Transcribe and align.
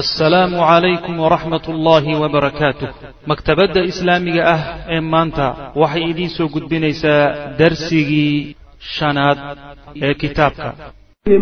assalaamu 0.00 0.56
calaykum 0.58 1.14
waraxmat 1.24 1.64
ullaahi 1.72 2.12
wabarakaatuh 2.22 2.88
maktabadda 3.30 3.80
islaamiga 3.90 4.42
ah 4.54 4.60
ee 4.94 5.00
maanta 5.12 5.46
waxay 5.82 6.02
idiin 6.10 6.30
soo 6.36 6.48
gudbinaysaa 6.54 7.22
darsigii 7.60 8.56
shanaad 8.96 9.38
ee 10.06 10.14
kitaabka. 10.22 10.68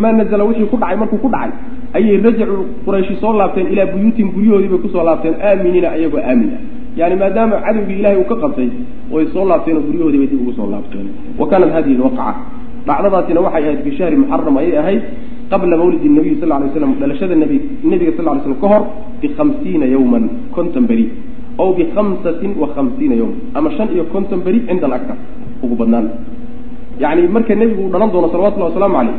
Maa 0.05 0.13
nazala 0.21 0.45
wixii 0.51 0.69
ku 0.73 0.77
dhacay 0.83 0.97
markuu 1.03 1.19
ku 1.25 1.29
dhacay 1.35 1.51
ayay 1.97 2.17
rajacu 2.27 2.57
qurayshi 2.85 3.15
soo 3.23 3.33
laabteen 3.41 3.67
ilaa 3.73 3.89
buyuutin 3.95 4.29
guryahoodii 4.37 4.71
bay 4.73 4.81
ku 4.85 4.89
soo 4.95 5.05
laabteen 5.09 5.35
aaminiina 5.49 5.89
ayagoo 5.97 6.21
aamin 6.31 6.51
ah 6.57 6.61
yani 7.01 7.15
maadaama 7.23 7.57
cadowgii 7.67 7.99
ilahay 8.05 8.17
uu 8.23 8.29
ka 8.33 8.37
qabtay 8.45 8.69
way 9.15 9.25
soo 9.35 9.45
laabteen 9.51 9.77
oo 9.81 9.85
guryahoodii 9.89 10.21
bay 10.23 10.29
dib 10.33 10.41
ugu 10.45 10.53
soo 10.59 10.69
laabteen. 10.75 11.07
Wa 11.41 11.45
kaanat 11.51 11.71
hadihi 11.77 11.97
lwaqca 12.03 12.29
dhacdadaasina 12.89 13.41
waxay 13.47 13.63
ahayd 13.69 13.81
fi 13.87 13.91
shahri 13.99 14.17
muxaram 14.23 14.57
ayay 14.63 14.77
ahayd 14.83 15.03
qabla 15.53 15.77
mawlidi 15.83 16.09
nabiyi 16.19 16.37
sal 16.43 16.51
lay 16.63 16.71
slam 16.77 16.93
dhalashada 17.01 17.35
nbi 17.43 17.57
nebiga 17.91 18.13
sal 18.19 18.27
lay 18.29 18.41
slam 18.45 18.57
ka 18.63 18.67
hor 18.73 18.83
bihamsiina 19.23 19.87
yawman 19.95 20.25
konton 20.57 20.85
beri. 20.91 21.07
Ow 21.63 21.69
bikhamsatin 21.79 22.53
wa 22.63 22.69
khamsiina 22.75 23.15
yawman 23.21 23.39
ama 23.59 23.69
shan 23.77 23.89
iyo 23.95 24.05
konton 24.15 24.41
beri 24.47 24.59
cinda 24.69 24.87
alaktar 24.91 25.17
ugu 25.65 25.75
badnaan. 25.81 26.07
Yani 27.03 27.23
marka 27.35 27.55
nebigu 27.61 27.81
uu 27.85 27.93
dhalan 27.95 28.11
doono 28.15 28.29
salawatullahi 28.33 28.73
wasalaamu 28.73 28.97
caleyh 29.01 29.17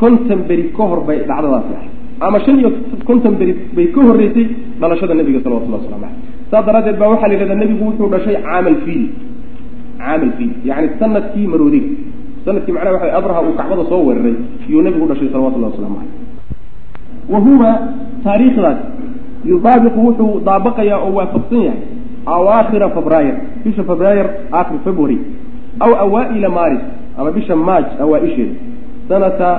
konton 0.00 0.40
beri 0.48 0.64
ka 0.76 0.82
hor 0.90 1.00
bay 1.08 1.18
dhacdadaasi 1.28 1.72
ahay 1.78 1.90
ama 2.26 2.38
shan 2.44 2.56
iyo 2.60 2.70
konton 3.08 3.34
beri 3.40 3.52
bay 3.76 3.86
ka 3.94 4.00
horreysay 4.08 4.46
dhalashada 4.80 5.14
nebiga 5.20 5.40
salawatullah 5.44 5.80
waslamu 5.82 6.04
aleyh 6.08 6.18
saas 6.50 6.64
daraaddeed 6.68 6.96
baa 7.00 7.10
waxaa 7.12 7.28
la 7.30 7.34
yidhahdaa 7.34 7.60
nebigu 7.62 7.82
wuxuu 7.88 8.08
dhashay 8.14 8.36
caamal 8.46 8.76
fiil 8.84 9.04
caamal 10.02 10.32
fiil 10.38 10.52
yani 10.70 10.88
sannadkii 11.00 11.46
maroodiga 11.52 11.88
sannadkii 12.44 12.72
macnaha 12.76 12.94
waxa 12.96 13.16
abraha 13.18 13.40
uu 13.46 13.54
kacbada 13.60 13.84
soo 13.90 14.02
weeraray 14.08 14.34
iyuu 14.68 14.82
nebigu 14.82 15.06
dhashay 15.10 15.28
salawatullahi 15.32 15.72
waslamu 15.72 15.96
caleyh 15.96 16.32
wa 17.32 17.38
huwa 17.46 17.70
taariikhdaas 18.24 18.78
yudaabiqu 19.50 20.00
wuxuu 20.06 20.40
daabaqayaa 20.48 20.98
oo 21.06 21.12
waafaqsan 21.18 21.62
yahay 21.62 21.80
awaakhira 22.26 22.88
febraayr 22.96 23.34
bisha 23.64 23.82
febraayr 23.90 24.26
aakhir 24.52 24.78
february 24.86 25.18
aw 25.84 25.90
awaaila 26.04 26.48
maris 26.58 26.82
ama 27.18 27.30
bisha 27.38 27.56
maaj 27.56 27.84
awaa-isheeda 28.04 28.54
sanata 29.08 29.50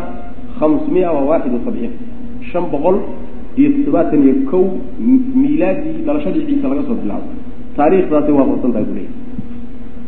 khamsmiya 0.59 1.11
wa 1.11 1.21
waaxid 1.29 1.53
wa 1.53 1.59
sabciin 1.65 1.91
shan 2.51 2.63
boqol 2.73 2.97
iyo 3.59 3.69
toddobaatan 3.75 4.19
iyo 4.23 4.35
kow 4.51 4.63
miilaadii 5.41 6.03
dhalashadii 6.05 6.45
ciise 6.47 6.67
laga 6.71 6.83
soo 6.87 6.97
bilaabo 7.03 7.27
taariikhdaasay 7.77 8.33
waafaqsan 8.39 8.71
tahay 8.73 8.85
buu 8.89 8.95
leeyahy 8.95 9.15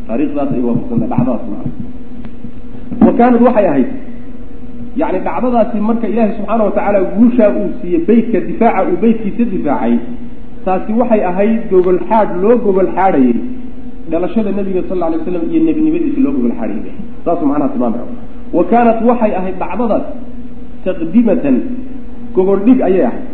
taarikhdaas 0.08 0.48
ay 0.56 0.62
waafaqsan 0.68 0.98
tahay 1.00 1.10
dhacdadaas 1.12 1.44
maa 1.52 1.85
wa 3.04 3.12
kaanad 3.18 3.42
waxay 3.46 3.66
ahayd. 3.72 3.88
Yani 5.00 5.18
dhacdadaasi 5.26 5.76
marka 5.88 6.06
ilaahay 6.12 6.32
subxaana 6.38 6.64
watacaala 6.68 7.00
guushaa 7.16 7.50
uu 7.60 7.68
siiyey 7.80 8.00
beytka 8.08 8.40
difaaca 8.48 8.88
uu 8.90 8.96
beytkiisa 9.04 9.44
difaacay 9.54 9.94
taasi 10.64 10.92
waxay 11.00 11.22
ahayd 11.30 11.60
gogol 11.70 11.98
xaadh 12.08 12.30
loo 12.42 12.56
gogol 12.66 12.88
xaadhayay. 12.96 13.34
Dhalashada 14.10 14.50
nebiga 14.58 14.82
sal 14.88 14.98
lla 14.98 15.06
alay 15.10 15.20
slam 15.26 15.44
iyo 15.50 15.60
nebinimadiisa 15.68 16.20
loo 16.24 16.32
gogol 16.36 16.54
xaadhayay 16.60 16.94
saasuu 17.24 17.46
macnaha 17.50 17.70
tilmaamaya 17.74 18.04
wa 18.56 18.62
kaanat 18.72 18.98
waxay 19.10 19.32
ahayd 19.40 19.56
dhacdadaas 19.62 20.04
taqdimatan 20.84 21.56
gogol 22.36 22.60
dhig 22.66 22.80
ayay 22.88 23.04
ahayd 23.10 23.24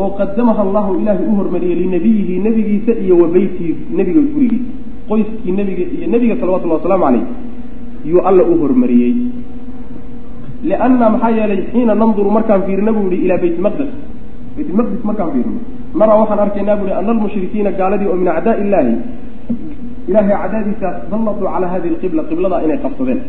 oo 0.00 0.10
qadamaha 0.20 0.60
allahu 0.66 0.90
ilaahay 1.00 1.26
u 1.30 1.34
hormariyey 1.40 1.76
linabiyihi 1.82 2.34
nebigiisa 2.46 2.92
iyo 3.04 3.14
wa 3.22 3.28
beytihi 3.34 3.72
nebiga 3.98 4.20
gurigiisa 4.32 4.70
qoyskii 5.10 5.52
nebiga 5.58 5.84
iyo 5.96 6.06
nebiga 6.14 6.34
salawatullahi 6.40 6.80
wasalaamu 6.80 7.04
caleyh 7.06 7.24
yuu 8.04 8.20
alla 8.28 8.42
u 8.44 8.54
hormariyey. 8.62 9.14
Lianna 10.68 11.06
maxaa 11.14 11.30
yeelay 11.38 11.60
xiina 11.72 11.94
nanduru 11.94 12.30
markaan 12.30 12.62
fiirina 12.66 12.92
buu 12.92 13.10
yihi 13.12 13.24
ilaa 13.26 13.38
bayt 13.42 13.58
maqdes 13.66 13.90
bayt 14.56 14.70
maqdis 14.78 15.02
markaan 15.08 15.30
fiirino. 15.34 15.60
Naraa 15.98 16.18
waxaan 16.22 16.40
arkaynaa 16.44 16.76
bui 16.80 16.90
ana 16.92 17.10
almushrikiina 17.12 17.70
gaaladii 17.78 18.08
oo 18.12 18.16
min 18.22 18.28
acdaa 18.28 18.54
illaahi 18.62 18.94
ilahay 20.08 20.34
acdaadiisa 20.44 20.88
salladuu 21.10 21.46
calaa 21.52 21.70
hadihi 21.74 21.92
lqibla 21.94 22.22
qibladaa 22.30 22.60
inay 22.66 22.78
qabsadeen. 22.84 23.20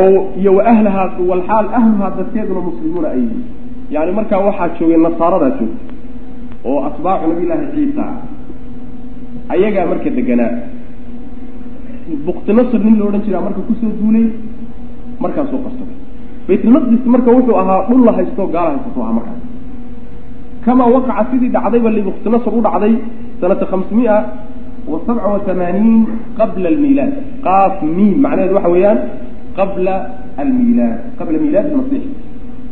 Oo 0.00 0.18
iyo 0.40 0.52
wa 0.58 0.62
ahlahaa 0.72 1.08
walxaal 1.30 1.66
ahluhaa 1.78 2.10
dadkeeduna 2.18 2.60
muslimuuna 2.68 3.08
ay 3.14 3.20
yihiin. 3.22 3.44
Yani 3.94 4.12
markaa 4.18 4.40
waxaa 4.48 4.68
joogay 4.78 4.98
nasaaradaa 5.06 5.50
joogta 5.58 5.84
oo 6.68 6.78
atbaacu 6.88 7.24
nabiyllaahi 7.30 7.66
ciisa 7.74 8.04
ayagaa 9.54 9.86
marka 9.92 10.10
deganaa 10.18 10.52
buktinasr 12.26 12.78
nin 12.86 12.94
la 12.98 13.04
odhan 13.08 13.22
jiraa 13.26 13.42
marka 13.46 13.60
ku 13.68 13.74
soo 13.80 13.92
duulay 14.00 14.26
markaasuu 15.22 15.60
qabsaday 15.66 15.96
baytulmaqdis 16.48 17.02
marka 17.14 17.30
wuxuu 17.36 17.56
ahaa 17.62 17.80
dhul 17.88 18.02
la 18.08 18.12
haysto 18.18 18.42
gaala 18.54 18.70
haysato 18.74 19.00
ahaa 19.04 19.16
markaas 19.18 19.40
kamaa 20.64 20.88
waqaca 20.96 21.22
sidii 21.30 21.50
dhacdayba 21.56 21.90
libuktinasr 21.98 22.52
u 22.58 22.60
dhacday 22.66 22.94
sanata 23.40 23.64
khamsmia 23.72 24.16
wa 24.92 24.98
sabca 25.06 25.28
wa 25.34 25.40
tamaaniin 25.48 26.06
qabla 26.38 26.68
almiilaad. 26.72 27.12
Qaaf 27.46 27.74
miim 27.96 28.16
macnaheedu 28.24 28.54
waxa 28.58 28.70
weeyaan 28.74 28.98
qabla 29.58 29.94
almiilaad. 30.42 30.96
Qabla 31.18 31.36
miilaad 31.44 31.66
ilmasiix 31.70 32.04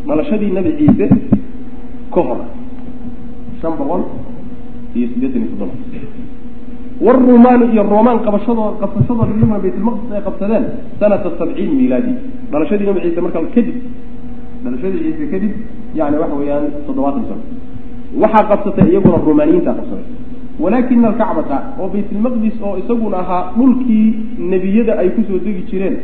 dhalashadii 0.09 0.51
nabi 0.59 0.71
ciise 0.79 1.07
ka 2.15 2.21
hor 2.29 2.41
shan 3.61 3.73
boqol 3.81 4.03
iyo 4.97 5.07
siddeetan 5.13 5.41
iyo 5.43 5.49
toddoba 5.53 5.75
warumaanu 7.07 7.65
iyo 7.73 7.83
romaan 7.95 8.19
qabashadoo 8.27 8.69
qabsashadooda 8.83 9.31
iyaguna 9.35 9.59
baytulmaqdis 9.65 10.11
ay 10.17 10.23
qabsadeen 10.29 10.65
sanata 11.01 11.31
sabciin 11.41 11.71
miilaadi 11.79 12.13
dhalashadii 12.53 12.87
nabi 12.91 13.01
ciise 13.05 13.21
markaa 13.27 13.43
kadib 13.57 13.77
dhalashadii 14.65 15.01
ciise 15.07 15.27
kadib 15.35 15.53
yani 15.99 16.17
waxa 16.23 16.37
weeyaan 16.41 16.65
toddobaatan 16.87 17.23
sano. 17.31 17.43
Waxaa 18.23 18.45
qabsatay 18.51 18.87
iyaguna 18.93 19.17
rumaaniyiintaa 19.29 19.75
qabsaday 19.79 20.07
walaakina 20.63 21.09
alkacbata 21.13 21.57
oo 21.81 21.89
baytulmaqdis 21.95 22.55
oo 22.67 22.75
isaguna 22.83 23.17
ahaa 23.23 23.43
dhulkii 23.59 24.07
nebiyada 24.53 24.93
ay 25.03 25.09
ku 25.17 25.21
soo 25.29 25.39
degi 25.47 25.63
jireen 25.71 25.97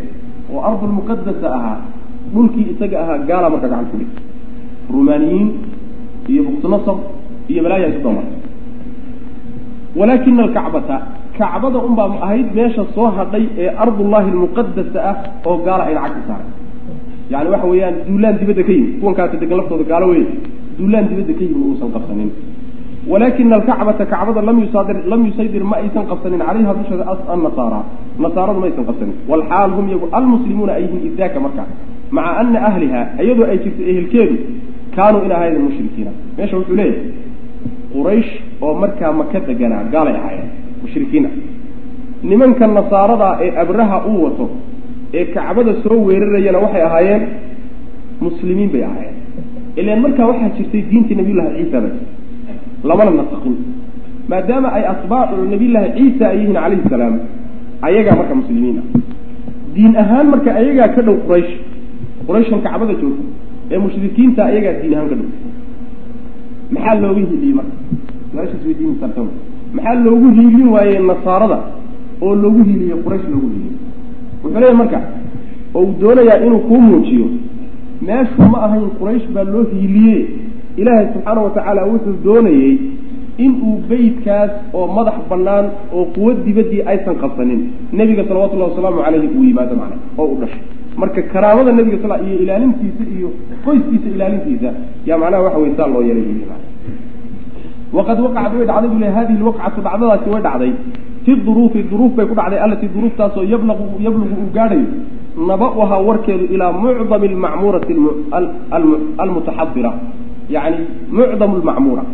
oo 0.52 0.60
ardulmuqadasa 0.68 1.48
ahaa 1.58 1.78
dhulkii 2.34 2.66
isaga 2.72 2.96
ahaa 3.02 3.18
gaala 3.30 3.46
marka 3.54 3.68
gacan 3.72 3.86
ku 3.90 3.96
rumaaniyiin 4.96 5.48
iyo 6.32 6.42
buktinasar 6.48 6.96
iyo 7.52 7.60
balaaya 7.66 7.86
isu 7.92 8.00
doomartay 8.06 8.38
walaakina 9.98 10.42
alkacbata 10.46 10.96
kacbada 11.38 11.78
unbaa 11.88 12.10
ahayd 12.26 12.46
meesha 12.54 12.84
soo 12.94 13.08
hadhay 13.18 13.44
ee 13.58 13.68
ardullahi 13.84 14.28
almuqadasa 14.34 14.98
ah 15.10 15.16
oo 15.46 15.56
gaala 15.66 15.84
ayna 15.88 16.00
cagti 16.04 16.22
saaray. 16.28 16.48
Yani 17.32 17.48
waxa 17.54 17.66
weeyaan 17.72 17.94
duulaan 18.08 18.38
dibadda 18.40 18.62
ka 18.68 18.72
yimid. 18.72 18.92
Kuwankaasi 19.00 19.36
degan 19.42 19.56
laftooda 19.60 19.84
gaalo 19.92 20.06
wey 20.12 20.24
duulaan 20.78 21.04
dibadda 21.10 21.32
ka 21.38 21.42
yimid 21.46 21.62
uusan 21.68 21.90
qabsanin. 21.96 22.30
Walakina 23.12 23.54
alkacbata 23.58 24.04
kacbada 24.12 24.40
lam 24.48 24.56
yusaadir 24.64 24.96
lam 25.12 25.20
yusaydir 25.28 25.64
ma 25.70 25.76
aysan 25.82 26.04
qabsanin 26.10 26.40
calayha 26.48 26.72
dusheeda 26.78 27.04
annasaara 27.34 27.80
nasaaradu 28.24 28.58
ma 28.62 28.66
aysan 28.70 28.84
qabsanin. 28.90 29.16
Walxaal 29.30 29.70
hum 29.76 29.86
iyagu 29.90 30.06
almuslimuuna 30.18 30.72
ay 30.78 30.82
yihiin 30.84 31.02
idaaka 31.10 31.38
markaa 31.46 31.66
maca 32.16 32.32
ana 32.40 32.58
ahliha 32.68 33.00
iyadoo 33.24 33.46
ay 33.52 33.58
jirto 33.64 33.82
ehelkeedu 33.90 34.36
kaanuu 34.96 35.22
in 35.26 35.32
ahaydeen 35.36 35.64
mushrikiina. 35.68 36.10
Meesha 36.36 36.56
wuxuu 36.58 36.76
leeyahay 36.80 37.23
quraysh 37.94 38.32
oo 38.64 38.74
markaa 38.82 39.12
maka 39.20 39.38
deganaa 39.48 39.82
gaalay 39.94 40.16
ahaayeen 40.20 40.48
mushrikiin 40.82 41.24
ah 41.30 41.34
nimanka 42.30 42.64
nasaarada 42.78 43.28
ee 43.46 43.50
abraha 43.64 43.96
uu 44.10 44.18
wato 44.26 44.46
ee 45.18 45.24
kacbada 45.36 45.72
soo 45.84 45.98
weerarayana 46.08 46.58
waxay 46.64 46.82
ahaayeen 46.88 47.22
muslimiin 48.26 48.70
bay 48.74 48.82
ahaayeen. 48.88 49.16
Ilaan 49.80 50.00
markaa 50.04 50.26
waxaa 50.30 50.50
jirtay 50.56 50.82
diintii 50.90 51.16
nabiyullahi 51.20 51.50
ciisa 51.58 51.78
ba 51.84 51.90
lamana 52.88 53.10
nasaqin 53.20 53.54
maadaama 54.32 54.68
ay 54.78 54.84
atbaacu 54.92 55.34
nabiyullaahi 55.54 55.90
ciisa 55.98 56.24
ay 56.32 56.36
yihiin 56.40 56.54
calayhi 56.58 56.84
salaam 56.94 57.14
ayagaa 57.88 58.14
marka 58.20 58.34
muslimiin 58.40 58.76
ah 58.82 58.86
diin 59.74 59.94
ahaan 60.02 60.26
marka 60.34 60.50
ayagaa 60.60 60.88
ka 60.96 61.02
dhow 61.06 61.16
quraysh 61.26 61.52
qurayshan 62.26 62.60
kacbada 62.66 62.94
joogta 63.02 63.24
ee 63.72 63.78
mushrikiinta 63.86 64.40
ayagaa 64.50 64.74
diin 64.82 64.94
ahaan 64.96 65.08
ka 65.12 65.16
dhow. 65.20 65.28
Maxaa 66.74 66.94
looga 67.02 67.20
hiiliyey 67.30 67.54
marka 67.60 67.74
su'aashaas 68.44 68.66
weydiin 68.66 68.94
karta 69.00 69.20
maxaa 69.74 69.94
loogu 70.04 70.28
hiilin 70.36 70.68
waayey 70.74 70.98
nasaarada? 71.10 71.58
Oo 72.20 72.34
loogu 72.42 72.64
hiiliyey 72.64 72.96
quraysh 73.04 73.26
loogu 73.32 73.48
hiiliyey 73.48 73.76
wuxuu 74.42 74.60
leeyahy 74.60 74.76
marka 74.76 75.00
oo 75.74 75.82
uu 75.82 75.94
doonayaa 76.00 76.38
inuu 76.46 76.58
kuu 76.68 76.80
muujiyo 76.80 77.26
meeshu 78.08 78.42
ma 78.52 78.58
ahayn 78.66 78.90
quraysh 78.98 79.26
baa 79.34 79.44
loo 79.44 79.64
hiiliye 79.72 80.26
ilaahay 80.76 81.06
subxaana 81.14 81.40
wa 81.46 81.50
tacaala 81.56 81.86
wuxuu 81.92 82.16
doonayey 82.24 82.72
inuu 83.38 83.74
beytkaas 83.88 84.50
oo 84.74 84.86
madax 84.96 85.14
bannaan 85.30 85.66
oo 85.96 86.04
quwad 86.14 86.44
dibaddii 86.46 86.82
aysan 86.92 87.16
qabsanin. 87.22 87.60
Nebiga 87.92 88.24
salawatullahi 88.28 88.70
wasalaamu 88.70 89.02
caleyhi 89.06 89.28
uu 89.38 89.44
yimaado 89.44 89.76
macna 89.80 89.96
oo 90.18 90.26
u 90.34 90.36
dhashay. 90.40 90.62
Marka 90.96 91.22
karaamada 91.32 91.72
nebiga 91.72 91.98
sal 92.02 92.12
iyo 92.26 92.38
ilaalintiisa 92.44 93.04
iyo 93.16 93.28
qoyskiisa 93.64 94.08
ilaalintiisa 94.14 94.70
yaa 95.06 95.18
macnaha 95.18 95.42
waxa 95.46 95.58
wey 95.58 95.72
saa 95.76 95.88
loo 95.94 96.02
yeelay 96.08 96.24
waqad 97.96 98.18
waqacat 98.26 98.52
way 98.58 98.66
dhacday 98.70 98.88
buu 98.92 99.00
le 99.04 99.08
hadihi 99.16 99.38
lwaqcatu 99.42 99.80
dhacdadaasi 99.86 100.28
way 100.34 100.42
dhacday 100.46 100.72
fi 101.24 101.32
duruufi 101.46 101.82
duruuf 101.90 102.12
bay 102.16 102.26
ku 102.26 102.34
dhacday 102.40 102.58
allatii 102.66 102.90
duruuftaasoo 102.96 103.44
yablaqu 103.54 103.84
yablugu 104.06 104.34
uu 104.42 104.50
gaadhayo 104.56 104.88
naba-uhaa 105.50 106.00
warkeedu 106.08 106.44
ilaa 106.54 106.72
mucdami 106.72 107.26
almacmuurati 107.32 107.94
almutaxadira 109.24 109.92
yacni 110.56 110.84
mucdamu 111.18 111.54
lmacmuura 111.62 112.04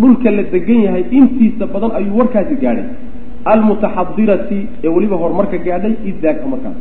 dhulka 0.00 0.30
la 0.30 0.42
degan 0.54 0.80
yahay 0.86 1.04
intiisa 1.18 1.66
badan 1.74 1.90
ayuu 1.98 2.18
warkaasi 2.20 2.54
gaadhay 2.62 2.86
almutaxadirati 3.52 4.58
ee 4.84 4.90
weliba 4.96 5.16
horumarka 5.22 5.58
gaadhay 5.68 5.94
idaaka 6.10 6.46
markaas 6.52 6.78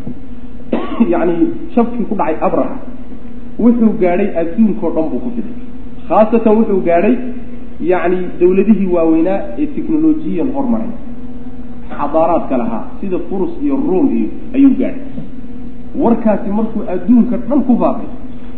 yacni 1.14 1.36
shabkii 1.76 2.06
ku 2.10 2.16
dhacay 2.22 2.38
abraha 2.48 2.76
wuxuu 3.66 3.92
gaadhay 4.04 4.30
adduunkao 4.42 4.92
dhan 4.96 5.06
buu 5.12 5.22
ku 5.26 5.30
fiday 5.36 5.56
khaasatan 6.10 6.54
wuxuu 6.60 6.82
gaadhay 6.90 7.16
yacni 7.82 8.18
dawladihii 8.40 8.88
waaweynaa 8.96 9.40
ee 9.62 9.66
technolojiyan 9.76 10.50
hormaray. 10.56 10.90
Xadaaraadka 11.98 12.58
lahaa 12.58 12.84
sida 13.02 13.18
furus 13.30 13.52
iyo 13.64 13.76
ruom 13.76 14.08
iyo 14.18 14.28
ayuu 14.56 14.74
gaadhay. 14.80 15.02
Warkaasi 16.04 16.50
markuu 16.50 16.82
adduunka 16.94 17.38
dhan 17.38 17.62
ku 17.68 17.74
faafay 17.82 18.08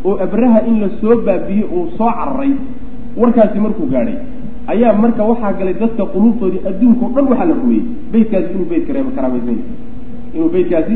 oo 0.05 0.15
abraha 0.25 0.59
in 0.67 0.79
la 0.81 0.89
soo 1.01 1.15
baabiyey 1.27 1.63
uu 1.77 1.87
soo 1.97 2.09
cararay 2.19 2.51
warkaasi 3.17 3.59
markuu 3.59 3.85
gaadhay. 3.93 4.17
Ayaa 4.67 4.93
marka 4.93 5.23
waxaa 5.23 5.53
galay 5.59 5.73
dadka 5.73 6.03
quluubtoodii 6.13 6.61
adduunkao 6.69 7.09
dhan 7.15 7.25
waxaa 7.31 7.45
la 7.45 7.53
rumeeyey 7.61 7.85
beytkaasi 8.11 8.49
inuu 8.53 8.65
beyt 8.71 8.85
karaamaysan 8.87 9.55
yahay. 9.57 9.59
Inuu 10.35 10.49
beytkaasi 10.55 10.95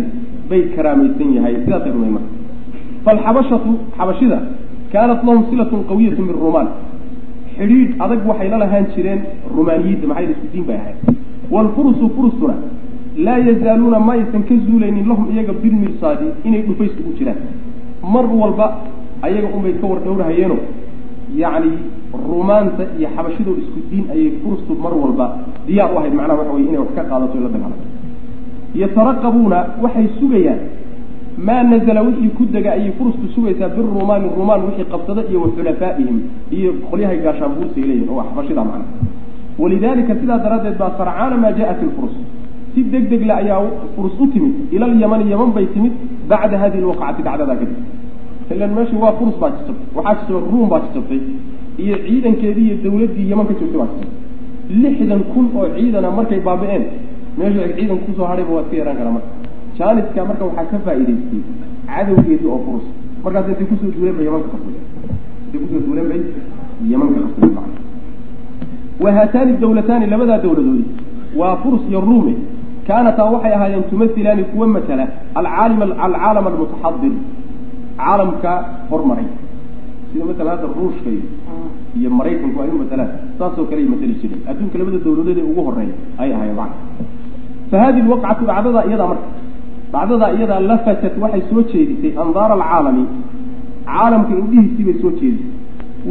beyt 0.50 0.76
karaamaysan 0.76 1.30
yahay 1.38 1.54
sidaasay 1.66 1.92
rumey 1.96 2.12
marka. 2.18 2.30
Falxabashatu 3.06 3.72
xabashida 3.98 4.38
kaanat 4.94 5.22
lahum 5.28 5.44
silatun 5.50 5.82
qawiyatu 5.90 6.22
min 6.28 6.36
rumaan 6.44 6.68
xidhiidh 7.58 7.94
adag 8.06 8.22
waxay 8.30 8.50
la 8.54 8.58
lahaan 8.64 8.86
jireen 8.96 9.20
rumaaniyiinta 9.58 10.08
maxay 10.12 10.26
isku 10.34 10.48
diin 10.54 10.66
bay 10.70 10.78
ahayd. 10.82 10.98
Waalfurusu 11.54 12.10
furustuna 12.16 12.56
laa 13.26 13.38
yazaaluuna 13.48 14.00
ma 14.08 14.14
aysan 14.18 14.44
ka 14.50 14.56
zuulaynin 14.66 15.08
lahum 15.12 15.26
iyaga 15.34 15.54
bilmirsaadi 15.64 16.26
inay 16.48 16.62
dhufays 16.68 16.94
ugu 17.02 17.12
jiraan. 17.20 17.38
Mar 18.14 18.26
walba 18.42 18.68
ayaga 19.28 19.48
unbay 19.58 19.74
ka 19.82 19.86
war 19.92 20.00
dhowrahayeeno 20.06 20.58
yacni 21.42 21.72
rumaanta 22.28 22.84
iyo 23.00 23.08
xabashidoo 23.16 23.56
isku 23.62 23.80
diin 23.90 24.06
ayay 24.14 24.30
furustu 24.44 24.72
mar 24.84 24.94
walba 25.04 25.26
diyaar 25.68 25.92
u 25.94 25.98
ahayd. 26.00 26.14
Macnaha 26.20 26.40
waxa 26.42 26.54
weye 26.56 26.68
inay 26.70 26.80
wax 26.84 26.92
ka 26.98 27.04
qaadato 27.10 27.36
la 27.46 27.50
dagaalanto 27.56 27.88
yataraqabuuna 28.82 29.58
waxay 29.84 30.08
sugayaan 30.20 30.60
maa 31.38 31.64
nazala 31.64 32.02
wixii 32.02 32.30
ku 32.38 32.46
dega 32.46 32.72
ayay 32.78 32.92
furustu 32.98 33.28
sugaysaa 33.36 33.70
birumaani 33.76 34.28
rumaan 34.38 34.62
wixii 34.68 34.86
qabsada 34.94 35.22
iyo 35.30 35.42
wa 35.42 35.48
xulafaa'ihim 35.56 36.18
iyo 36.58 36.70
qolyahay 36.90 37.18
gaashaanbuurtay 37.26 37.84
leeyihiin 37.90 38.10
oo 38.10 38.24
xabashida 38.30 38.64
macna. 38.64 38.86
Walidalika 39.60 40.14
sidaa 40.22 40.38
daraaddeed 40.46 40.78
baa 40.82 40.92
sarcaana 40.98 41.38
maa 41.44 41.52
jaءat 41.60 41.82
ilfurus 41.86 42.16
si 42.74 42.84
deg 42.94 43.10
deg 43.10 43.22
le 43.30 43.34
ayaa 43.42 43.62
furus 43.96 44.14
u 44.20 44.28
timid 44.34 44.54
ila 44.76 44.86
alyamani 44.86 45.32
yaman 45.32 45.52
bay 45.56 45.66
timid 45.74 45.94
bacda 46.30 46.58
hadihi 46.64 46.82
lwaqacati 46.86 47.22
dhacdadaa 47.28 47.56
kadib. 47.62 47.78
Ilan 48.54 48.72
meeshii 48.78 49.00
waa 49.04 49.14
furus 49.20 49.36
baa 49.42 49.50
jijabtay 49.58 49.88
waxaa 49.98 50.16
jijaba 50.28 50.46
ruum 50.52 50.70
baa 50.70 50.82
jijabtay 50.86 51.20
iyo 51.84 51.96
ciidankeedii 52.06 52.66
iyo 52.70 52.78
dawladdii 52.84 53.30
yaman 53.32 53.46
ka 53.50 53.54
joogtay 53.60 53.80
baa 53.82 53.90
jijabtay 53.94 54.82
lixdan 54.84 55.22
kun 55.34 55.46
oo 55.58 55.66
ciidana 55.76 56.10
markay 56.18 56.40
baabi'een 56.48 56.84
meeshu 57.38 57.60
ciidan 57.78 57.98
ku 58.06 58.12
soo 58.18 58.26
hadhayba 58.32 58.52
waad 58.58 58.68
ka 58.72 58.76
yaraan 58.82 58.98
karaa 59.00 59.14
marka 59.18 59.30
jaaniska 59.78 60.26
marka 60.30 60.44
waxaa 60.50 60.66
ka 60.72 60.78
faa'idaystay 60.86 61.42
cadowgeedii 61.92 62.50
oo 62.54 62.60
furus 62.66 62.86
markaas 63.24 63.48
intay 63.52 63.68
ku 63.72 63.76
soo 63.82 63.92
duuleen 63.96 64.16
bay 64.18 64.26
yamanka 64.30 64.50
qabsay 64.54 64.76
intay 65.46 65.60
ku 65.62 65.68
soo 65.74 65.82
duuleen 65.86 66.08
bay 66.12 66.22
yamanka 66.94 67.20
qabsay 67.26 67.50
macna 67.58 67.80
wa 69.04 69.10
haataani 69.18 69.52
dawlataani 69.64 70.06
labadaa 70.14 70.40
dawladoodi 70.46 70.86
waa 71.40 71.56
furus 71.64 71.82
iyo 71.90 72.00
ruume. 72.10 72.34
Kaanataa 72.88 73.26
waxay 73.34 73.54
ahaayeen 73.58 73.84
tumasilaani 73.90 74.44
kuwa 74.52 74.68
matala 74.68 75.06
alcaalim 75.40 75.82
alcaalam 75.82 76.46
almutaxadir 76.50 77.14
caalamka 77.98 78.52
hormaray. 78.90 79.26
Sida 80.12 80.26
matala 80.30 80.50
hadda 80.54 80.68
ruushka 80.80 81.10
iyo 82.00 82.10
maraykanku 82.18 82.58
ay 82.64 82.70
u 82.76 82.78
matalaan 82.84 83.10
saasoo 83.40 83.66
kale 83.70 83.82
ay 83.84 83.88
matali 83.94 84.14
jireen. 84.22 84.42
Adduunka 84.50 84.76
labada 84.80 84.98
dawladood 85.06 85.38
ee 85.42 85.46
ugu 85.52 85.62
horreeya 85.68 85.96
ay 86.22 86.30
ahaayeen. 86.36 86.58
Macna 86.62 86.76
fa 87.72 87.78
hadihi 87.84 88.06
lwaqcatu 88.08 88.44
dhacdadaa 88.50 88.84
iyadaa 88.90 89.08
marka 89.12 89.28
dhacdadaa 89.94 90.32
iyadaa 90.38 90.60
lafatat 90.72 91.16
waxay 91.24 91.44
soo 91.50 91.64
jeedisay 91.72 92.12
andaara 92.24 92.54
alcaalami. 92.60 93.06
Caalamka 93.90 94.34
indhihiisii 94.42 94.84
bay 94.88 94.96
soo 95.02 95.12
jeedisay. 95.20 95.52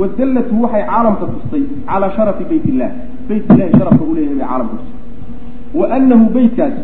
Wadallatu 0.01 0.55
waxay 0.65 0.85
caalamka 0.93 1.25
tustay 1.35 1.63
calaa 1.91 2.11
sharafi 2.17 2.45
bayt 2.51 2.65
illah 2.73 2.91
bayt 3.29 3.45
illahi 3.53 3.73
sharafka 3.79 4.03
uu 4.09 4.15
leeyahay 4.19 4.37
bay 4.39 4.47
caalamka 4.49 4.77
tustay. 4.81 5.01
Wa 5.79 5.85
anahu 5.97 6.25
beytkaas 6.37 6.77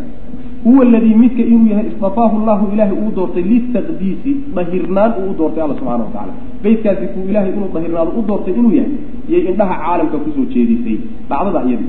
huwa 0.65 0.83
aladii 0.87 1.15
midka 1.23 1.43
inuu 1.53 1.69
yahay 1.73 1.87
istafaahu 1.93 2.37
llahu 2.47 2.65
ilaahay 2.73 2.97
uu 3.03 3.11
doortay 3.17 3.43
litaqdiisi 3.53 4.33
dahirnaan 4.57 5.13
uu 5.21 5.31
u 5.31 5.35
doortay 5.41 5.63
alla 5.65 5.75
subxana 5.81 6.05
wa 6.05 6.11
tacala 6.15 6.33
beytkaasi 6.65 7.07
kuu 7.15 7.25
ilaahay 7.31 7.53
inuu 7.57 7.69
dahirnaado 7.75 8.11
u 8.19 8.23
doortay 8.29 8.55
inuu 8.61 8.73
yahay 8.79 8.93
iyay 9.29 9.43
indhaha 9.51 9.75
caalamka 9.85 10.17
ku 10.25 10.31
soo 10.37 10.47
jeedisay. 10.55 10.97
Dhacdada 11.31 11.61
iyada 11.69 11.87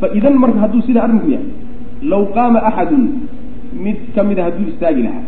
fa 0.00 0.06
idan 0.18 0.34
marka 0.42 0.58
hadduu 0.64 0.82
sidaa 0.88 1.04
arrinku 1.08 1.28
yahay 1.34 1.48
law 2.12 2.22
qaama 2.36 2.58
axadun 2.68 3.04
mid 3.72 3.96
ka 4.14 4.24
mida 4.24 4.44
hadduu 4.44 4.68
istaagi 4.72 5.02
lahaa. 5.02 5.24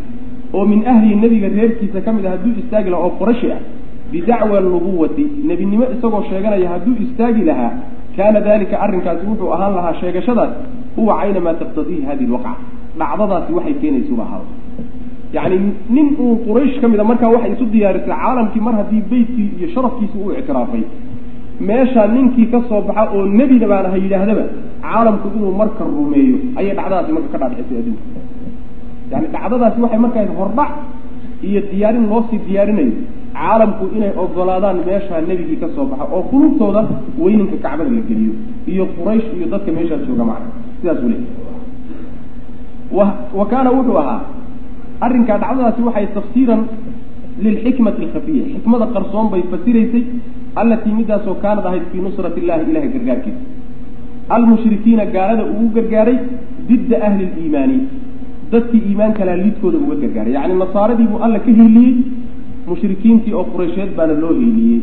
oo 0.54 0.64
min 0.66 0.86
ahlihi 0.86 1.14
nebiga 1.16 1.48
reerkiisa 1.48 2.00
ka 2.00 2.12
mid 2.12 2.26
a 2.26 2.30
hadduu 2.30 2.52
istaagi 2.62 2.90
lahaa 2.90 3.04
oo 3.06 3.16
qurashi 3.20 3.52
ah. 3.52 3.60
bidacwa 4.12 4.60
nubuwati 4.60 5.24
nebinimo 5.48 5.84
isagoo 5.94 6.22
sheeganaya 6.30 6.68
hadduu 6.74 6.96
istaagi 7.06 7.44
lahaa 7.44 7.72
kaana 8.16 8.40
dalika 8.40 8.80
arrinkaasi 8.84 9.26
wuxuu 9.26 9.52
ahaan 9.56 9.74
lahaa 9.74 9.94
sheegashadaas 10.00 10.52
huwa 10.96 11.20
caynamaa 11.20 11.54
taqtadiihi 11.62 12.02
hadihi 12.10 12.30
lwaqca 12.32 12.52
dhacdadaasi 12.98 13.52
waxay 13.58 13.74
keenaysuba 13.82 14.22
ahaada 14.22 14.44
yacni 15.32 15.58
nin 15.96 16.08
uu 16.24 16.36
quraysh 16.46 16.76
ka 16.80 16.88
mida 16.88 17.04
markaa 17.04 17.30
waxay 17.34 17.52
isu 17.52 17.66
diyaarisay 17.74 18.16
caalamkii 18.22 18.60
mar 18.66 18.74
haddii 18.80 19.02
beytkii 19.12 19.48
iyo 19.58 19.68
sharafkiisi 19.74 20.18
uu 20.18 20.32
ictiraafay. 20.40 20.84
meeshaa 21.68 22.06
ninkii 22.16 22.46
ka 22.52 22.60
soo 22.68 22.82
baxa 22.88 23.04
oo 23.16 23.24
nebina 23.38 23.66
baan 23.72 23.86
aha 23.86 23.96
yidhaahdaba 24.04 24.44
caalamku 24.82 25.28
inuu 25.36 25.54
marka 25.62 25.84
rumeeyo. 25.84 26.36
ayay 26.58 26.74
dhacdadaasi 26.78 27.12
marka 27.16 27.28
ka 27.32 27.38
dhaadhicisay 27.42 27.78
adduunka 27.82 28.21
yani 29.12 29.26
dhacdadaasi 29.34 29.78
waxay 29.84 30.00
markaa 30.04 30.26
hordhac 30.40 30.70
iyo 31.48 31.60
diyaarin 31.70 32.04
loosii 32.12 32.40
diyaarinayo. 32.48 32.92
Caalamku 33.36 33.84
inay 33.96 34.12
ogolaadaan 34.22 34.78
meeshaa 34.88 35.20
nebigii 35.28 35.58
ka 35.62 35.68
soo 35.74 35.84
baxa 35.90 36.04
oo 36.16 36.22
qulubtooda 36.32 36.80
weyninka 37.22 37.56
kacbada 37.64 37.90
la 37.96 38.02
geliyo 38.08 38.32
iyo 38.72 38.84
quraysh 38.96 39.28
iyo 39.36 39.46
dadka 39.52 39.70
meeshaa 39.76 39.98
jooga 40.06 40.24
macna. 40.30 40.48
Sidaas 40.80 40.98
uu 41.04 41.08
leeyahy 41.12 41.30
wa 43.38 43.44
kaana 43.52 43.70
wuxuu 43.76 43.98
ahaa 44.02 44.20
arrinkaa 45.06 45.38
dhacdadaasi 45.42 45.80
waxay 45.88 46.06
tafsiiran 46.16 46.60
lilxikmati 47.44 48.00
alkhafiya 48.06 48.44
xikmada 48.54 48.86
qarsoon 48.94 49.26
bay 49.32 49.42
fasiraysay 49.52 50.02
allatii 50.60 50.94
midaasoo 51.00 51.34
kaanad 51.44 51.66
ahayd 51.70 51.84
fii 51.92 52.00
nusrati 52.06 52.38
illahi 52.42 52.70
ilahay 52.70 52.88
gargaarkiisa. 52.94 53.42
Almushrikiina 54.36 55.04
gaalada 55.14 55.44
ugu 55.52 55.66
gargaaray 55.76 56.16
didda 56.68 56.96
ahli 57.06 57.24
liimaani 57.36 57.76
dadkii 58.52 58.82
iimaanka 58.88 59.24
laha 59.28 59.36
lidkooda 59.44 59.78
uga 59.84 59.96
gargaaray 60.02 60.32
yacni 60.36 60.54
nasaaradii 60.64 61.08
buu 61.12 61.20
alla 61.26 61.38
ka 61.46 61.50
hiiliyey 61.58 61.92
mushrikiintii 62.68 63.34
oo 63.38 63.44
qureysheed 63.54 63.90
baana 63.98 64.14
loo 64.22 64.32
hiiliyey 64.40 64.80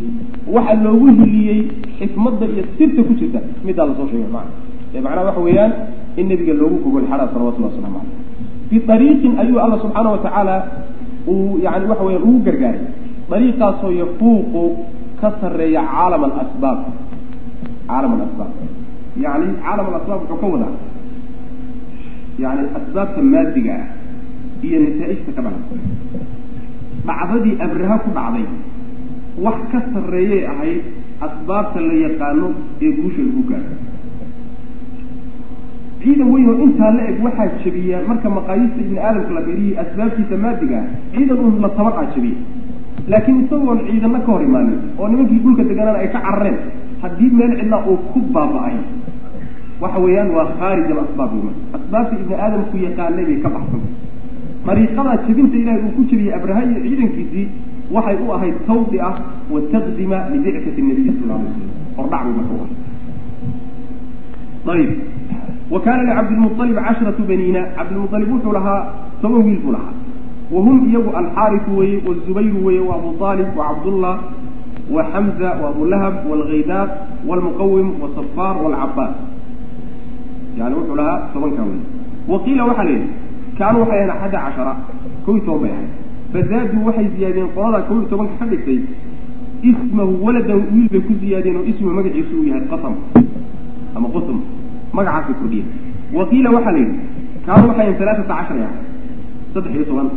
waxaa 0.55 0.83
loogu 0.85 1.07
hiliyey 1.19 1.59
xikmadda 1.99 2.45
iyo 2.53 2.63
sirta 2.77 3.01
ku 3.07 3.13
jirta 3.19 3.39
middaa 3.65 3.85
la 3.89 3.93
soo 3.99 4.07
sheegay 4.11 4.31
macna. 4.35 4.51
Ee 4.95 5.01
macnaha 5.05 5.25
waxa 5.29 5.41
weeyaan 5.47 5.71
in 6.19 6.25
nebiga 6.31 6.53
loogu 6.61 6.77
gogol 6.85 7.05
xadhaa 7.11 7.29
salawatullahi 7.33 7.73
waslamu 7.73 7.99
caleyh 8.69 8.83
biariiqin 8.87 9.33
ayuu 9.43 9.59
alla 9.65 9.77
subxaana 9.83 10.09
watacaala 10.15 10.55
uu 11.33 11.59
yani 11.65 11.85
waxa 11.91 12.03
weeyaan 12.07 12.25
ugu 12.29 12.39
gargaaray. 12.47 12.81
Dariiqaasoo 13.31 13.91
yafuuqu 14.01 14.63
ka 15.21 15.27
sarreeya 15.41 15.81
caalam 15.93 16.23
alasbaab 16.27 16.79
caalam 17.89 18.11
alasbaab 18.17 18.51
yani 19.25 19.47
caalam 19.63 19.85
alasbaab 19.91 20.19
wuxuu 20.23 20.39
ka 20.43 20.47
wadaa 20.53 20.73
yani 22.43 22.63
asbaabta 22.79 23.21
maadiga 23.33 23.73
ah 23.81 23.85
iyo 24.67 24.77
nasaa-ijta 24.85 25.31
ka 25.37 25.41
dhalan 25.45 25.63
dhacdadii 27.09 27.55
abraha 27.65 27.95
ku 28.05 28.09
dhacday 28.17 28.45
wax 29.45 29.59
ka 29.71 29.79
sarreeyay 29.93 30.41
ahayd 30.53 30.81
asbaabta 31.27 31.79
la 31.89 31.95
yaqaano 32.05 32.47
ee 32.85 32.91
guusha 32.99 33.21
lagu 33.27 33.43
gaaro 33.51 33.73
ciidan 36.01 36.29
weyn 36.33 36.47
oo 36.51 36.57
intaa 36.65 36.91
la 36.97 37.03
eg 37.11 37.17
waxaa 37.27 37.47
jabiya 37.63 37.97
marka 38.09 38.27
maqaayiista 38.37 38.79
ibni 38.85 38.99
aadamka 39.07 39.31
la 39.37 39.41
fiiriyay 39.47 39.75
asbaabtiisa 39.83 40.35
maadiga 40.45 40.77
ah 40.83 40.87
ciidan 41.15 41.39
un 41.47 41.55
la 41.63 41.69
tabar 41.77 41.93
aa 42.01 42.05
jabiya 42.15 42.39
laakiin 43.11 43.37
isagoon 43.45 43.79
ciidana 43.87 44.19
ka 44.25 44.29
hor 44.33 44.41
imaanin 44.49 44.79
oo 44.99 45.07
nimankii 45.11 45.39
dhulka 45.43 45.63
deganaan 45.71 45.97
ay 46.03 46.07
ka 46.15 46.19
carareen 46.27 46.57
haddii 47.03 47.31
meel 47.39 47.51
cidlaa 47.59 47.81
uu 47.91 47.97
ku 48.11 48.19
baaba-ay 48.35 48.77
waxa 49.83 49.99
weeyaan 50.05 50.29
waa 50.37 50.47
khaarij 50.59 50.87
alasbaab 50.95 51.31
asbaabta 51.89 52.15
ibni 52.21 52.35
aadamku 52.37 52.77
yaqaanay 52.77 53.25
bay 53.25 53.37
ka 53.41 53.49
baxsan 53.49 53.81
dariiqadaa 54.65 55.17
jebinta 55.25 55.57
ilahay 55.57 55.81
uu 55.81 55.93
ku 55.97 56.01
jebiyey 56.05 56.33
abraha 56.37 56.61
iyo 56.69 56.79
ciidankiisii 56.85 57.47
waxay 57.91 58.17
u 58.21 58.33
ahayd 58.33 58.55
tawdi 58.69 58.97
ah 59.01 59.15
wa 59.49 59.59
taqdima 59.73 60.29
libicati 60.29 60.81
nabiyi 60.81 61.17
sal 61.17 61.31
alay 61.33 61.49
slam 61.57 61.69
hordhac 61.97 62.21
buu 62.25 62.33
marka 62.37 62.53
ayib. 64.69 64.91
Wa 65.71 65.79
kaana 65.81 66.03
licabdilmualib 66.05 66.77
cashratu 66.77 67.23
baniina. 67.25 67.61
Cabdilmualib 67.77 68.29
wuxuu 68.29 68.53
lahaa 68.53 68.81
toban 69.21 69.41
wiil 69.45 69.59
buu 69.65 69.73
lahaa. 69.73 69.93
Wahum 70.51 70.89
iyagu 70.89 71.09
alxaarifu 71.09 71.77
weye 71.77 71.97
wazubayru 72.05 72.65
weye 72.65 72.79
wa 72.79 72.95
abu 72.95 73.17
wa 73.17 73.65
cabdullah 73.69 74.15
wa 74.89 75.03
xamza 75.13 75.49
wa 75.61 75.69
abulahab 75.69 76.25
waalghaydaaq 76.25 76.89
waalmuqawim 77.27 78.01
wasafaar 78.01 78.57
waalcabaas 78.57 79.13
yani 80.57 80.75
wuxuu 80.79 80.95
lahaa 81.01 81.17
tobankaa 81.33 81.65
wey 81.71 81.79
waqiila 82.33 82.63
waxaa 82.69 82.83
la 82.89 82.91
yidhi 82.95 83.09
kaanuu 83.59 83.81
waxay 83.83 83.97
ahayn 83.99 84.11
axadda 84.15 84.39
cashara 84.45 84.73
kow 85.25 85.33
iyo 85.35 85.43
toban 85.45 85.61
bay 85.63 85.71
ahayd 85.75 85.91
fazaaduu 86.33 86.85
waxay 86.87 87.07
ziyaadeen 87.15 87.49
qoladaa 87.57 87.81
kow 87.89 87.95
iyo 87.99 88.07
tobanka 88.13 88.33
ka 88.39 88.45
dhigtay 88.51 88.79
ismahu 89.71 90.13
waladan 90.25 90.59
wiil 90.73 90.87
bay 90.93 91.01
ku 91.07 91.13
ziyaadeen 91.21 91.55
oo 91.59 91.65
ismu 91.71 91.93
magaciisu 91.99 92.33
uu 92.39 92.45
yahay 92.49 92.65
qasam 92.73 92.93
ama 93.97 94.07
qusm 94.15 94.37
magacaasay 94.97 95.35
kordhiyeen 95.41 95.67
waqiila 96.19 96.49
waxaa 96.57 96.73
la 96.77 96.79
yidhi 96.83 96.97
kaanuu 97.45 97.67
waxay 97.71 97.85
ahayn 97.87 98.01
alaaata 98.03 98.23
cashar 98.33 98.57
ah 98.67 98.71
saddex 99.53 99.71
iyo 99.77 99.85
toban 99.91 100.07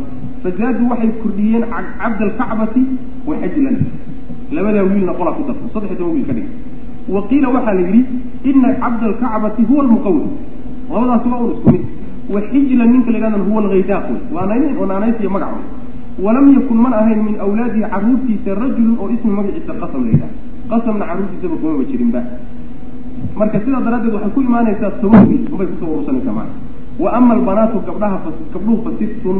fazaaduu 0.43 0.87
waxay 0.93 1.09
kordhiyeen 1.23 1.63
cabda 2.01 2.23
alkacbati 2.29 2.83
wa 3.27 3.35
xajlan 3.43 3.77
labadaa 4.55 4.83
wiilna 4.91 5.13
qolaa 5.19 5.35
ku 5.39 5.43
darto 5.49 5.65
saddex 5.73 5.89
iyo 5.91 5.99
toban 6.01 6.13
wiil 6.17 6.27
ka 6.29 6.33
dhig 6.37 6.47
waqiila 7.09 7.47
waxaa 7.55 7.73
la 7.73 7.81
yidhi 7.81 8.01
ina 8.43 8.73
cabda 8.83 9.05
alkacbati 9.11 9.61
huwa 9.69 9.83
almuqawim 9.83 10.27
labadaasi 10.93 11.29
waa 11.29 11.39
un 11.39 11.51
isku 11.51 11.69
mid. 11.71 11.83
Wa 12.33 12.41
xijlan 12.41 12.89
ninka 12.91 13.11
la 13.11 13.17
yidhahdan 13.17 13.41
huwa 13.49 13.61
alghaydaaq. 13.63 14.05
Wey 14.09 14.21
waa 14.35 14.45
nayn 14.45 14.77
oo 14.77 14.85
naanaysiya 14.85 15.29
magac 15.29 15.53
walam 16.25 16.53
yakun 16.53 16.77
man 16.77 16.93
ahayn 16.93 17.19
min 17.25 17.35
awlaadihi 17.41 17.85
carruurtiisa 17.89 18.55
rajulun 18.55 18.97
oo 19.01 19.09
ismi 19.09 19.31
magaciisa 19.31 19.73
qasam 19.81 20.01
la 20.05 20.09
yidhaha 20.13 20.33
qasamna 20.69 21.05
carruurtiisaba 21.09 21.55
kumaba 21.61 21.83
jirinba 21.89 22.21
marka 23.39 23.57
sidaa 23.65 23.81
daraaddeed 23.81 24.13
waxay 24.13 24.31
ku 24.35 24.41
imaanaysaa 24.41 24.91
wiil 25.01 25.43
unbay 25.53 25.67
ku 25.71 25.75
soo 25.81 25.89
urursanaysaa 25.93 26.35
maana 26.37 26.53
wa 26.99 27.09
ama 27.17 27.33
albanaatu 27.33 27.81
gabdhaha 27.87 28.17
gabdhuhu 28.53 28.77
fasittun 28.85 29.37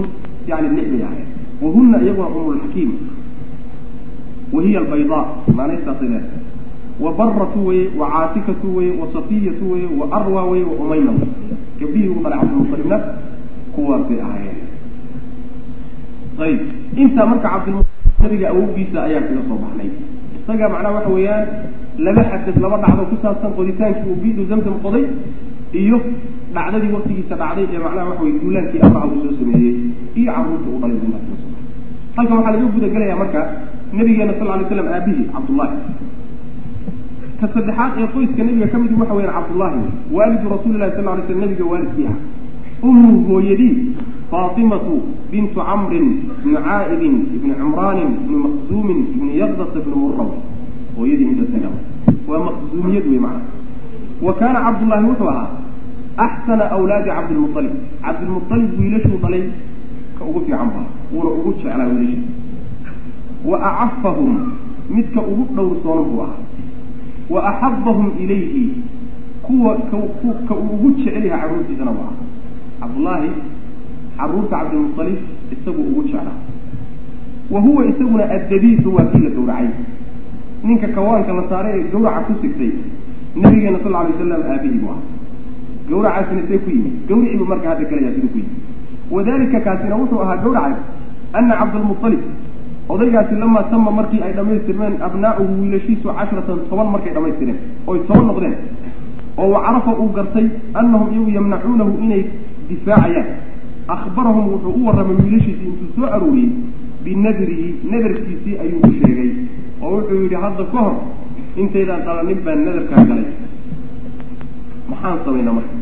yani 0.49 0.67
lix 0.77 0.87
bay 0.93 1.03
ahayd 1.07 1.27
wahuna 1.61 1.97
iyaguna 2.01 2.27
umulxakiim 2.41 2.91
wahiya 4.53 4.79
albaydaa 4.81 5.23
naanaystaasay 5.57 6.09
leedahay 6.09 6.42
wa 6.99 7.11
baratu 7.13 7.67
weye 7.67 7.89
wa 7.99 8.07
caatikatu 8.13 8.75
weye 8.77 8.91
wa 9.01 9.07
safiyatu 9.13 9.71
weye 9.71 9.87
wa 9.99 10.05
arwa 10.17 10.43
weye 10.51 10.63
wa 10.63 10.71
umayna 10.85 11.11
wey 11.11 11.27
gabdhihii 11.79 12.07
ugu 12.07 12.23
dhalay 12.23 12.39
cabdilmutalibna 12.39 12.97
kuwaasay 13.75 14.19
ahaayeen. 14.21 14.59
Ayib. 16.39 16.59
Intaa 16.97 17.25
marka 17.25 17.49
cabdilmutalib 17.49 18.21
nabiga 18.23 18.49
awowgiisa 18.49 19.03
ayaan 19.03 19.23
kaga 19.29 19.41
soo 19.49 19.57
baxnay. 19.63 19.89
Isaga 20.37 20.69
macnaha 20.73 20.95
waxa 20.97 21.09
weeyaan 21.15 21.47
laba 22.05 22.23
xadad 22.31 22.55
laba 22.63 22.77
dhacdo 22.83 23.03
ku 23.09 23.15
saabsan 23.21 23.51
qoditaankii 23.57 24.09
uu 24.11 24.17
bidu 24.23 24.45
zamzam 24.49 24.75
qoday 24.85 25.05
iyo 25.73 25.97
dhacdadii 26.55 26.93
waktigiisa 26.95 27.35
dhacday 27.41 27.65
ee 27.73 27.81
macnaha 27.85 28.09
waxa 28.09 28.23
weye 28.23 28.39
duulaankii 28.41 28.81
abraha 28.87 29.05
uu 29.07 29.21
soo 29.23 29.33
sameeyey 29.39 29.75
iyo 30.19 30.31
carruurta 30.33 30.67
uu 30.73 30.79
dhalay 30.81 30.97
halkan 32.15 32.37
waxaa 32.37 32.51
laga 32.55 32.65
guda 32.75 32.87
gelayaa 32.95 33.17
marka 33.21 33.41
nabigeena 33.97 34.33
sal 34.39 34.47
lay 34.47 34.65
slam 34.69 34.87
aabihii 34.95 35.25
cabdullahi 35.33 35.75
ka 37.43 37.49
saddexaad 37.53 37.93
ee 38.01 38.07
qoyska 38.15 38.41
nabiga 38.47 38.67
ka 38.73 38.77
midi 38.81 38.95
waxa 39.01 39.13
weyaan 39.17 39.35
cabdullahi 39.37 39.79
waalidu 40.15 40.45
rasuuli 40.55 40.77
lahi 40.81 40.91
sal 40.95 41.05
lay 41.11 41.23
slam 41.27 41.39
nabiga 41.43 41.65
waalidkii 41.71 42.07
ah 42.11 42.17
ummu 42.89 43.11
hooyadii 43.27 43.73
faatimatu 44.31 44.93
bintu 45.31 45.59
camrin 45.69 46.07
ibni 46.39 46.53
caa'ibin 46.67 47.15
ibni 47.35 47.53
cumraanin 47.61 48.11
ibni 48.23 48.37
maqsuumin 48.45 48.99
ibni 49.15 49.31
yaqdasa 49.41 49.77
ibni 49.83 49.95
muraw 50.03 50.29
hooyadii 50.97 51.27
intasaga 51.31 51.69
waa 52.29 52.41
maqsuumiyad 52.47 53.05
wey 53.11 53.19
macna 53.25 53.43
wa 54.25 54.33
kaana 54.39 54.59
cabdullahi 54.67 55.05
wuxuu 55.09 55.29
ahaa 55.33 55.49
axsana 56.25 56.65
awlaadi 56.77 57.09
cabdilmualib 57.17 57.75
cabdilmualib 58.05 58.71
wiilashuu 58.79 59.19
dhalay 59.23 59.43
ka 60.17 60.21
ugu 60.29 60.39
fiican 60.47 60.69
baa 60.75 60.87
wuuna 61.13 61.29
ugu 61.39 61.51
jeclaa 61.59 61.89
wiilasha 61.91 62.23
wa 63.49 63.57
acafahum 63.83 64.31
midka 64.95 65.21
ugu 65.31 65.43
dhowrsoonan 65.55 66.05
buu 66.11 66.23
ahaa 66.27 66.42
wa 67.29 67.39
axabahum 67.49 68.11
ilayhi. 68.19 68.73
Kuwa 69.43 69.75
ka 70.47 70.55
uu 70.55 70.73
ugu 70.73 70.91
jecel 70.91 71.25
yahay 71.25 71.39
carruurtiisana 71.41 71.91
waa 71.91 71.97
aha. 72.15 72.23
Cabdullaahi 72.79 73.29
carruurta 74.17 74.57
cabdilmualib 74.57 75.17
isagu 75.51 75.81
ugu 75.81 76.03
jeclaa. 76.03 76.37
Wa 77.51 77.61
huwa 77.61 77.85
isaguna 77.85 78.23
addabiisu 78.29 78.95
waa 78.95 79.05
kii 79.05 79.19
la 79.19 79.29
gawracay 79.29 79.67
ninka 80.63 80.87
kawaanka 80.87 81.33
la 81.33 81.43
saaray 81.49 81.79
ee 81.79 81.91
gawraca 81.91 82.21
ku 82.27 82.33
sigtay 82.41 82.71
nabigeena 83.35 83.79
sal 83.83 83.95
alay 83.95 84.11
waslam 84.11 84.41
aabihii 84.51 84.79
buu 84.79 84.89
aha 84.91 85.01
gawracaasina 85.89 86.41
see 86.47 86.57
ku 86.63 86.69
yimid. 86.69 86.93
Gawricii 87.07 87.37
buu 87.37 87.45
marka 87.45 87.69
hadda 87.69 87.85
gelayaa 87.89 88.15
siduu 88.15 88.29
ku 88.31 88.37
yimid. 88.37 88.57
Wadalika 89.11 89.59
kaasina 89.59 89.95
wuxuu 89.95 90.21
ahaa 90.23 90.37
gawracay 90.37 90.73
ana 91.33 91.55
cabdalmualib 91.59 92.21
odaygaasi 92.89 93.35
lamaa 93.35 93.63
tama 93.71 93.91
markii 93.91 94.21
ay 94.25 94.33
dhamaystirmeen 94.33 94.95
abnaa'uhu 95.07 95.53
wiilashiisu 95.61 96.07
cashratan 96.19 96.59
toban 96.69 96.87
markay 96.93 97.13
dhamaystireen 97.13 97.57
oy 97.87 97.99
toban 98.07 98.25
noqdeen 98.27 98.55
oo 99.37 99.47
wacarafa 99.55 99.91
uu 100.01 100.09
gartay 100.17 100.47
annahum 100.73 101.07
iyagu 101.13 101.31
yamnacuunahu 101.37 101.91
inay 102.05 102.23
difaacayaan. 102.69 103.27
Akhbarahum 103.87 104.45
wuxuu 104.53 104.73
u 104.79 104.85
warramay 104.87 105.15
wiilashiisii 105.23 105.67
intuu 105.67 105.89
soo 105.95 106.07
arooriyey 106.15 106.51
binadrihi 107.03 107.67
nadarkiisii 107.91 108.55
ayuu 108.63 108.79
u 108.87 108.91
sheegay 108.99 109.29
oo 109.81 109.89
wuxuu 109.95 110.19
yidhi 110.23 110.35
hadda 110.43 110.63
ka 110.71 110.77
hor 110.85 110.93
intaydaan 111.61 112.01
dhalanin 112.05 112.39
baan 112.45 112.59
nadarkaa 112.67 113.03
galay. 113.09 113.25
Maxaan 114.89 115.19
samaynaa 115.25 115.53
marka? 115.53 115.75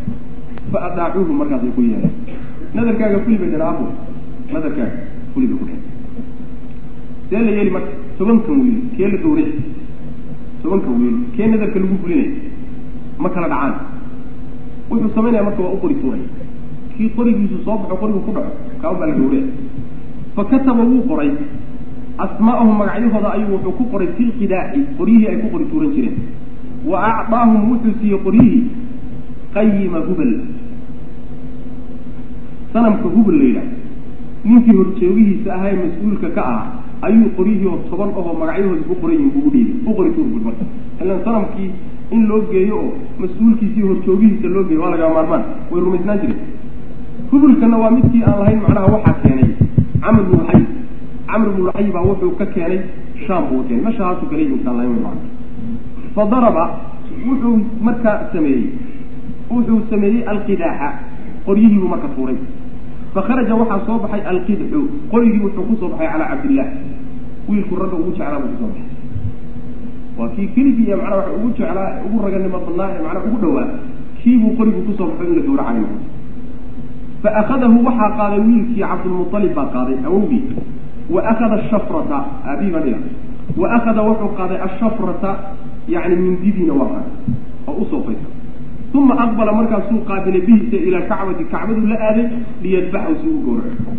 Fa 0.71 0.79
adaacuuhu 0.87 1.33
markaasay 1.41 1.71
ku 1.75 1.81
yeeleen. 1.81 2.13
Nadarkaaga 2.73 3.19
fuli 3.25 3.37
bay 3.41 3.49
dheen 3.53 3.61
aabo 3.67 3.85
nadarkaaga 4.53 4.97
fuli 5.33 5.47
bay 5.47 5.57
ku 5.61 5.65
dheen 5.69 5.81
see 7.31 7.39
la 7.47 7.51
yeeli 7.57 7.71
marka 7.71 7.91
tobankan 8.19 8.57
wiil 8.63 8.79
kee 8.97 9.07
la 9.07 9.17
gawrici 9.23 9.63
tobankan 10.63 10.93
wiil 11.01 11.17
kee 11.35 11.47
nadarka 11.47 11.79
lagu 11.79 11.95
fulinay 12.03 12.29
ma 13.23 13.29
kala 13.29 13.47
dhacaan. 13.47 13.73
Wuxuu 14.91 15.11
samaynaya 15.15 15.43
marka 15.47 15.61
waa 15.63 15.73
u 15.75 15.79
qori 15.83 15.95
tuuraya 16.01 16.27
kii 16.97 17.09
qorigiisu 17.15 17.57
soo 17.65 17.77
baxo 17.81 17.95
qorigu 18.01 18.19
ku 18.27 18.31
dhaco 18.35 18.51
kaa 18.81 18.93
baa 18.99 19.07
la 19.07 19.15
gawrici 19.15 19.51
fa 20.35 20.43
kataba 20.51 20.83
wuu 20.83 21.03
qoray. 21.07 21.31
Asmaa'ahum 22.25 22.75
magacyahooda 22.81 23.29
ayuu 23.35 23.53
wuxuu 23.55 23.71
ku 23.77 23.83
qoray 23.91 24.07
fi 24.17 24.23
lqidaaci 24.29 24.79
qoryihii 24.97 25.27
ay 25.31 25.37
ku 25.41 25.47
qori 25.53 25.65
tuuran 25.71 25.91
jireen. 25.95 26.17
Wa 26.89 26.97
acdaahum 27.09 27.71
wuxuu 27.71 27.93
siiyey 28.01 28.19
qoryihii 28.25 28.61
qayima 29.55 29.99
hubal. 30.07 30.31
Sanamka 32.73 33.07
hubal 33.15 33.35
la 33.39 33.45
yidhaah 33.49 33.69
ninkii 34.43 34.75
horjoogihiisa 34.79 35.49
ahaa 35.55 35.69
ee 35.71 35.79
mas'uulka 35.85 36.29
ka 36.35 36.43
ah 36.55 36.63
ayuu 37.07 37.29
qoryihii 37.37 37.67
oo 37.71 37.77
toban 37.89 38.09
ahoo 38.19 38.33
magacyahooda 38.41 38.83
ku 38.89 38.95
qoran 39.01 39.15
yihiin 39.17 39.31
buu 39.35 39.47
u 39.47 39.51
dhiibay. 39.51 39.75
U 39.89 39.93
qori 39.97 40.09
tuur 40.15 40.27
bul 40.31 40.41
marka 40.47 40.65
ilan 41.01 41.19
sanamkii 41.25 41.69
in 42.15 42.21
loo 42.29 42.41
geeyo 42.51 42.75
oo 42.77 42.91
mas'uulkiisii 43.21 43.81
horjoogihiisa 43.87 44.47
loo 44.55 44.63
geeyo 44.69 44.81
waa 44.83 44.91
lagaa 44.93 45.13
maarmaan. 45.15 45.43
Way 45.71 45.81
rumaysnaan 45.85 46.19
jireen. 46.21 46.39
Hubulkana 47.31 47.77
waa 47.77 47.91
midkii 47.97 48.23
aan 48.23 48.39
lahayn 48.39 48.59
macnaha 48.65 48.87
waxaa 48.95 49.15
keenay. 49.23 49.49
Camr 50.03 50.21
bnu 50.27 50.37
luxay 50.37 50.63
camr 51.29 51.47
bnu 51.53 51.63
luxay 51.67 51.87
baa 51.95 52.03
wuxuu 52.09 52.31
ka 52.39 52.45
keenay. 52.55 52.79
Shaam 53.27 53.43
buu 53.49 53.63
keenay. 53.67 53.83
Meesha 53.85 54.03
haasu 54.05 54.25
kala 54.29 54.41
yimid 54.43 54.67
aan 54.67 54.75
lahayn 54.77 54.93
macna 55.05 55.21
fa 56.15 56.25
daraba 56.31 56.63
wuxuu 57.27 57.55
markaa 57.87 58.17
sameeyey. 58.33 58.63
Wuxuu 59.51 59.79
sameeyey 59.89 60.23
alqidaaxa. 60.31 60.89
Qoryihiibuu 61.45 61.87
marka 61.93 62.07
tuuray. 62.15 62.35
Fakharaja 63.13 63.55
waxaa 63.55 63.79
soo 63.85 63.97
baxay 64.03 64.21
alqidxu. 64.31 64.79
Qorigii 65.11 65.41
wuxuu 65.45 65.63
ku 65.69 65.75
soo 65.79 65.89
baxay 65.89 66.07
calaa 66.11 66.27
cabdillah 66.35 66.67
wiilku 67.51 67.73
ragga 67.81 67.95
ugu 68.01 68.11
jeclaa 68.17 68.39
buu 68.43 68.49
ku 68.51 68.57
soo 68.61 68.69
baxay. 68.73 68.89
Waa 70.17 70.29
kii 70.35 70.47
keligii 70.55 70.87
ee 70.91 70.95
macnaa 71.01 71.17
waxa 71.19 71.31
ugu 71.37 71.49
jeclaa 71.57 71.89
ugu 72.05 72.17
raganimo 72.25 72.57
badnaa 72.65 72.89
ee 72.95 73.01
macnaa 73.05 73.23
ugu 73.27 73.37
dhowaa 73.43 73.67
kiibuu 74.23 74.51
qorigu 74.57 74.81
ku 74.87 74.91
soo 74.97 75.07
baxay 75.11 75.35
la 75.37 75.41
gawracayo 75.47 75.87
fa 77.23 77.29
akhadahu 77.41 77.77
waxaa 77.87 78.09
qaaday 78.19 78.39
wiilkii 78.47 78.81
cabdulmualib 78.89 79.53
baa 79.59 79.67
qaaday 79.75 79.97
awowgii. 80.09 80.43
Wa 81.13 81.21
akhada 81.31 81.55
ashafrata 81.63 82.17
aabihi 82.49 82.71
baa 82.75 82.83
dhiga 82.85 82.99
wa 83.61 83.67
akhada 83.77 84.01
wuxuu 84.07 84.31
qaaday 84.39 84.59
ashafrata 84.67 85.31
yani 85.93 86.15
mindidiina 86.23 86.73
waa 86.79 86.89
qaaday 86.93 87.13
oo 87.69 87.75
u 87.81 87.85
soo 87.91 88.01
faysa. 88.07 88.27
Uma 88.99 89.15
aqbala 89.23 89.51
markaasuu 89.59 89.99
qaabilay 90.09 90.41
bihiisa 90.47 90.77
ila 90.87 90.97
alkacbati 91.01 91.43
kacbaduu 91.53 91.87
la 91.91 91.97
aaday 92.07 92.25
liyadbaxu 92.63 93.13
si 93.21 93.27
uu 93.33 93.39
gowraco 93.45 93.91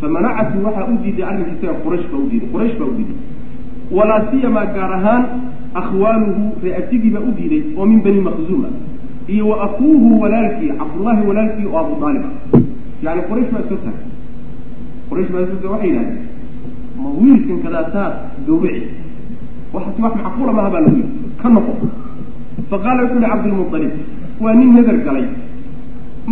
famanacatu 0.00 0.56
waxaa 0.66 0.86
u 0.92 0.96
diiday 1.04 1.24
arrinkiisaga 1.30 1.74
quraysh 1.84 2.06
baa 2.12 2.18
udiiday 2.26 2.48
quraysh 2.52 2.76
baa 2.80 2.88
u 2.92 2.94
diiday. 2.98 3.16
Walaa 3.96 4.20
siyamaa 4.30 4.66
gaar 4.76 4.92
ahaan 4.98 5.24
akhwaaluhu 5.80 6.42
re'atigii 6.64 7.10
baa 7.16 7.24
u 7.28 7.32
diiday 7.38 7.62
oo 7.78 7.86
min 7.86 8.00
bani 8.04 8.20
makzuuma 8.28 8.68
iyo 9.34 9.44
wa 9.48 9.56
akuuhu 9.66 10.20
walaalkii 10.22 10.70
cabdullaahi 10.80 11.22
walaalkii 11.28 11.66
oo 11.72 11.78
abu 11.78 11.94
aalib 12.06 12.24
yani 13.04 13.20
quraysh 13.28 13.50
baa 13.54 13.62
soo 13.68 13.78
taagay 13.84 14.06
quraysh 15.10 15.30
baa 15.34 15.46
soo 15.62 15.70
waxay 15.74 15.90
yidhahdeen 15.90 16.18
ma 17.02 17.08
wiilkan 17.20 17.58
kadaataad 17.64 18.14
gawrici 18.46 18.86
waxaasi 19.74 20.02
wax 20.04 20.14
macquula 20.24 20.52
maaha 20.58 20.70
baa 20.74 20.80
lagu 20.86 20.96
yidhi. 20.96 21.12
Ka 21.42 21.48
noqo. 21.48 21.72
Faqaala 22.70 23.02
wuxu 23.04 23.16
uhi 23.18 23.26
cabdilmualib 23.32 23.92
waa 24.44 24.54
nin 24.58 24.68
nadar 24.76 24.98
galay. 25.06 25.26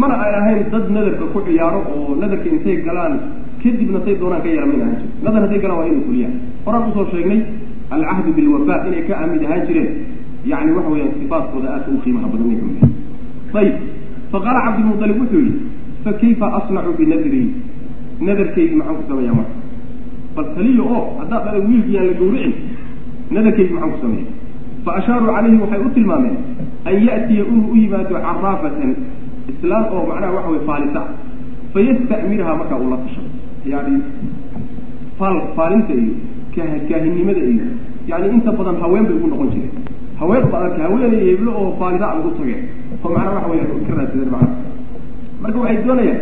Mana 0.01 0.15
ay 0.25 0.33
ahayn 0.41 0.59
dad 0.73 0.85
nadarka 0.97 1.25
ku 1.33 1.39
ciyaaro 1.47 1.81
oo 1.95 2.15
nadarka 2.21 2.49
intay 2.55 2.77
galaan 2.87 3.15
kadibna 3.63 3.99
say 4.05 4.15
doonaan 4.21 4.43
ka 4.45 4.49
yeela 4.53 4.67
min 4.73 4.81
ahan 4.85 4.95
jir 5.01 5.09
nadar 5.25 5.41
hadday 5.45 5.61
galaan 5.65 5.79
waa 5.81 5.87
inay 5.91 6.03
fuliyaan 6.09 6.35
horaan 6.67 6.83
u 6.89 6.93
soo 6.97 7.07
sheegnay 7.13 7.41
alcahdu 7.95 8.31
bilwafa 8.39 8.75
inay 8.89 9.03
ka 9.09 9.15
aamid 9.23 9.43
ahaan 9.49 9.67
jireen. 9.69 9.91
Yani 10.51 10.71
waxa 10.77 10.91
weyaan 10.95 11.13
sifaatkooda 11.21 11.69
aadka 11.75 11.91
u 11.91 11.99
qiimaha 12.05 12.27
badan 12.33 12.49
ka 12.61 12.65
mid 12.69 13.57
ayib 13.61 13.77
faqaala 14.33 14.61
cabdilmualib 14.67 15.19
wuxuu 15.23 15.41
yihi 15.47 15.61
fakayfa 16.05 16.47
asnacu 16.59 16.93
binadrii 16.99 17.49
nadarkaygi 18.29 18.75
maxaan 18.81 18.97
ku 19.01 19.05
sameeyaa 19.11 19.35
marka. 19.39 19.55
Bal 20.37 20.47
taliya 20.57 20.85
oo 20.97 21.01
haddaad 21.21 21.43
dhalay 21.47 21.63
wiilkii 21.69 21.97
aan 21.99 22.07
la 22.11 22.15
gawricin 22.21 22.55
nadarkaygi 23.37 23.73
maxaan 23.75 23.93
ku 23.95 23.99
sameeya 24.05 24.27
fa 24.85 24.91
ashaaruu 25.01 25.31
calayhi 25.37 25.59
waxay 25.65 25.81
u 25.87 25.91
tilmaameen 25.97 26.37
an 26.89 26.95
ya'tiya 27.09 27.45
inuu 27.51 27.67
u 27.73 27.77
yimaado 27.83 28.15
caraafatan 28.15 28.91
islaan 29.53 29.85
oo 29.95 30.03
macnaha 30.11 30.33
waxa 30.39 30.51
wey 30.55 30.63
faalisa. 30.71 31.03
Fayasta'mirha 31.75 32.53
markaa 32.61 32.79
uu 32.85 32.91
la 32.95 32.99
tashado 33.05 33.28
yani 33.67 33.95
faal 35.19 35.37
faalinta 35.57 35.93
iyo 35.95 36.13
kaahinnimada 36.89 37.43
iyo 37.53 37.67
yani 38.11 38.27
inta 38.35 38.53
badan 38.59 38.77
haween 38.83 39.05
bay 39.09 39.15
ugu 39.19 39.29
noqon 39.33 39.49
jireen. 39.53 39.73
Haween 40.21 40.45
ba 40.53 40.59
arka 40.67 40.83
haweenay 40.87 41.21
heblo 41.31 41.51
oo 41.61 41.77
faalida 41.81 42.07
a 42.13 42.19
ugu 42.19 42.31
tageen. 42.39 42.63
Oo 43.05 43.09
macnaha 43.15 43.35
waxa 43.37 43.49
weya 43.51 43.65
ka 43.89 43.95
raadsadeen 43.99 44.31
macnaha. 44.31 44.57
Marka 45.43 45.59
waxay 45.63 45.79
doonayaan 45.87 46.21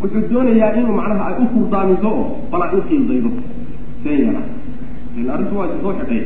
wuxuu 0.00 0.22
doonayaa 0.30 0.70
inuu 0.80 0.94
macnaha 1.00 1.22
ay 1.30 1.34
u 1.42 1.46
furdaamiso 1.54 2.08
oo 2.18 2.24
bal 2.52 2.62
ay 2.66 2.72
u 2.78 2.82
qiildaydo 2.88 3.30
seen 4.04 4.20
yana 4.26 4.42
lan 5.16 5.28
arrintu 5.34 5.54
waa 5.58 5.68
soo 5.82 5.92
xidhay 5.98 6.22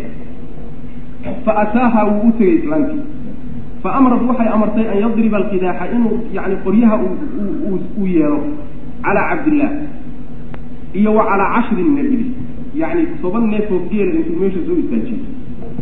fa 1.44 1.52
ataaha 1.62 2.00
wuu 2.10 2.28
u 2.28 2.32
tegay 2.38 2.54
islaamkii. 2.60 3.02
Fa 3.82 3.88
amrat 3.98 4.22
waxay 4.28 4.48
amartay 4.54 4.86
an 4.92 4.98
yadriba 5.02 5.36
alqidaaxa 5.42 5.84
inuu 5.96 6.16
yani 6.36 6.56
qoryaha 6.64 6.96
uu 7.98 8.06
yeelo 8.06 8.38
calaa 9.04 9.24
cabdillaah 9.30 9.72
iyo 10.94 11.10
wa 11.14 11.24
calaa 11.30 11.50
cashrin 11.56 11.88
min 11.94 11.98
alibil 12.06 12.26
yani 12.74 13.02
toban 13.22 13.44
neefoo 13.52 13.80
geela 13.90 14.12
intuu 14.20 14.36
meesha 14.40 14.60
soo 14.66 14.76
istaajiyo 14.82 15.18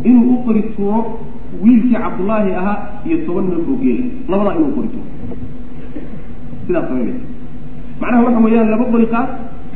inuu 0.03 0.33
u 0.33 0.43
qori 0.45 0.61
tuuro 0.75 1.19
wiilkii 1.63 1.95
cabdullaahi 2.03 2.51
ahaa 2.61 2.77
iyo 3.07 3.17
toban 3.27 3.45
neefoo 3.51 3.75
geela. 3.83 4.03
Labadaa 4.29 4.55
inuu 4.59 4.71
qori 4.77 4.87
tuuro. 4.93 5.07
Sidaas 6.67 6.85
samaynaysa 6.87 7.25
macnaha 8.01 8.23
waxa 8.25 8.39
weeyaan 8.45 8.69
laba 8.73 8.85
qori 8.93 9.05
qaad 9.13 9.29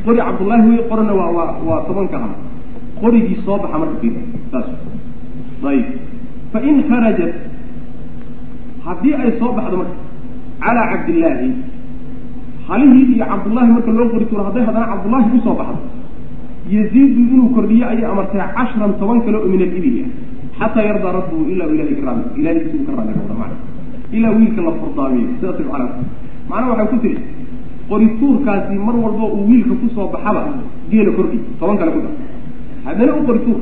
qori 0.04 0.18
cabdullaahi 0.26 0.68
wey 0.70 0.80
qorina 0.90 1.12
waa 1.20 1.30
waa 1.36 1.50
waa 1.68 1.80
tobanka 1.88 2.16
ah 2.26 2.32
qorigii 3.00 3.38
soo 3.44 3.58
baxa 3.62 3.78
marka 3.82 3.96
fiir 4.02 4.12
saas. 4.52 4.68
Ayib 5.70 5.86
fa 6.52 6.58
in 6.68 6.76
kharajat 6.88 7.32
haddii 8.86 9.14
ay 9.24 9.30
soo 9.40 9.52
baxdo 9.58 9.76
marka 9.80 9.96
calaa 10.64 10.86
cabdillaahi 10.92 11.48
halihii 12.68 13.04
iyo 13.14 13.24
cabdullaahi 13.32 13.70
marka 13.76 13.90
loo 13.98 14.08
qori 14.12 14.26
tuuro 14.30 14.44
hadday 14.48 14.64
haddana 14.68 14.86
cabdullaahi 14.92 15.30
ku 15.32 15.38
soo 15.46 15.54
baxdo 15.60 15.80
yaziidu 16.74 17.20
inuu 17.34 17.48
kordhiyo 17.56 17.84
ayay 17.92 18.06
amartay 18.12 18.40
cashran 18.56 18.92
toban 19.00 19.18
kale 19.24 19.36
oo 19.36 19.48
min 19.48 19.62
alibili 19.62 20.04
ah. 20.04 20.10
Xataa 20.58 20.84
yardaa 20.88 21.12
rabbuhu 21.18 21.42
ilaa 21.52 21.66
ilahi 21.74 21.94
karaami 22.00 22.24
ilahisi 22.40 22.76
uu 22.78 22.84
ka 22.86 22.92
raali 22.96 23.12
noqdo 23.18 23.34
macna 23.40 23.56
ilaa 24.16 24.32
wiilka 24.38 24.60
la 24.66 24.72
furdaamiyo 24.80 25.28
sidaas 25.40 25.58
macana 25.66 25.86
macnaha 26.50 26.70
waxay 26.70 26.88
ku 26.92 26.96
tiri 27.04 27.18
qorituurkaasi 27.90 28.74
mar 28.86 28.96
walba 29.04 29.24
uu 29.36 29.44
wiilka 29.48 29.74
ku 29.80 29.86
soo 29.94 30.06
baxaba 30.14 30.42
geela 30.90 31.10
kordhi 31.18 31.38
toban 31.60 31.76
kale 31.80 31.90
ku 31.96 32.00
dar. 32.04 32.14
Haddana 32.86 33.12
u 33.18 33.22
qorituur 33.28 33.60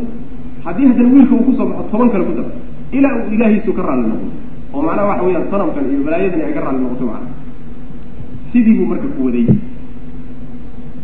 haddii 0.65 0.87
haddana 0.91 1.09
wiilka 1.15 1.35
uu 1.35 1.45
ku 1.49 1.53
soo 1.59 1.67
baxo 1.71 1.83
toban 1.93 2.09
kale 2.13 2.25
ku 2.29 2.35
dar. 2.39 2.47
Ilaa 2.93 3.15
uu 3.19 3.33
ilaahiisu 3.35 3.73
ka 3.73 3.83
raalli 3.83 4.07
noqdo. 4.13 4.29
Oo 4.75 4.83
macnaha 4.83 5.09
waxa 5.11 5.25
weeyaan 5.27 5.47
sanamkan 5.51 5.85
iyo 5.91 6.01
balaayadan 6.07 6.41
ay 6.47 6.53
ka 6.57 6.61
raalli 6.65 6.81
noqoto 6.85 7.05
macna 7.11 7.29
sidii 8.53 8.75
buu 8.79 8.87
marka 8.87 9.09
ku 9.17 9.27
waday. 9.27 9.47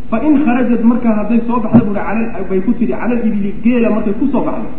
Fa 0.09 0.17
in 0.23 0.33
kharajat 0.45 0.83
markaa 0.83 1.15
hadday 1.19 1.39
soo 1.47 1.59
baxda 1.59 1.83
bui 1.85 1.97
al 1.99 2.45
bay 2.49 2.61
ku 2.61 2.71
tidhi 2.79 2.93
cala 2.93 3.15
libili 3.23 3.53
geela 3.63 3.89
markay 3.89 4.13
ku 4.19 4.27
soo 4.31 4.43
baxdo. 4.47 4.69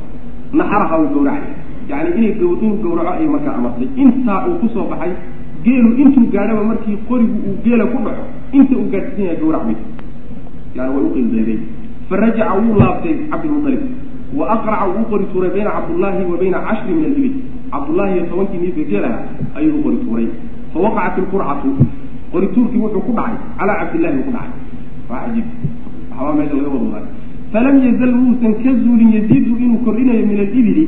Naxaraha 0.52 0.98
uu 1.02 1.08
gawracay 1.14 1.52
yani 1.88 2.10
inay 2.16 2.32
inuu 2.36 2.76
gawraco 2.82 3.10
ayay 3.16 3.28
markaa 3.28 3.54
amartay 3.58 3.88
intaa 3.96 4.46
uu 4.48 4.58
ku 4.60 4.68
soo 4.72 4.88
baxay 4.88 5.12
geelu 5.64 5.90
intuu 6.02 6.26
gaadhaba 6.32 6.64
markii 6.64 6.96
qorigu 7.08 7.38
uu 7.48 7.56
geela 7.64 7.84
ku 7.92 7.98
dhaco 8.04 8.24
inta 8.52 8.74
uu 8.76 8.88
gaadhsiin 8.92 9.24
yahay 9.24 9.38
gawrac 9.40 9.62
bay. 9.68 9.76
Yani 10.76 10.90
way 10.94 11.04
uqildayday 11.08 11.58
farajaca 12.08 12.54
wuu 12.62 12.76
laabtay 12.80 13.14
cabdilmualib 13.30 13.82
wa 14.38 14.44
aqraca 14.54 14.86
wuu 14.94 15.04
qori 15.10 15.24
tuuray 15.32 15.50
bayna 15.50 15.70
cabdullaahi 15.76 16.24
wa 16.24 16.36
bayna 16.40 16.58
cashri 16.68 16.92
min 16.94 17.04
alibil. 17.04 17.34
Cabdullaahi 17.72 18.12
iyo 18.16 18.24
tobankii 18.30 18.60
niifa 18.64 18.82
geelaha 18.90 19.18
ayuu 19.56 19.76
u 19.78 19.82
qori 19.84 19.96
tuuray. 20.04 20.28
Fawaqacat 20.72 21.18
ilqurcatu 21.18 21.70
qorituurkii 22.32 22.80
wuxuu 22.84 23.00
ku 23.06 23.12
dhacay. 23.18 23.36
Calaa 23.58 23.76
cabdillahi 23.80 24.22
ku 24.26 24.30
dhacay. 24.36 24.52
Waa 25.10 25.20
cajiib. 25.24 25.46
Waxbaa 26.10 26.34
meesha 26.38 26.54
laga 26.56 26.70
wadwaday 26.74 27.06
falam 27.52 27.76
yazal 27.80 28.12
muusan 28.12 28.54
ka 28.60 28.70
zuulin 28.82 29.12
yaziidu 29.16 29.56
inuu 29.56 29.78
kordhinayo 29.84 30.26
min 30.26 30.38
alibili 30.40 30.84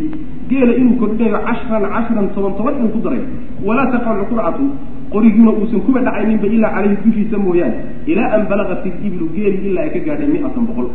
geela 0.48 0.74
inuu 0.76 0.96
kordhinayo 1.00 1.40
cashran 1.46 1.84
cashran 1.88 2.28
toban 2.34 2.52
toban 2.58 2.74
inuu 2.78 2.92
ku 2.92 3.00
daray. 3.00 3.22
Walaa 3.64 3.88
taqacu 3.92 4.24
qurcatu 4.30 4.64
qorigiina 5.12 5.50
uusan 5.56 5.80
kuba 5.86 6.00
dhacayninba 6.04 6.46
ilaa 6.46 6.72
caleyhi 6.74 6.96
dushiisa 7.04 7.38
mooyaane. 7.38 7.76
Ilaa 8.06 8.28
an 8.36 8.42
balagat 8.50 8.84
ilibilu 8.86 9.28
geeli 9.36 9.70
ilaa 9.70 9.84
ay 9.88 9.90
ka 9.90 10.00
gaadhay 10.04 10.28
mi-atan 10.28 10.64
boqol. 10.68 10.88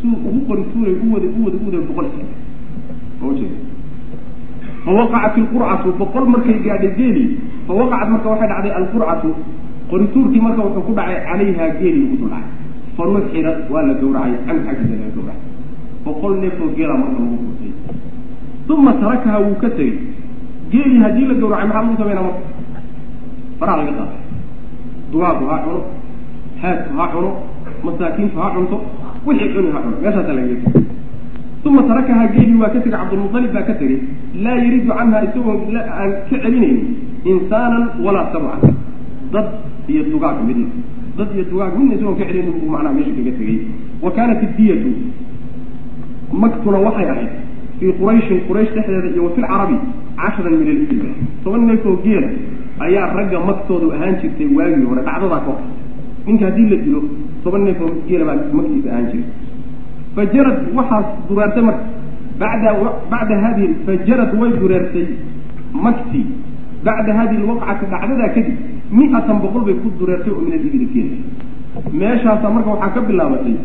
Suu 0.00 0.16
ugu 0.28 0.40
qori 0.48 0.62
tuuray 0.72 0.94
u 1.04 1.12
waday 1.14 1.30
u 1.36 1.44
waday 1.44 1.60
u 1.60 1.66
waday 1.68 1.82
boqol 1.88 2.08
fawaqacat 4.84 5.34
ilqurcatu 5.42 5.88
boqol 6.00 6.24
markay 6.34 6.56
gaadhay 6.66 6.92
geeli 6.98 7.24
fawaqacat 7.68 8.08
marka 8.14 8.28
waxay 8.32 8.48
dhacday 8.52 8.72
alqurcatu 8.80 9.28
qorituurkii 9.90 10.40
marka 10.46 10.60
wuxuu 10.66 10.84
ku 10.88 10.92
dhacay 10.98 11.18
calayha 11.28 11.64
geeli 11.80 12.00
ugu 12.06 12.16
dul 12.20 12.30
dhacay 12.34 12.52
fanuxira 12.96 13.52
waa 13.72 13.82
la 13.88 13.94
gawracay 14.00 14.34
can 14.46 14.56
xaggiisa 14.66 14.94
laga 15.00 15.10
gawracay 15.16 15.40
boqol 16.04 16.32
neefoo 16.42 16.68
geela 16.76 16.94
marka 17.02 17.18
lagu 17.22 17.36
furtay 17.44 17.72
uma 18.74 18.92
tarakaha 19.02 19.38
wuu 19.44 19.56
ka 19.62 19.68
tegey 19.78 19.98
geelii 20.72 21.00
haddii 21.04 21.26
la 21.30 21.34
gawracay 21.42 21.66
maxaa 21.68 21.82
lagu 21.84 21.96
sameynaa 22.00 22.24
marka 22.28 22.42
faraha 23.58 23.76
laga 23.80 23.92
qaatay 23.98 24.20
dugaagu 25.12 25.44
ha 25.50 25.56
cuno 25.64 25.80
haadku 26.62 26.92
ha 26.98 27.04
cuno 27.12 27.30
masaakiintu 27.84 28.36
ha 28.42 28.48
cunto 28.54 28.76
wixii 29.26 29.50
cuni 29.54 29.68
ha 29.74 29.78
cuno 29.84 29.96
meeshaasa 30.02 30.32
lagaga 30.38 30.56
tegey 30.64 30.84
uma 31.64 31.82
tarakaha 31.82 32.26
geelii 32.34 32.56
waa 32.62 32.70
ka 32.74 32.80
tegey 32.80 32.92
cabdulmualib 32.96 33.52
baa 33.56 33.62
ka 33.68 33.74
tegey 33.80 33.98
laa 34.44 34.56
yaridu 34.64 34.88
canha 34.98 35.18
isagoo 35.28 35.56
aan 35.76 36.10
ka 36.30 36.36
celinaynin 36.42 36.86
insaanan 37.32 37.84
walaa 38.04 38.26
sabcan 38.32 38.74
dad 39.34 39.46
iyo 39.92 40.02
dugaag 40.12 40.38
midna 40.48 40.66
dad 41.18 41.28
iyo 41.36 41.44
dugaag 41.52 41.72
midna 41.78 41.94
isagoon 41.96 42.16
ka 42.20 42.24
celinin 42.30 42.54
buu 42.60 42.70
macnaha 42.74 42.94
meesha 42.96 43.12
kaga 43.18 43.32
tegey 43.40 43.58
wa 44.04 44.10
kaanat 44.16 44.42
iddiyatu 44.46 44.90
magtuna 46.42 46.78
waxay 46.86 47.08
ahayd 47.12 47.30
fii 47.78 47.92
qurayshin 48.00 48.40
quraysh 48.48 48.72
dhexdeeda 48.76 49.08
iyo 49.14 49.22
wa 49.26 49.30
fi 49.36 49.40
lcarabi 49.44 49.76
cashran 50.20 50.54
min 50.60 50.68
alibil 50.74 51.02
toban 51.44 51.62
neefoo 51.70 51.96
geela 52.04 52.28
ayaa 52.86 53.06
ragga 53.18 53.38
magtoodu 53.50 53.92
ahaan 53.96 54.16
jirtay 54.22 54.48
waagii 54.58 54.86
hore 54.90 55.02
dhacdadaa 55.08 55.40
kahor 55.46 55.60
ninka 56.26 56.44
haddii 56.48 56.68
la 56.72 56.76
dilo 56.84 57.00
toban 57.44 57.62
neefoo 57.68 57.90
geela 58.08 58.24
baa 58.30 58.36
magtiisa 58.58 58.88
ahaan 58.92 59.06
jirtay 59.12 59.39
fajarad 60.16 60.58
waxaas 60.78 61.06
dureertay 61.28 61.62
marka. 61.68 61.84
Bada 62.40 62.70
bacda 63.12 63.36
hadi 63.44 63.64
fajarad 63.86 64.30
way 64.40 64.50
dureertay 64.60 65.06
magtii 65.84 66.26
bacda 66.86 67.12
hadihi 67.18 67.42
lwaqcati 67.46 67.84
dhacdadaa 67.92 68.28
kadib 68.36 68.56
mi-atan 68.98 69.38
boqol 69.44 69.62
bay 69.68 69.74
ku 69.82 69.88
dureertay 70.00 70.32
oo 70.32 70.40
min 70.46 70.52
alibili 70.58 70.86
geela 70.94 71.16
meeshaasaa 72.00 72.50
marka 72.56 72.70
waxaa 72.74 72.94
ka 72.96 73.00
bilaabatay 73.08 73.56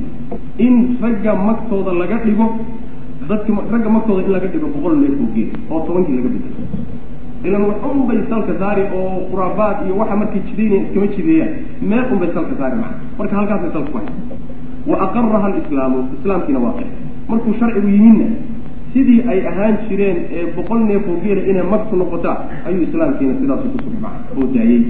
in 0.66 0.74
ragga 1.04 1.34
magtooda 1.48 1.92
laga 2.02 2.18
dhigo 2.26 2.48
dadki 3.30 3.52
ragga 3.74 3.90
magtooda 3.96 4.22
in 4.28 4.32
laga 4.36 4.48
dhigo 4.54 4.68
boqol 4.76 4.96
neef 5.04 5.16
oo 5.24 5.28
geela 5.36 5.56
oo 5.72 5.80
tobankii 5.88 6.16
laga 6.20 6.30
bedelo 6.36 6.58
ilan 7.48 7.64
wax 7.70 7.80
un 7.94 8.02
bay 8.10 8.20
salka 8.30 8.54
saari 8.60 8.84
oo 9.00 9.10
khuraafaad 9.32 9.86
iyo 9.86 9.96
waxa 10.02 10.16
markay 10.22 10.42
jidaynaya 10.50 10.82
iskama 10.86 11.08
jideeyaan. 11.16 11.52
Meel 11.90 12.06
un 12.14 12.20
bay 12.22 12.30
salka 12.36 12.54
saari 12.60 12.76
maa 12.84 12.94
marka 13.18 13.34
halkaasay 13.40 13.72
salka 13.76 13.90
ku 13.92 13.98
hay 13.98 14.08
wa 14.90 14.96
aqaraha 15.06 15.48
alislaamu 15.52 15.98
islaamkiina 16.20 16.60
waa 16.66 16.74
qex 16.80 16.90
markuu 17.30 17.54
sharcigu 17.60 17.90
yimidna 17.96 18.28
sidii 18.94 19.22
ay 19.32 19.40
ahaan 19.52 19.76
jireen 19.90 20.18
ee 20.38 20.46
boqol 20.58 20.80
neef 20.90 21.04
oo 21.14 21.18
geela 21.24 21.42
inay 21.52 21.66
magtu 21.74 21.96
noqotaa 22.02 22.38
ayuu 22.68 22.84
islaamkiina 22.88 23.34
sidaasu 23.42 23.68
ku 23.74 23.78
sugay 23.84 24.00
maa 24.06 24.16
oo 24.38 24.48
daayey 24.56 24.82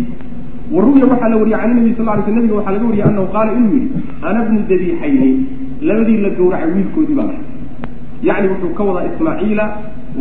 wa 0.76 0.82
ruwiya 0.86 1.06
waxaa 1.12 1.30
la 1.34 1.38
wariyay 1.42 1.60
can 1.62 1.74
nabi 1.78 1.94
sal 1.98 2.06
ly 2.18 2.22
sl 2.26 2.34
nabiga 2.38 2.56
waxaa 2.60 2.74
laga 2.76 2.86
wariyay 2.90 3.08
anahu 3.10 3.28
qaala 3.36 3.52
inuu 3.60 3.74
yihi 3.78 3.90
ana 4.30 4.40
bnu 4.48 4.60
dabiixayni 4.72 5.30
labadii 5.90 6.18
la 6.26 6.30
gowracay 6.40 6.70
wiilkoodii 6.76 7.16
baan 7.20 7.30
ahay 7.30 7.44
yacni 8.28 8.48
wuxuu 8.54 8.74
ka 8.78 8.84
wadaa 8.90 9.06
ismaaciila 9.12 9.66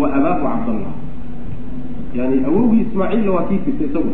wa 0.00 0.06
abaahu 0.18 0.44
cabdallah 0.48 0.92
yani 2.18 2.36
awowgii 2.48 2.80
ismaaciilla 2.86 3.30
waa 3.36 3.44
kii 3.48 3.58
firtay 3.64 3.86
isagu 3.90 4.12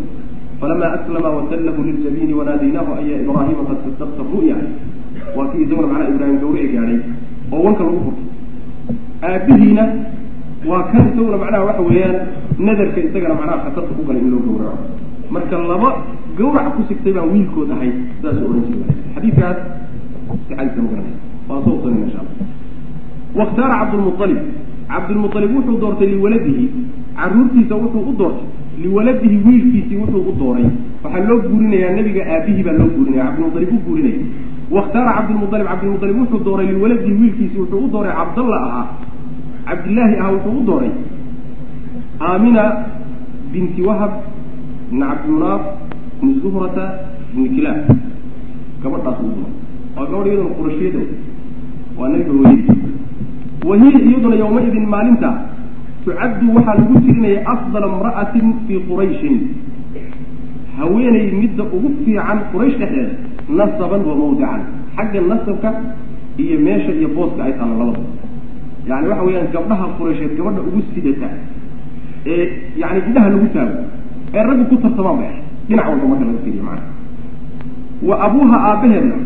falama 0.60 0.86
aslama 0.96 1.30
wasallahu 1.38 1.80
liljabiini 1.88 2.32
wanaadaynaahu 2.40 2.90
aya 3.00 3.16
ibraahima 3.22 3.62
qad 3.70 3.78
sadaqta 3.86 4.22
ru'ya 4.34 4.56
waa 5.36 5.48
kii 5.52 5.62
isaguna 5.64 5.86
macnaa 5.92 6.08
ibraahim 6.14 6.38
gawrici 6.42 6.68
gaadhay 6.76 6.98
oo 7.52 7.62
wanka 7.66 7.82
lagu 7.86 8.00
furtay 8.06 8.26
aabihiina 9.28 9.84
waa 10.70 10.82
kan 10.92 11.02
isaguna 11.12 11.36
macnaha 11.42 11.64
waxa 11.68 11.82
weeyaan 11.88 12.16
nadarka 12.66 13.00
isagana 13.08 13.34
macnaha 13.40 13.58
khatarta 13.64 13.92
ku 13.98 14.02
galay 14.08 14.22
in 14.24 14.30
loo 14.34 14.42
gawraco 14.46 14.78
marka 15.34 15.56
laba 15.72 15.90
gawrac 16.38 16.68
ku 16.76 16.82
sigtay 16.90 17.12
baan 17.16 17.28
wiilkood 17.34 17.70
ahay 17.76 17.90
sidaas 18.18 18.38
ohan 18.46 18.62
jira 18.68 18.84
xadiidkaas 19.14 19.58
sixadiisa 20.48 20.80
ma 20.84 20.88
garanay 20.92 21.16
waan 21.48 21.60
soo 21.66 21.74
usanayna 21.78 22.04
insha 22.06 22.20
allah. 22.22 22.36
Wakhtaara 23.38 23.74
cabdulmualib 23.80 24.40
cabdulmualib 24.92 25.50
wuxuu 25.56 25.78
doortay 25.82 26.08
liwaladihi. 26.14 26.64
Caruurtiisa 27.18 27.74
wuxuu 27.82 28.02
u 28.10 28.12
doortay. 28.20 28.46
Liwaladihi 28.82 29.36
wiilkiisii 29.46 29.96
wuxuu 30.02 30.22
u 30.30 30.32
dooray. 30.40 30.66
Waxaa 31.04 31.24
loo 31.28 31.38
guurinayaa 31.46 31.92
nebiga 31.98 32.22
aabihii 32.34 32.62
baa 32.68 32.76
loo 32.80 32.88
guurinaya 32.96 33.24
cabdilmualib 33.26 33.70
u 33.76 33.78
guurinaya 33.86 34.18
wakhtaara 34.76 35.12
cabdilmualib 35.18 35.66
cabdilmualib 35.70 36.16
wuxuu 36.22 36.44
dooray 36.48 36.66
liwaladihi 36.72 37.12
wiilkiisi 37.20 37.56
wuxuu 37.62 37.84
u 37.84 37.88
dooray 37.94 38.12
cabdalla 38.20 38.58
ahaa 38.66 38.86
cabdillaahi 39.68 40.14
ahaa 40.20 40.32
wuxuu 40.36 40.58
u 40.60 40.64
dooray 40.70 40.90
aamina 42.28 42.64
binti 43.52 43.82
wahab 43.88 44.12
ibni 44.90 45.00
cabdimunaaf 45.10 45.62
ibni 46.22 46.34
zuhrata 46.42 46.84
ibni 47.32 47.48
kilaab 47.54 47.80
gabadhaas 48.82 49.18
u 49.26 49.30
dooray 49.36 49.54
waa 49.96 50.06
gabadh 50.10 50.26
iyaduna 50.32 50.54
qurashiyado 50.58 51.00
waa 51.98 52.08
nabiga 52.08 52.32
hooyadii 52.32 52.78
wahiya 53.70 54.00
iyaduna 54.08 54.36
yawmaidin 54.42 54.86
maalinta 54.94 55.30
tucaddu 56.04 56.54
waxaa 56.56 56.74
lagu 56.80 57.00
tirinaya 57.04 57.40
afdala 57.54 57.86
imra'atin 57.94 58.46
fii 58.66 58.78
qurayshin 58.88 59.36
haweenay 60.78 61.26
midda 61.40 61.64
ugu 61.76 61.88
fiican 62.04 62.38
quraysh 62.52 62.76
dhexdeeda 62.80 63.29
nasaban 63.58 64.02
wa 64.08 64.14
mawdican 64.20 64.60
xagga 64.96 65.20
nasabka 65.30 65.70
iyo 66.42 66.56
meesha 66.66 66.92
iyo 66.98 67.08
booska 67.16 67.40
ay 67.44 67.52
taalla 67.58 67.74
labada. 67.84 68.02
Yani 68.88 69.06
waxa 69.08 69.22
weeyaan 69.26 69.48
gabdhaha 69.54 69.86
quraysheed 69.98 70.32
gabadha 70.38 70.60
ugu 70.68 70.80
sidata 70.94 71.28
ee 72.26 72.44
yani 72.82 72.98
indhaha 73.08 73.28
lagu 73.34 73.48
taago 73.54 73.76
ee 74.34 74.42
raggu 74.48 74.64
ku 74.70 74.76
tartamaan 74.84 75.16
bay 75.20 75.28
ahay 75.28 75.42
dhinac 75.68 75.86
walba 75.90 76.06
marka 76.10 76.24
laga 76.28 76.40
fiiriyo 76.44 76.62
macana 76.68 76.88
wa 78.08 78.14
abuuha 78.26 78.56
aabbaheedna 78.70 79.16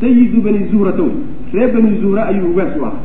sayidu 0.00 0.38
bani 0.46 0.60
zuhrata 0.72 1.02
wey. 1.02 1.16
Ree 1.52 1.68
bani 1.74 1.90
zuhra 2.00 2.22
ayuu 2.32 2.48
ugaas 2.52 2.72
u 2.80 2.84
ahaa. 2.84 3.00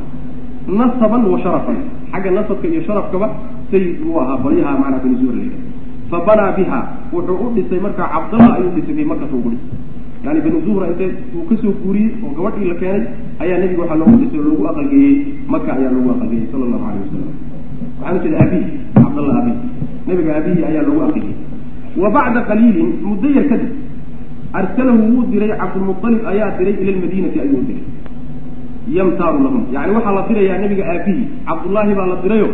Nasaban 0.80 1.24
wa 1.32 1.40
sharafan. 1.44 1.78
Xagga 2.12 2.32
nasabka 2.32 2.68
iyo 2.68 2.82
sharafkaba 2.88 3.28
sayid 3.72 4.00
buu 4.04 4.16
ahaa 4.22 4.38
qolyaha 4.44 4.72
macnaa 4.82 5.02
bani 5.04 5.16
zuhra 5.22 5.36
layidhaha 5.36 5.66
fa 6.12 6.18
banaa 6.28 6.52
biha 6.58 6.80
wuxuu 7.14 7.36
u 7.36 7.48
dhisay 7.56 7.80
markaa 7.86 8.08
cabdallah 8.14 8.52
ayuu 8.58 8.72
dhisay 8.80 8.96
bay 8.96 9.06
makata 9.12 9.36
ugu 9.40 9.50
dhisay 9.52 9.76
yani 10.26 10.40
bani 10.46 10.60
zuhra 10.66 10.86
intee 10.92 11.10
uu 11.38 11.46
ka 11.50 11.56
soo 11.62 11.74
guuriyey 11.84 12.12
oo 12.26 12.32
gabadhii 12.38 12.68
la 12.72 12.76
keenay 12.82 13.04
ayaa 13.44 13.58
nebiga 13.64 13.82
waxaa 13.84 14.00
loogu 14.02 14.16
dhisay 14.22 14.40
oo 14.40 14.48
lagu 14.52 14.64
aqalgeeyey 14.72 15.14
maka 15.54 15.70
ayaa 15.78 15.92
lagu 15.96 16.10
aqalgeeyey 16.16 16.48
sala 16.52 16.64
allahu 16.68 16.86
alayh 16.90 17.02
wasalam 17.06 17.32
waxaan 18.00 18.16
ujeeda 18.20 18.38
abihi 18.46 18.66
cabdallah 19.02 19.36
abihi 19.42 19.58
nebiga 20.10 20.32
abihi 20.40 20.60
ayaa 20.70 20.84
lagu 20.90 21.00
aqalgeeyey. 21.08 21.36
Wa 22.02 22.10
bacda 22.16 22.40
qaliilin 22.50 22.90
muddo 23.10 23.28
yar 23.38 23.46
kadib 23.52 23.72
arsalahu 24.60 25.02
wuu 25.12 25.24
diray 25.34 25.52
cabdulmualib 25.62 26.22
ayaa 26.32 26.50
diray 26.60 26.76
ila 26.84 26.92
lmadiinati 26.98 27.38
ayuu 27.46 27.62
diray. 27.70 27.86
Yamtaaru 28.98 29.40
lahum. 29.46 29.64
Yani 29.76 29.92
waxaa 29.98 30.14
la 30.18 30.22
dirayaa 30.30 30.58
nebiga 30.64 30.84
aabihi 30.94 31.24
cabdullaahi 31.48 31.94
baa 32.00 32.08
la 32.12 32.18
dirayo 32.24 32.48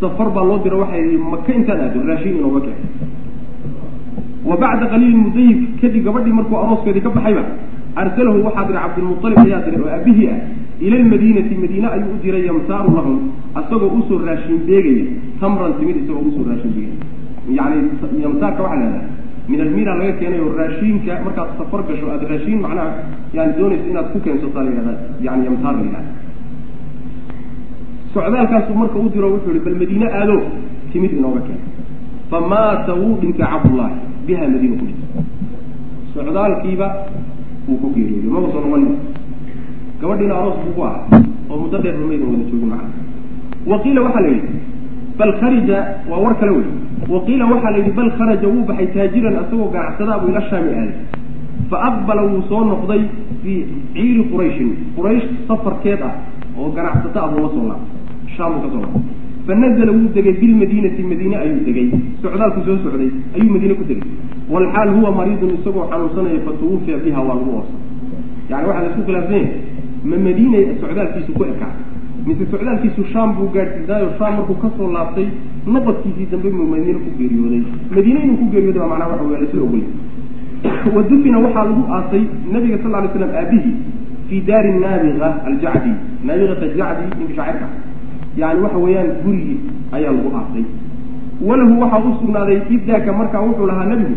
safar 0.00 0.28
baa 0.36 0.44
loo 0.50 0.58
dira 0.64 0.76
waxay 0.82 1.16
maka 1.32 1.50
intaan 1.58 1.80
aado 1.84 2.00
raashin 2.10 2.34
inooga 2.40 2.60
keen 2.66 2.78
wa 4.50 4.56
bacda 4.62 4.86
qaliilin 4.92 5.20
mudayib 5.26 5.58
kadib 5.80 6.02
gabadhii 6.08 6.34
markuu 6.38 6.56
arooskeedii 6.62 7.04
ka 7.06 7.10
baxayba 7.16 7.42
arsalahu 8.02 8.44
waxaa 8.46 8.64
diray 8.68 8.82
cabdilmualib 8.84 9.38
ayaa 9.44 9.60
diray 9.66 9.80
oo 9.84 9.90
aabihii 9.96 10.28
ah 10.34 10.38
ila 10.86 10.96
lmadiinati 11.04 11.54
madiine 11.62 11.88
ayuu 11.94 12.10
u 12.16 12.18
diray 12.24 12.42
yamtaaru 12.50 12.90
lahum 12.98 13.16
asagoo 13.60 13.90
u 13.98 14.02
soo 14.08 14.18
raashin 14.28 14.58
beegaya 14.68 15.06
tamran 15.40 15.72
timid 15.80 15.96
isagoo 16.02 16.24
u 16.28 16.32
soo 16.36 16.44
raashin 16.50 16.72
beegaya. 16.76 17.06
Yani 17.58 17.76
yamtaarka 18.24 18.60
waxaa 18.66 18.80
lahahdaa 18.82 19.06
min 19.50 19.60
almira 19.64 19.92
laga 20.00 20.12
keenay 20.20 20.40
oo 20.46 20.52
raashiinka 20.60 21.12
markaad 21.26 21.48
safar 21.58 21.80
gasho 21.88 22.06
aada 22.12 22.26
raashiin 22.32 22.60
macnaha 22.64 22.90
yani 23.36 23.52
doonayso 23.58 23.86
inaad 23.92 24.08
ku 24.14 24.18
keensataa 24.26 24.62
la 24.66 24.70
yihahda 24.74 24.94
yani 25.26 25.42
yamtaar 25.48 25.74
la 25.78 25.82
yihahda 25.88 26.10
socdaalkaasuu 28.14 28.74
marka 28.82 28.98
u 28.98 29.08
diro 29.14 29.28
wuxuu 29.34 29.52
yihi 29.54 29.64
bal 29.66 29.76
madiine 29.82 30.06
aado 30.20 30.36
timid 30.92 31.12
inooga 31.18 31.40
keen. 31.48 31.60
Famaata 32.30 32.92
wuu 33.00 33.14
dhintay 33.20 33.46
cabdullaahi 33.52 33.96
biha 34.28 34.44
madiina 34.52 34.76
ku 34.80 34.84
dhintay 34.86 35.24
socdaalkiiba 36.14 36.86
wuu 37.68 37.76
ku 37.82 37.86
geeriyooday 37.94 38.30
maba 38.34 38.48
soo 38.54 38.60
noqonin 38.64 38.92
gabadhiina 40.00 40.34
aroos 40.40 40.56
buu 40.64 40.72
ku 40.76 40.82
ahaa. 40.88 41.20
Oo 41.50 41.56
muddo 41.62 41.78
dheer 41.82 41.94
rumaydan 42.00 42.28
wada 42.32 42.44
joogin 42.50 42.68
macna 42.72 42.90
waqiila 43.70 44.00
waxaa 44.06 44.22
la 44.26 44.30
yidhi 44.34 44.58
bal 45.18 45.32
kharija 45.40 45.78
waa 46.10 46.20
war 46.24 46.34
kale 46.40 46.52
wey 46.58 46.66
waqiila 47.14 47.44
waxaa 47.52 47.70
la 47.74 47.78
yidhi 47.78 47.92
bal 47.98 48.10
kharaja 48.18 48.46
wuu 48.52 48.64
baxay 48.68 48.86
taajiran 48.94 49.36
asagoo 49.42 49.68
ganacsadaa 49.74 50.18
buu 50.22 50.28
ila 50.32 50.42
shaami 50.50 50.70
aaday. 50.80 50.96
Fa 51.70 51.76
aqbala 51.88 52.22
wuu 52.30 52.42
soo 52.48 52.62
noqday 52.70 53.02
fii 53.42 53.58
ciiri 53.94 54.22
qurayshin 54.32 54.70
quraysh 54.96 55.26
safarkeed 55.48 56.00
ah 56.08 56.14
oo 56.58 56.68
ganacsato 56.76 57.18
ah 57.24 57.28
buu 57.32 57.42
la 57.44 57.48
soo 57.54 57.64
laabtay. 57.70 57.96
Shaam 58.36 58.52
buu 58.54 58.62
ka 58.64 58.68
soo 58.74 58.80
laabtay 58.84 59.17
fa 59.48 59.54
nazala 59.62 59.92
wuu 59.98 60.08
degay 60.16 60.34
bilmadiinati 60.40 61.02
madiine 61.10 61.36
ayuu 61.42 61.60
degay 61.68 61.86
socdaalku 62.22 62.60
soo 62.66 62.78
socday 62.84 63.10
ayuu 63.36 63.50
madiine 63.56 63.74
ku 63.80 63.84
degay 63.90 64.08
walxaal 64.54 64.88
huwa 64.96 65.10
mariidun 65.18 65.54
isagoo 65.58 65.86
xanuunsanaya 65.90 66.40
fa 66.46 66.52
tuwufiya 66.60 66.98
biha 67.04 67.20
waa 67.28 67.36
lagu 67.40 67.50
oorsan 67.56 67.80
yani 68.50 68.66
waxaa 68.68 68.82
la 68.84 68.90
isku 68.90 69.02
khilaafsan 69.08 69.38
yahay 69.40 69.48
ma 70.10 70.16
madiine 70.26 70.60
socdaalkiisu 70.80 71.32
ku 71.38 71.44
ekaa 71.52 71.72
mise 72.26 72.44
socdaalkiisu 72.52 73.04
shaam 73.12 73.32
buu 73.38 73.48
gaadhsiisaayo 73.56 74.08
shaam 74.18 74.32
markuu 74.38 74.58
ka 74.64 74.68
soo 74.76 74.90
laabtay 74.96 75.26
nabadkiisii 75.74 76.28
dambe 76.32 76.50
muu 76.58 76.68
madiine 76.74 76.98
ku 77.04 77.10
geeriyooday 77.18 77.62
madiine 77.96 78.20
inuu 78.24 78.36
ku 78.42 78.46
geeriyooday 78.52 78.82
baa 78.82 78.90
macnaha 78.92 79.10
waxa 79.12 79.24
weya 79.30 79.40
lasla 79.44 79.62
ogolay 79.66 79.86
wa 80.96 81.02
dufina 81.10 81.38
waxaa 81.46 81.64
lagu 81.70 81.82
aasay 81.96 82.24
nabiga 82.52 82.78
sal 82.82 82.92
lay 82.96 83.10
slam 83.16 83.30
aabihii 83.40 83.76
fii 84.28 84.40
daari 84.48 84.72
naabiga 84.84 85.28
aljacdi 85.50 85.92
naabigat 86.26 86.62
aljacdi 86.68 87.04
ninka 87.18 87.34
shaacirka 87.38 87.66
yani 88.40 88.60
waxa 88.64 88.78
weeyaan 88.84 89.10
gurigii 89.24 89.58
ayaa 89.96 90.12
lagu 90.18 90.30
aasay 90.40 90.64
walahu 91.48 91.80
waxaa 91.82 92.02
u 92.08 92.12
sugnaaday 92.20 92.58
idaaka 92.76 93.12
markaa 93.20 93.42
wuxuu 93.46 93.66
lahaa 93.70 93.86
nebigu 93.92 94.16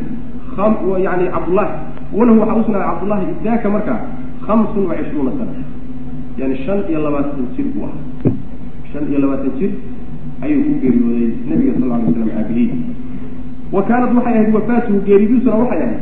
yani 1.08 1.26
cabdullahi 1.36 1.74
walahu 2.18 2.40
waxaa 2.42 2.60
usugnaaday 2.62 2.88
cabdullahi 2.92 3.26
idaaka 3.42 3.68
markaa 3.76 4.00
hamsun 4.48 4.84
wa 4.90 4.96
cishruuna 5.00 5.32
sana. 5.38 5.54
Yani 6.40 6.56
shan 6.66 6.80
iyo 6.90 7.00
labaatan 7.06 7.46
jir 7.56 7.66
buu 7.74 7.84
ahaa. 7.86 8.32
Shan 8.92 9.04
iyo 9.10 9.20
labaatan 9.24 9.52
jir 9.60 9.72
ayuu 10.42 10.62
ku 10.68 10.74
geeriyooday 10.82 11.30
nabiga 11.50 11.74
sal 11.80 11.90
lay 11.94 12.02
slam 12.14 12.30
aabihii 12.40 12.70
wa 13.76 13.82
kaanat 13.90 14.12
waxay 14.18 14.34
ahayd 14.38 14.56
wafaatuhu 14.58 15.00
geeridiisuna 15.08 15.56
waxay 15.62 15.82
ahayd 15.86 16.00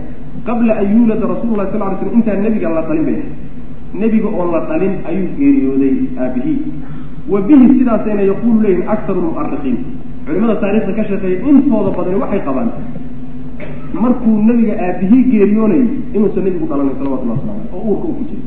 qabla 0.48 0.74
an 0.82 0.88
yuulada 0.96 1.26
rasul 1.34 1.52
lah 1.60 1.68
sal 1.74 1.82
lay 1.84 1.98
slam 2.00 2.14
intaan 2.20 2.40
nebiga 2.48 2.70
la 2.78 2.82
dhalin 2.88 3.04
bay 3.10 3.18
ahayd 3.20 4.00
nebiga 4.04 4.30
oon 4.40 4.50
la 4.56 4.62
dhalin 4.72 4.94
ayuu 5.12 5.28
geeriyooday 5.40 5.96
aabihii 6.24 6.58
wa 7.32 7.42
bihi 7.48 7.66
sidaasayna 7.80 8.22
yaquulu 8.32 8.58
leyihin 8.66 8.88
aktaru 8.96 9.22
mu'arikiin 9.28 9.78
culimada 10.26 10.56
taarikhda 10.64 10.94
ka 11.00 11.04
shaqeeya 11.10 11.38
intooda 11.52 11.92
badani 11.98 12.18
waxay 12.24 12.42
qabaan. 12.48 12.70
Markuu 13.94 14.36
nebiga 14.48 14.74
aabihii 14.86 15.24
geeriyoonayay 15.32 15.88
inuusan 16.16 16.44
nebigu 16.48 16.66
dhalanay 16.72 16.96
salawatullah 17.00 17.38
waslamu 17.38 17.60
aleh 17.60 17.74
oo 17.76 17.82
uurka 17.90 18.08
u 18.08 18.14
ku 18.18 18.24
jiray. 18.30 18.46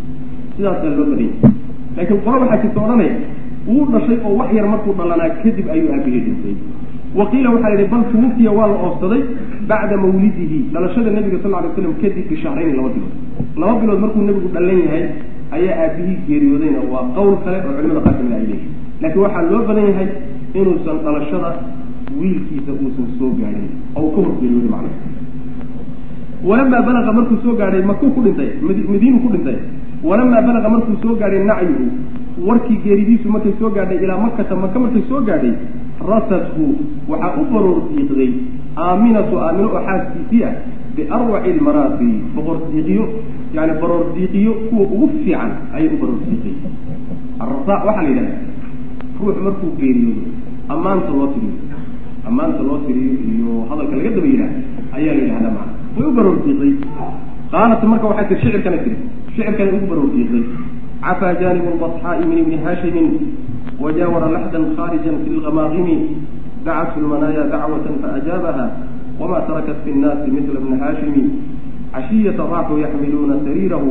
Sidaasaa 0.56 0.94
loo 0.98 1.06
badanya 1.10 1.34
laakiin 1.96 2.20
qolo 2.24 2.36
waxaa 2.42 2.60
jirta 2.62 2.80
odhanaya 2.84 3.14
wuu 3.66 3.86
dhashay 3.92 4.18
oo 4.26 4.34
wax 4.40 4.50
yar 4.58 4.66
markuu 4.72 4.92
dhalanaa 5.00 5.30
kadib 5.42 5.66
ayuu 5.74 5.90
aabihii 5.96 6.22
dhintay. 6.26 6.54
Wa 7.18 7.24
qiila 7.30 7.48
waxaa 7.54 7.70
la 7.72 7.76
yidhi 7.80 7.90
bal 7.92 8.04
tuwufiya 8.12 8.50
waa 8.58 8.66
la 8.72 8.76
oofsaday 8.86 9.22
bacda 9.70 9.96
mawlidihi 10.04 10.58
dhalashada 10.74 11.10
nebiga 11.16 11.38
sal 11.42 11.50
lay 11.56 11.70
slam 11.76 11.94
kadib 12.02 12.24
bishahrayni 12.30 12.72
laba 12.78 12.88
bilood. 12.94 13.14
Laba 13.62 13.74
bilood 13.82 14.00
markuu 14.04 14.22
nebigu 14.28 14.48
dhalan 14.54 14.78
yahay 14.86 15.04
ayaa 15.56 15.76
aabihii 15.84 16.18
geeriyoodayna. 16.28 16.80
Waa 16.92 17.04
qowl 17.16 17.34
kale 17.44 17.56
oo 17.66 17.72
culimada 17.76 18.00
qaar 18.06 18.14
kamida 18.18 18.36
ay 18.40 18.46
leeyihiin 18.50 18.70
laakiin 19.02 19.22
waxaa 19.24 19.42
loo 19.50 19.62
badan 19.68 19.84
yahay 19.90 20.08
inuusan 20.58 20.96
dhalashada 21.04 21.50
wiilkiisa 22.20 22.72
uusan 22.82 23.08
soo 23.18 23.30
gaadhin 23.40 23.68
oo 24.00 24.08
ka 24.14 24.18
hor 24.24 24.34
geeriyooday 24.40 24.70
macnaha. 24.74 24.96
Walamaa 26.48 26.82
balaqa 26.88 27.12
markuu 27.18 27.38
soo 27.44 27.54
gaadhay 27.60 27.82
makuu 27.90 28.10
ku 28.14 28.20
dhintay 28.26 28.48
madiinu 28.90 29.18
ku 29.24 29.28
dhintay. 29.34 29.58
Walamaa 30.02 30.42
balaqa 30.48 30.68
markuu 30.74 30.96
soo 31.02 31.14
gaadhay 31.20 31.44
nacyuhu 31.50 31.86
warkii 32.48 32.78
geeridiisu 32.84 33.28
markay 33.34 33.52
soo 33.60 33.70
gaadhay 33.76 33.98
ilaa 34.04 34.18
makata 34.24 34.56
maka 34.56 34.78
markay 34.84 35.02
soo 35.08 35.20
gaadhay 35.28 35.52
rasathu 36.10 36.64
waxaa 37.08 37.32
u 37.40 37.44
baroor 37.52 37.78
diiqday 37.94 38.30
aaminatu 38.86 39.38
aamino 39.46 39.68
oo 39.76 39.82
xaaskiisii 39.88 40.42
ah 40.48 40.54
biarwaci 40.96 41.48
ilmaraati 41.55 42.09
boqor 42.35 42.57
diiqiyo 42.72 43.05
yani 43.57 43.72
baroor 43.81 44.05
diiqiyo 44.16 44.52
kuwa 44.68 44.85
ugu 44.94 45.07
fiican 45.24 45.50
ayay 45.74 45.88
u 45.94 45.98
baroor 46.02 46.20
diiqay 46.28 46.55
arasa 47.42 47.74
waxaa 47.87 48.02
la 48.02 48.09
yidhahda 48.09 48.37
ruux 49.20 49.37
markuu 49.46 49.70
geeriyoodo 49.81 50.22
ammaanta 50.74 51.11
loo 51.18 51.28
tiriyo 51.35 51.55
ammaanta 52.28 52.62
loo 52.68 52.78
tiriyo 52.87 53.12
iyo 53.33 53.52
hadalka 53.70 53.94
laga 53.96 54.11
daba 54.16 54.26
yidhaah 54.33 54.96
ayaa 54.96 55.14
la 55.18 55.22
yidhahdaa 55.22 55.52
macana 55.57 55.72
way 55.96 56.07
u 56.11 56.14
baroor 56.18 56.37
diiqday 56.44 56.72
qaalat 57.52 57.83
marka 57.92 58.07
waxay 58.11 58.26
tiri 58.28 58.40
shicirkana 58.42 58.78
tiri 58.85 58.96
shicirkana 59.35 59.70
ugu 59.76 59.87
baroor 59.92 60.09
diiqday 60.16 60.44
cafaa 61.05 61.33
jaanibu 61.40 61.70
lbaxaa'i 61.76 62.24
min 62.31 62.38
ibni 62.44 62.57
haashimin 62.64 63.09
wajaawara 63.85 64.28
laxdan 64.37 64.64
khaarijan 64.76 65.16
fi 65.24 65.31
lgamaaqimi 65.38 65.96
dacathu 66.66 67.00
lmanaaya 67.05 67.44
dacwatan 67.52 67.94
faajaabaha 68.02 68.64
wama 69.22 69.40
tarakat 69.46 69.76
fi 69.85 69.90
nnaasi 69.94 70.30
mila 70.30 70.61
bni 70.61 70.76
haashimi 70.82 71.24
cashiyata 71.94 72.42
raaxu 72.52 72.78
yaxmiluuna 72.85 73.37
sariirahu 73.46 73.90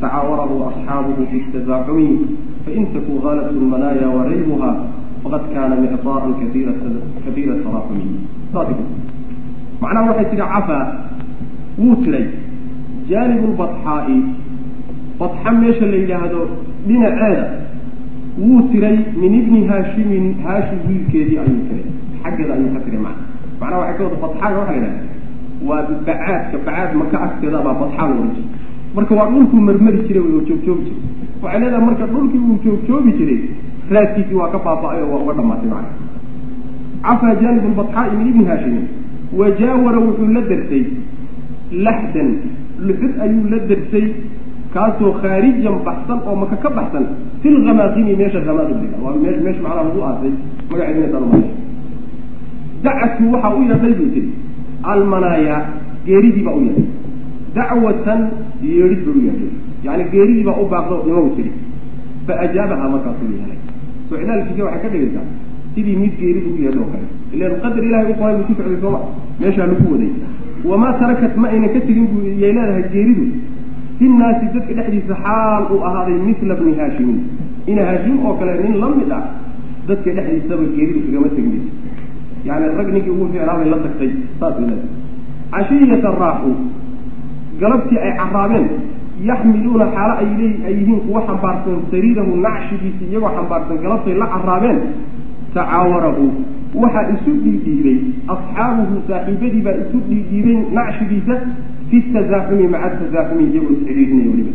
tacaawarahu 0.00 0.64
asxaabuhu 0.70 1.26
fi 1.30 1.38
tazaacumi 1.52 2.08
fain 2.64 2.86
takun 2.94 3.18
haalat 3.24 3.50
lmanaaya 3.52 4.08
waraybuha 4.16 4.70
faqad 5.22 5.42
kaana 5.54 5.76
micطaءa 5.76 6.30
kaiira 6.40 7.54
taraxumi 7.64 8.06
macnaha 9.80 10.06
waxay 10.10 10.26
tihi 10.30 10.42
cafaa 10.54 10.84
wuu 11.78 11.96
tiray 12.04 12.26
jaanib 13.10 13.42
lbaxaa'i 13.52 14.18
badxa 15.20 15.52
meesha 15.60 15.86
la 15.92 15.96
yidhaahdo 16.02 16.40
dhinaceeda 16.86 17.44
wuu 18.44 18.62
tiray 18.72 18.98
min 19.22 19.34
ibni 19.40 19.60
haashimin 19.72 20.34
haashim 20.44 20.80
wiilkeedii 20.88 21.38
ayuu 21.44 21.60
tiray 21.68 21.86
xaggeeda 22.22 22.54
ayuu 22.54 22.72
ka 22.76 22.80
tiray 22.86 23.02
macna 23.08 23.29
macnaha 23.60 23.78
waxay 23.82 23.96
ka 23.98 24.02
wada 24.04 24.16
badxaaga 24.24 24.58
waxa 24.60 24.72
la 24.72 24.78
yidhahda 24.78 25.02
waa 25.68 25.82
bacaadka 26.06 26.56
bacaad 26.66 26.90
maka 27.00 27.16
agteeda 27.26 27.58
baa 27.66 27.74
badxaa 27.80 28.06
la 28.08 28.14
odhan 28.14 28.30
jiray. 28.36 28.48
Marka 28.96 29.12
waa 29.18 29.28
dhulkuu 29.32 29.60
marmari 29.68 29.98
jiray 30.08 30.22
oo 30.28 30.40
joogjoogi 30.48 30.84
jiray. 30.88 31.02
Waxay 31.42 31.60
leedahay 31.62 31.84
marka 31.88 32.04
dhulkii 32.12 32.40
uu 32.48 32.56
joogjoogi 32.64 33.12
jiray 33.18 33.40
raadkiisii 33.94 34.38
waa 34.40 34.50
ka 34.54 34.58
baaba-ay 34.66 35.02
waa 35.10 35.20
uga 35.24 35.32
dhamaatay 35.38 35.68
macna 35.74 35.92
cafaa 37.06 37.34
jaanib 37.42 37.64
lbaxaa'i 37.72 38.16
min 38.18 38.26
ibni 38.32 38.44
haashimin 38.50 38.84
wajaawara 39.38 39.98
wuxuu 40.06 40.28
la 40.36 40.40
dersay 40.50 40.82
laxdan 41.86 42.28
luxud 42.86 43.12
ayuu 43.24 43.44
la 43.52 43.58
dersay 43.70 44.06
kaasoo 44.74 45.12
khaarijan 45.22 45.76
baxsan 45.86 46.18
oo 46.28 46.36
maka 46.42 46.56
ka 46.64 46.70
baxsan 46.78 47.04
fi 47.42 47.48
lhamaaqimi 47.56 48.12
meesha 48.20 48.40
hamaaqim 48.48 48.78
waa 49.04 49.14
meesha 49.44 49.60
macnaha 49.66 49.84
lagu 49.88 50.00
aasay 50.08 50.32
magaceedinasaan 50.70 51.44
dacatu 52.84 53.32
waxaa 53.32 53.54
u 53.58 53.62
yeedhay 53.68 53.94
bay 54.00 54.08
tiri 54.14 54.30
almanaaya 54.92 55.56
geeridii 56.06 56.44
baa 56.48 56.54
u 56.60 56.62
yeedhay 56.66 56.86
dacwatan 57.56 58.20
yeedhid 58.62 59.00
bay 59.06 59.14
u 59.18 59.22
yeedhay 59.26 59.50
yani 59.86 60.04
geeridii 60.14 60.44
baa 60.48 60.56
u 60.62 60.66
baaqda 60.72 60.94
o 61.00 61.02
dhimaw 61.06 61.28
tiri 61.36 61.52
faajaabaha 62.26 62.88
markaasuu 62.94 63.30
yeelay 63.36 63.58
socdaalkiisa 64.10 64.64
waxay 64.68 64.82
ka 64.84 64.88
dhigaysaa 64.94 65.26
sidii 65.74 65.96
mid 66.02 66.14
geeridu 66.20 66.48
u 66.54 66.62
yeedho 66.62 66.80
oo 66.84 66.90
kale. 66.92 67.06
Ilan 67.34 67.52
qadar 67.62 67.84
ilahay 67.88 68.12
u 68.12 68.14
qoray 68.20 68.34
buu 68.38 68.46
ku 68.48 68.54
socday 68.58 68.78
sooma. 68.82 69.00
Meeshaa 69.40 69.66
lagu 69.70 69.86
waday. 69.92 70.10
Wamaa 70.70 70.92
tarakat 71.00 71.36
ma 71.42 71.46
aynan 71.48 71.70
ka 71.74 71.80
tegin 71.86 72.06
buu 72.12 72.22
yay 72.42 72.52
leedahay 72.56 72.84
geeridu. 72.94 73.24
Fi 73.98 74.04
nnaasi 74.08 74.46
dadka 74.54 74.72
dhexdiisa 74.78 75.14
xaal 75.24 75.62
uu 75.74 75.80
ahaaday 75.88 76.18
mila 76.26 76.54
bni 76.60 76.72
haashimin 76.80 77.18
ina 77.70 77.82
haashim 77.88 78.16
oo 78.26 78.34
kale 78.40 78.52
nin 78.62 78.74
la 78.82 78.88
mid 78.98 79.12
ah 79.18 79.22
dadka 79.88 80.10
dhexdiisaba 80.16 80.64
geeridu 80.76 80.98
kagama 81.06 81.28
tegin 81.36 81.62
yani 82.48 82.66
rag 82.78 82.88
ninkii 82.94 83.10
ugu 83.14 83.26
fiicnaabay 83.32 83.68
la 83.72 83.78
tagtay 83.84 84.10
saas 84.40 84.54
leedahay 84.60 84.88
cashiyata 85.54 86.10
raaxu 86.22 86.50
galabtii 87.60 87.98
ay 88.06 88.12
caraabeen 88.20 88.66
yaxmiluuna 89.30 89.86
xaalo 89.94 90.14
ay 90.20 90.74
yihiin 90.78 91.00
kuwa 91.06 91.20
xambaarsan 91.28 91.78
sariirahu 91.90 92.36
nacshigiisa 92.46 93.04
iyagoo 93.10 93.32
xambaarsan 93.36 93.76
galabtay 93.84 94.14
la 94.22 94.26
caraabeen 94.34 94.78
tacaawarahu 95.54 96.24
waxaa 96.82 97.04
isu 97.14 97.30
dhiidhiibay 97.44 97.98
asxaabuhu 98.34 98.94
saaxiibadii 99.08 99.62
baa 99.66 99.76
isu 99.84 99.98
dhiidhiibay 100.08 100.56
nacshigiisa 100.78 101.34
fi 101.90 101.96
tazaaxumi 102.14 102.66
maca 102.74 102.90
tazaaxumi 103.02 103.44
iyagoo 103.50 103.72
isxidhiidhinaya 103.76 104.30
weliba 104.32 104.52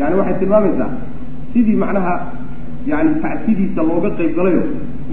yani 0.00 0.14
waxay 0.20 0.36
tilmaamaysaa 0.40 0.90
sidii 1.52 1.76
macnaha 1.82 2.14
yani 2.86 3.10
tacsidiisa 3.22 3.82
looga 3.82 4.10
qayb 4.18 4.32
galayo 4.36 4.62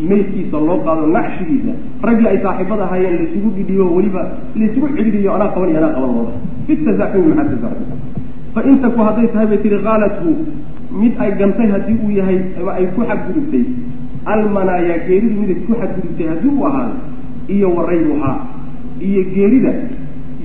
meydkiisa 0.10 0.58
loo 0.68 0.78
qaado 0.86 1.08
nacshigiisa 1.16 1.74
raggii 2.08 2.28
ay 2.34 2.38
saaxiibada 2.46 2.84
ahaayeen 2.88 3.16
laysugu 3.20 3.50
dhidhiibo 3.58 3.88
weliba 3.96 4.22
laysugu 4.60 4.88
cidhiiyo 4.98 5.32
anaa 5.38 5.50
qaban 5.56 5.70
iyo 5.70 5.80
anaa 5.82 5.94
qaban 5.98 6.12
looda 6.18 6.34
fi 6.68 6.74
tazaaxumi 6.86 7.34
maca 7.40 7.50
tazaaxumi 7.56 7.98
fain 8.56 8.78
taku 8.86 9.00
hadday 9.08 9.28
tahay 9.34 9.48
bay 9.52 9.60
tihi 9.66 9.80
kaalathu 9.88 10.30
mid 11.02 11.14
ay 11.26 11.32
gantay 11.42 11.68
haddii 11.76 11.98
uu 12.06 12.12
yahay 12.20 12.40
ama 12.60 12.72
ay 12.80 12.86
ku 12.96 13.02
xadgudubtay. 13.10 13.64
Almanaaya 14.34 14.96
geeridu 15.08 15.36
miday 15.42 15.58
ku 15.68 15.74
xadgudubtay 15.82 16.28
haddii 16.32 16.52
uu 16.58 16.66
ahaado 16.70 16.96
iyo 17.56 17.68
waraybuhaa 17.78 18.38
iyo 19.08 19.22
geerida 19.34 19.72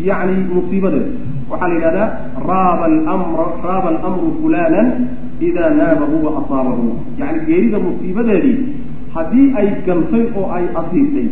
yani 0.09 0.37
musiibadeeda 0.54 1.12
waxaa 1.50 1.68
la 1.68 1.74
yidhahdaa 1.74 2.09
raaba 2.48 2.85
almr 3.14 3.40
raaba 3.66 3.88
alamru 3.94 4.28
fulanan 4.42 4.87
idaa 5.48 5.70
naabahu 5.81 6.16
wa 6.26 6.31
asaabahu 6.40 6.87
yani 7.20 7.38
geerida 7.48 7.79
musiibadeedii 7.87 8.57
haddii 9.14 9.46
ay 9.61 9.68
gantay 9.87 10.24
oo 10.40 10.46
ay 10.57 10.64
asiibtay 10.81 11.29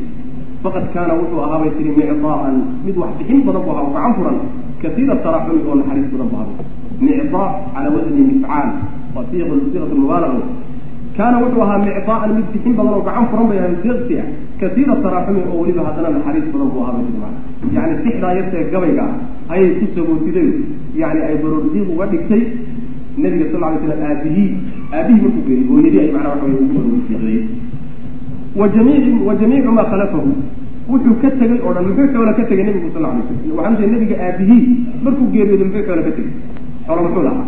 faqad 0.63 0.87
kaana 0.95 1.13
wuxuu 1.21 1.41
ahaa 1.47 1.61
bay 1.63 1.71
tihi 1.79 1.91
micdaa'an 1.99 2.57
mid 2.87 2.97
wax 3.03 3.11
bixin 3.19 3.43
badan 3.47 3.63
bu 3.67 3.71
ahaa 3.75 3.91
gacan 3.97 4.15
furan 4.19 4.37
kasiira 4.83 5.17
taraxumi 5.27 5.61
oo 5.69 5.75
naxariis 5.81 6.09
badan 6.15 6.29
bu 6.33 6.37
ahaa 6.37 6.65
micdaa 7.07 7.49
cala 7.75 7.89
wasni 7.97 8.23
mifcaal 8.31 8.69
waa 9.15 9.25
siiqat 9.31 9.93
mubaalaga 10.03 10.41
kaana 11.19 11.37
wuxuu 11.45 11.63
ahaa 11.67 11.79
micdaa'an 11.87 12.31
mid 12.39 12.47
bixin 12.55 12.75
badan 12.79 12.93
oo 12.99 13.03
gacan 13.09 13.27
furan 13.31 13.47
bay 13.51 13.59
ahay 13.63 13.77
deeqsi 13.85 14.15
ah 14.23 14.27
kasiira 14.61 14.95
taraxumi 15.05 15.41
oo 15.51 15.61
weliba 15.63 15.83
haddana 15.89 16.11
naxariis 16.17 16.49
badan 16.55 16.69
buu 16.75 16.83
ahaa 16.85 16.97
bay 16.99 17.05
tihi 17.07 17.21
macana 17.23 17.77
yani 17.77 17.95
sixdaa 18.05 18.33
yartee 18.39 18.65
gabayga 18.75 19.07
ayay 19.55 19.71
ku 19.81 19.87
sabootiday 19.97 20.49
yani 21.03 21.21
ay 21.29 21.37
baroordiiq 21.43 21.87
uga 21.95 22.07
dhigtay 22.13 22.43
nabiga 23.23 23.47
sal 23.53 23.63
ly 23.73 23.79
slam 23.85 24.01
aabihii 24.11 24.49
aabihii 24.99 25.23
markuu 25.25 25.43
geeriy 25.49 25.67
hooyadii 25.71 26.01
ay 26.05 26.11
macnaa 26.17 26.33
waxa 26.35 26.47
wey 26.47 26.57
ugu 26.63 26.75
baroordiiqday 26.75 27.39
wajamiici 28.61 29.11
wa 29.29 29.35
jamiicu 29.41 29.71
maa 29.79 29.85
khalafahu 29.93 30.31
wuxuu 30.93 31.17
ka 31.23 31.31
tegay 31.41 31.59
oo 31.67 31.73
dhan 31.77 31.85
muxuu 31.89 32.09
xoola 32.15 32.33
ka 32.39 32.43
tegay 32.51 32.65
nebigu 32.69 32.91
sal 32.95 33.03
lay 33.03 33.23
slam 33.29 33.57
waxaan 33.59 33.75
ujeeda 33.77 33.93
nabiga 33.95 34.17
aabihii 34.27 34.63
markuu 35.05 35.27
geeriyooday 35.35 35.67
muxuu 35.69 35.85
xoola 35.89 36.03
ka 36.09 36.13
tegay. 36.19 36.33
Xoola 36.87 37.01
muxuu 37.07 37.23
lahaa. 37.29 37.47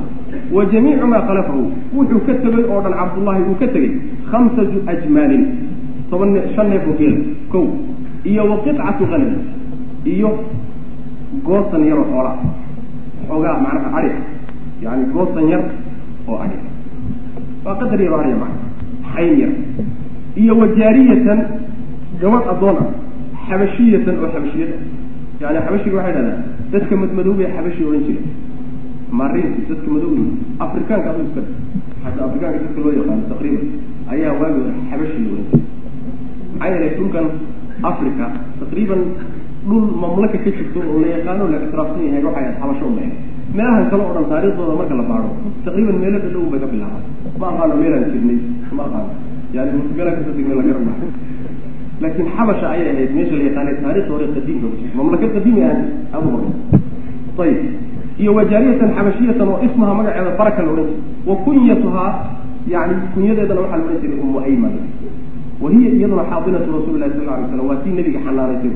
Wa 0.57 0.63
jamiicu 0.73 1.07
maa 1.13 1.23
khalafahu 1.29 1.63
wuxuu 1.97 2.21
ka 2.27 2.35
tegay 2.45 2.65
oo 2.73 2.81
dhan 2.85 2.95
cabdullahi 3.01 3.43
uu 3.51 3.57
ka 3.63 3.67
tegey 3.75 3.93
khamsatu 4.31 4.79
ajmaalin 4.93 5.45
toban 6.11 6.31
shan 6.55 6.67
neef 6.73 6.85
oo 6.91 6.97
geela 7.01 7.19
kow 7.53 7.65
iyo 8.31 8.43
wa 8.51 8.57
qicatu 8.65 9.05
hanam 9.13 9.33
iyo 10.15 10.31
goosan 11.47 11.83
yar 11.91 11.99
oo 12.03 12.07
xoola 12.13 12.33
xoogaa 13.29 13.57
macnaha 13.65 13.99
ah 13.99 14.07
yani 14.85 15.05
goosan 15.15 15.47
yar 15.53 15.63
oo 16.31 16.37
adhi 16.45 16.59
waa 17.65 17.75
qadar 17.83 18.01
yar 18.07 18.15
adhiya 18.21 18.37
macna 18.43 18.65
xayn 19.15 19.35
yar 19.43 19.53
iyo 20.43 20.53
wajaariyatan 20.63 21.41
gabadh 22.23 22.47
addoon 22.55 22.77
ah 22.85 22.89
xabashiyatan 23.49 24.15
oo 24.25 24.29
xabashiyad 24.37 24.71
ah 24.77 24.81
yani 25.43 25.59
xabashiga 25.67 25.97
waxay 25.99 26.15
dhahdaa 26.17 26.39
dadka 26.73 26.95
madmadoobay 27.03 27.47
xabashi 27.57 27.83
odhan 27.91 28.03
jira 28.09 28.23
marinki 29.21 29.61
dadka 29.71 29.89
madowey 29.95 30.25
afrikaanka 30.65 31.09
adu 31.13 31.21
iska 31.29 31.43
xataa 32.05 32.25
afrikaanka 32.29 32.59
dadka 32.65 32.81
loo 32.85 32.93
yaqaano 32.99 33.23
taqriiban 33.33 33.67
ayaa 34.15 34.33
waagi 34.41 34.59
hore 34.65 34.75
xabashi 34.91 35.19
la 35.25 35.31
odhan 35.33 35.47
jira 35.51 35.63
maxaa 36.59 36.71
yeelay 36.75 36.93
dhulkan 36.99 37.27
africa 37.91 38.25
taqriiban 38.61 39.01
dhul 39.69 39.85
mamlaka 40.03 40.39
ka 40.45 40.51
jirto 40.59 40.79
oo 40.91 40.99
la 41.05 41.09
yaqaano 41.17 41.45
la 41.53 41.57
ictiraafsan 41.65 42.03
yahay 42.09 42.23
waxay 42.29 42.45
ahayd 42.45 42.57
xabasho 42.63 42.85
u 42.91 42.95
lahayd 42.99 43.15
meelahan 43.57 43.85
kale 43.91 44.03
oo 44.07 44.13
dhan 44.17 44.27
taariikhdooda 44.33 44.75
marka 44.81 44.95
la 45.01 45.05
baado 45.11 45.29
taqriiban 45.65 45.97
meelo 46.03 46.19
dhadhow 46.25 46.45
bay 46.53 46.61
ka 46.61 46.67
bilaabaan. 46.73 47.05
Ma 47.41 47.47
aqaano 47.53 47.75
meelaan 47.83 48.05
jirnay 48.13 48.39
ma 48.79 48.83
aqaano. 48.89 49.11
Yani 49.57 49.71
meelaan 49.97 50.15
ka 50.19 50.23
soo 50.27 50.35
degnay 50.39 50.57
la 50.61 50.63
garan 50.69 50.85
maayo 50.89 51.09
xabasha 52.37 52.67
ayay 52.75 52.89
ahayd 52.93 53.11
meesha 53.17 53.35
la 53.39 53.45
yaqaanay 53.49 53.75
taarikhda 53.85 54.13
hore 54.15 54.27
qadiimka 54.37 54.69
mamlaka 54.99 55.27
qadiimi 55.37 55.61
ahayd 55.69 55.83
abu 56.17 56.29
hore 56.35 56.49
ayib 57.45 57.61
iyo 58.23 58.31
wajaariyatan 58.39 58.91
xabashiyatan 58.97 59.49
oo 59.53 59.59
ismaha 59.67 59.93
magaceeda 59.99 60.31
baraka 60.41 60.61
la 60.67 60.71
odhan 60.75 60.87
jiray. 60.87 61.03
Wa 61.29 61.35
kunyatuhaa 61.45 62.11
yani 62.75 62.95
kunyadeedana 63.15 63.61
waxaa 63.65 63.79
la 63.81 63.85
odhan 63.87 64.01
jiray 64.03 64.19
umu 64.25 64.39
ayman. 64.47 64.75
Wa 65.63 65.69
hiya 65.73 65.89
iyaduna 65.97 66.25
xaadinatu 66.31 66.69
rasuli 66.77 66.99
lahi 67.03 67.13
sal 67.17 67.29
alay 67.35 67.49
slam 67.51 67.67
waa 67.69 67.81
tii 67.85 67.93
nebiga 67.99 68.21
xanaanaysay 68.27 68.73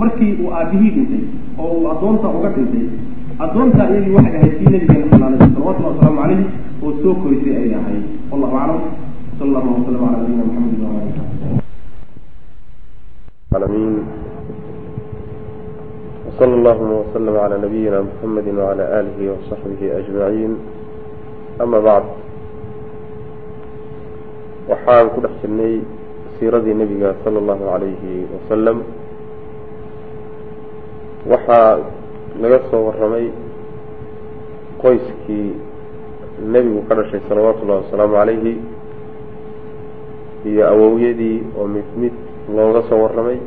markii 0.00 0.32
uu 0.42 0.50
aabihii 0.58 0.90
dhintay 0.96 1.22
oo 1.60 1.70
uu 1.78 1.86
addoonta 1.92 2.28
uga 2.36 2.48
dhintay 2.56 2.84
adoontaa 3.44 3.88
iyagii 3.92 4.14
waxay 4.16 4.36
ahayd 4.38 4.54
kii 4.58 4.70
nabigeena 4.74 5.06
xanaanay 5.12 5.38
salawatullah 5.54 5.90
wasalaamu 5.92 6.20
calayhi 6.22 6.44
oo 6.84 6.92
soo 7.02 7.14
korisay 7.22 7.54
ay 7.62 7.70
ahay 7.80 7.98
wallahu 8.30 8.56
aclam. 8.62 8.82
Sal 9.38 9.48
allah 9.48 9.64
wasalam 9.74 10.02
ala 10.08 10.18
nabiyina 10.18 10.44
maxamedi 10.48 10.82
waala 10.84 11.32
alamiin 13.52 13.96
wsala 16.28 16.54
allahuma 16.56 16.94
waslama 17.04 17.38
cala 17.38 17.58
nabiyina 17.58 17.98
muxamedi 18.02 18.50
wacala 18.50 18.84
aalihi 18.96 19.28
wasaxbihi 19.28 19.86
ajmaciin 19.98 20.52
ama 21.60 21.78
bacd 21.86 22.08
waxaan 24.72 25.06
ku 25.12 25.18
dhex 25.20 25.34
jirnay 25.44 25.74
siiradii 26.38 26.74
nebiga 26.80 27.12
sala 27.24 27.38
allahu 27.44 27.62
calayhi 27.68 28.24
wasalam 28.32 28.78
waxaa 31.28 31.76
laga 32.42 32.58
soo 32.70 32.82
warramay 32.90 33.26
qoyskii 34.82 35.48
nebigu 36.52 36.80
ka 36.88 36.94
dhashay 36.98 37.20
salawaatu 37.28 37.62
ullahi 37.64 37.82
wasalaamu 37.86 38.14
calayhi 38.18 38.54
iyo 40.50 40.62
awowyadii 40.72 41.38
oo 41.58 41.66
mid 41.74 41.86
mid 42.02 42.14
looga 42.56 42.82
soo 42.90 42.98
warramay. 43.02 43.38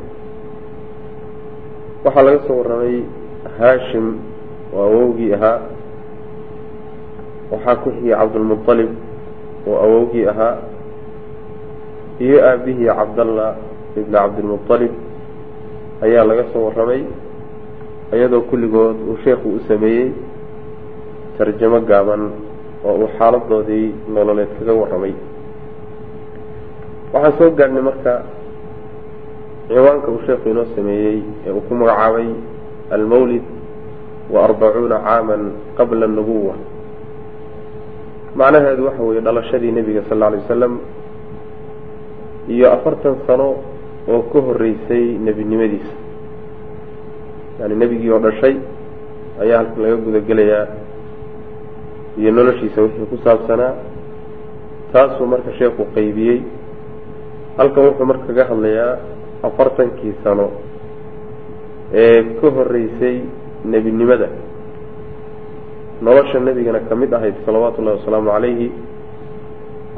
Waxaa 2.05 2.23
laga 2.27 2.39
soo 2.47 2.57
warramay 2.63 2.95
haashim 3.59 4.05
oo 4.75 4.79
awowgii 4.87 5.33
ahaa. 5.35 5.59
Waxaa 7.51 7.75
ku 7.83 7.89
xigay 7.95 8.15
cabdulmuطalib 8.19 8.91
oo 9.67 9.75
awowgii 9.85 10.25
ahaa. 10.31 10.55
Iyo 12.25 12.37
aabihii 12.49 12.87
cabdallah 12.99 13.51
ibni 13.99 14.15
cabdilmuطalib 14.15 14.93
ayaa 16.05 16.23
laga 16.29 16.45
soo 16.55 16.63
warramay 16.71 17.01
iyadoo 18.13 18.41
kulligood 18.49 18.97
uu 19.09 19.17
sheekhu 19.23 19.49
u 19.57 19.59
sameeyey 19.67 20.11
tarjamo 21.37 21.79
gaaban 21.89 22.23
oo 22.85 22.93
uu 23.01 23.09
xaaladoodii 23.17 23.87
nololeed 24.13 24.49
kaga 24.59 24.73
warramay. 24.73 25.13
Waxaan 27.13 27.33
soo 27.37 27.49
gaadhnay 27.57 27.83
marka 27.89 28.13
ciwaanka 29.67 30.07
uu 30.11 30.21
sheekhu 30.27 30.49
inoo 30.49 30.65
sameeyey 30.75 31.17
ee 31.47 31.51
uu 31.51 31.61
ku 31.67 31.73
magacaabay 31.75 32.27
almawlid 32.95 33.43
wa 34.33 34.43
arbacuuna 34.47 34.97
caaman 35.07 35.43
qabla 35.77 36.07
nubuwa 36.07 36.55
macnaheedu 38.35 38.85
waxa 38.85 39.03
weeye 39.03 39.21
dhalashadii 39.21 39.71
nebiga 39.71 40.01
sal 40.09 40.17
alla 40.17 40.27
alay 40.27 40.39
wasalam 40.43 40.73
iyo 42.53 42.71
afartan 42.75 43.15
sano 43.27 43.47
oo 44.13 44.21
ka 44.33 44.39
horreysay 44.47 45.05
nebinimadiisa 45.25 45.93
yani 47.59 47.75
nebigii 47.81 48.11
oo 48.15 48.19
dhashay 48.25 48.55
ayaa 49.41 49.57
halkan 49.61 49.79
laga 49.83 49.95
gudagelayaa 50.05 50.65
iyo 52.19 52.31
noloshiisa 52.37 52.81
wixii 52.81 53.07
ku 53.11 53.17
saabsanaa 53.23 53.73
taasuu 54.93 55.25
marka 55.27 55.51
sheekhu 55.59 55.83
qaybiyey. 55.95 56.39
Halkan 57.57 57.83
wuxuu 57.87 58.05
marka 58.09 58.25
kaga 58.29 58.43
hadlayaa 58.51 58.91
afartankii 59.47 60.13
sano 60.23 60.47
ee 61.93 62.23
ka 62.39 62.47
horreysay 62.55 63.15
nebinimada. 63.71 64.27
Nolosha 66.01 66.39
nebigana 66.39 66.79
ka 66.89 66.95
mid 66.95 67.11
ahayd 67.13 67.35
salawaatu 67.45 67.81
ullahi 67.81 67.97
wasalaamu 67.99 68.29
calayhi 68.35 68.67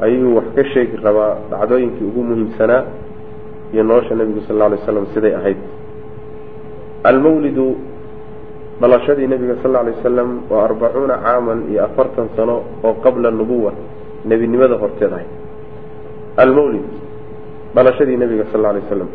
ayuu 0.06 0.36
wax 0.38 0.46
ka 0.56 0.62
sheegi 0.72 0.96
rabaa 1.06 1.32
dhacdooyinkii 1.50 2.06
ugu 2.10 2.22
muhiimsanaa 2.28 2.82
iyo 3.74 3.82
nolosha 3.82 4.14
nebigu 4.14 4.40
sal 4.46 4.56
alla 4.56 4.66
alay 4.66 4.80
slam 4.86 5.06
siday 5.14 5.34
ahayd 5.34 5.58
almawlidu 7.10 7.66
dhalashadii 8.80 9.26
nebiga 9.32 9.54
sal 9.62 9.70
alla 9.70 9.80
alay 9.80 9.94
wasalam 9.98 10.30
waa 10.50 10.64
arbacuuna 10.68 11.14
caaman 11.24 11.58
iyo 11.70 11.84
afartan 11.84 12.28
sano 12.36 12.56
oo 12.84 12.94
qabla 13.04 13.30
nubuwa 13.30 13.72
nebinimada 14.30 14.76
horteed 14.82 15.12
ahayd 15.12 15.30
almawlid 16.36 16.86
dhalashadii 17.74 18.16
nebiga 18.22 18.44
sal 18.52 18.60
alla 18.60 18.70
alay 18.70 18.82
wasalam 18.86 19.08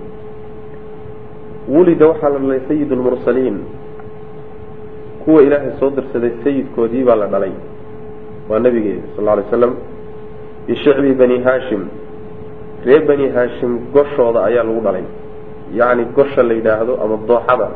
wulida 1.73 2.07
waxaa 2.07 2.29
la 2.29 2.39
dhalay 2.39 2.59
sayid 2.67 2.91
lmursaliin 2.91 3.57
kuwa 5.25 5.41
ilaahay 5.43 5.71
soo 5.79 5.89
dirsaday 5.89 6.31
sayidkoodii 6.43 7.03
baa 7.03 7.15
la 7.15 7.27
dhalay 7.27 7.51
waa 8.49 8.59
nebigeeda 8.59 9.01
sal 9.15 9.23
alla 9.27 9.31
alay 9.33 9.45
slam 9.49 9.73
bishicbi 10.67 11.13
bani 11.21 11.37
haashim 11.43 11.81
ree 12.85 12.99
bani 12.99 13.29
haashim 13.29 13.79
goshooda 13.93 14.43
ayaa 14.49 14.63
lagu 14.63 14.81
dhalay 14.87 15.03
yacni 15.73 16.05
gosha 16.15 16.43
la 16.43 16.53
yidhaahdo 16.53 16.93
ama 17.03 17.17
dooxada 17.27 17.67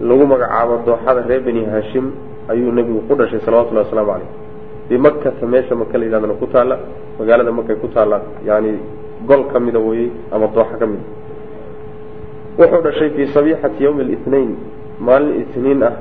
lagu 0.00 0.24
magacaabo 0.26 0.82
dooxada 0.86 1.20
ree 1.28 1.40
bani 1.40 1.64
haashim 1.64 2.10
ayuu 2.48 2.72
nebigu 2.72 3.00
ku 3.08 3.14
dhashay 3.14 3.40
salawatullahi 3.40 3.86
wasalaamu 3.86 4.12
caleyh 4.12 4.30
bimakata 4.88 5.46
meesha 5.46 5.74
maka 5.74 5.98
la 5.98 6.04
yidhahdana 6.04 6.34
ku 6.34 6.46
taalla 6.46 6.76
magaalada 7.18 7.52
makay 7.52 7.76
ku 7.76 7.88
taalla 7.88 8.20
yani 8.44 8.78
gol 9.26 9.44
ka 9.52 9.60
mida 9.60 9.78
weyey 9.78 10.10
ama 10.32 10.46
dooxa 10.48 10.76
ka 10.78 10.86
mida. 10.86 11.04
Wuxuu 12.58 12.82
dhashay 12.82 13.10
fii 13.16 13.26
sabiixati 13.32 13.84
yawmi 13.84 14.04
litnain 14.04 14.56
maalin 15.00 15.40
itniin 15.42 15.82
ah 15.82 15.94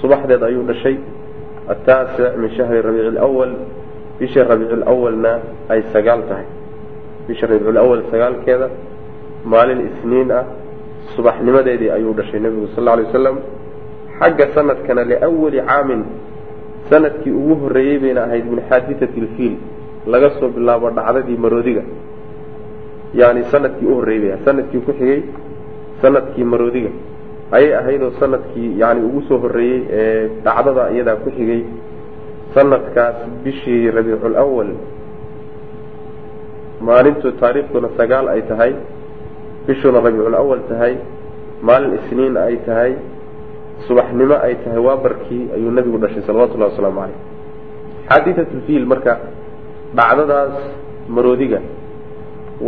subaxdeed 0.00 0.42
ayuu 0.42 0.62
dhashay. 0.66 0.98
Ataasic 1.68 2.36
min 2.36 2.50
shahri 2.56 2.82
rabiici 2.82 3.10
lwal 3.16 3.54
bisha 4.18 4.44
rabiicu 4.44 4.76
lawalna 4.76 5.40
ay 5.70 5.82
sagaal 5.92 6.22
tahay. 6.28 6.46
Bisha 7.28 7.46
rabiiculawal 7.46 8.02
sagaalkeeda 8.10 8.68
maalin 9.44 9.80
isniin 9.88 10.30
ah 10.30 10.44
subaxnimadeedii 11.16 11.90
ayuu 11.90 12.14
dhashay 12.14 12.40
nebigu 12.40 12.68
sal 12.74 12.84
lla 12.84 12.92
alay 12.92 13.04
wasalam 13.08 13.36
xagga 14.20 14.46
sanadkana 14.54 15.04
liawali 15.04 15.60
caamin 15.68 16.02
sannadkii 16.90 17.32
ugu 17.32 17.54
horreeyey 17.62 17.98
bayna 17.98 18.20
ahayd 18.26 18.44
min 18.52 18.60
xaaditati 18.68 19.20
lfiil 19.20 19.54
laga 20.06 20.30
soo 20.40 20.48
bilaabo 20.48 20.90
dhacdadii 20.90 21.36
maroodiga. 21.36 21.82
Yani 23.14 23.44
sannadkii 23.52 23.86
u 23.86 23.94
horreeyey 23.98 24.20
bay 24.22 24.32
ahayd 24.32 24.44
sannadkii 24.44 24.80
ku 24.86 24.92
xigay 24.92 25.22
sannadkii 26.02 26.44
maroodiga. 26.44 26.90
Ayay 27.52 27.74
ahaydoo 27.80 28.10
sannadkii 28.20 28.78
yani 28.78 29.00
ugu 29.08 29.20
soo 29.28 29.38
horreeyey 29.38 29.80
ee 29.90 30.28
dhacdada 30.44 30.90
iyadaa 30.94 31.16
ku 31.24 31.30
xigay 31.36 31.62
sanadkaas 32.54 33.16
bishii 33.44 33.90
rabiicul 33.90 34.36
awal 34.36 34.70
maalintu 36.80 37.32
taariikhduna 37.40 37.88
sagaal 37.98 38.28
ay 38.28 38.42
tahay 38.50 38.72
bishuna 39.70 40.02
rabiicul 40.06 40.34
awal 40.42 40.60
tahay 40.70 40.94
maalin 41.68 41.94
isniin 42.02 42.34
ay 42.46 42.56
tahay 42.66 42.92
subaxnimo 43.86 44.36
ay 44.46 44.54
tahay 44.66 44.80
waabarkii 44.88 45.42
ayuu 45.56 45.70
nebigu 45.78 45.98
dhashay 46.02 46.22
salawatullahi 46.26 46.70
wasalaamu 46.74 47.00
caleyh 47.00 47.18
xaaditatulfiil 48.10 48.86
marka 48.92 49.12
dhacdadaas 49.98 50.54
maroodiga 51.16 51.60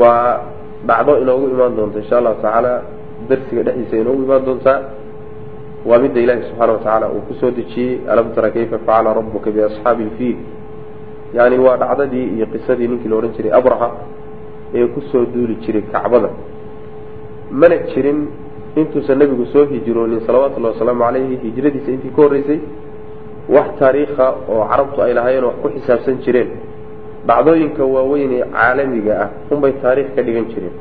waa 0.01 0.41
dhacdo 0.89 1.13
inoogu 1.23 1.47
imaan 1.55 1.77
doonta 1.79 1.99
insha 2.03 2.17
allahu 2.21 2.39
tacaala 2.43 2.73
darsiga 3.29 3.63
dhexdiisa 3.67 3.97
inoogu 4.03 4.23
imaan 4.27 4.45
doontaa 4.49 4.79
waa 5.89 5.99
midda 6.05 6.21
ilaahi 6.25 6.43
subxaana 6.49 6.73
watacaala 6.79 7.07
uu 7.17 7.23
ku 7.29 7.35
soo 7.41 7.51
dejiyey 7.59 8.01
alam 8.13 8.27
tara 8.37 8.51
kayfa 8.57 8.79
facala 8.87 9.15
rabuka 9.19 9.51
biasxaabi 9.57 10.03
ilfiil 10.09 10.39
yani 11.39 11.57
waa 11.67 11.77
dhacdadii 11.83 12.27
iyo 12.37 12.47
qisadii 12.55 12.89
ninkii 12.93 13.11
la 13.13 13.17
odhan 13.21 13.33
jiray 13.37 13.53
abraha 13.61 13.89
ee 14.75 14.87
ku 14.95 15.01
soo 15.11 15.25
duuli 15.35 15.55
jiray 15.65 15.83
kacbada 15.95 16.31
mana 17.61 17.77
jirin 17.93 18.21
intuusan 18.81 19.19
nebigu 19.23 19.45
soo 19.53 19.65
hijroonin 19.73 20.21
salawatullahi 20.27 20.75
wasalaamu 20.75 21.03
calayhi 21.07 21.37
hijradiisa 21.45 21.91
intii 21.95 22.13
ka 22.17 22.21
horreysay 22.23 22.59
wax 23.55 23.69
taariikha 23.81 24.27
oo 24.53 24.63
carabtu 24.71 24.99
ay 25.07 25.13
lahaayeen 25.19 25.45
wax 25.49 25.57
ku 25.63 25.69
xisaabsan 25.77 26.17
jireen. 26.25 26.51
Dhacdooyinka 27.29 27.83
waaweyn 27.95 28.33
ee 28.39 28.45
caalamiga 28.55 29.15
ah 29.25 29.29
unbay 29.55 29.73
taariikh 29.85 30.11
ka 30.17 30.23
dhigan 30.27 30.47
jireen. 30.53 30.75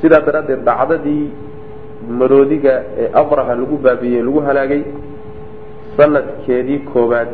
Sidaa 0.00 0.20
daraaddeed 0.26 0.60
dhacdadii 0.68 1.24
maroodiga 2.18 2.74
ee 3.02 3.08
abraha 3.22 3.54
lagu 3.60 3.76
baabiyey 3.86 4.22
lagu 4.28 4.40
halaagay 4.48 4.82
sanadkeedii 5.96 6.78
koobaad 6.92 7.30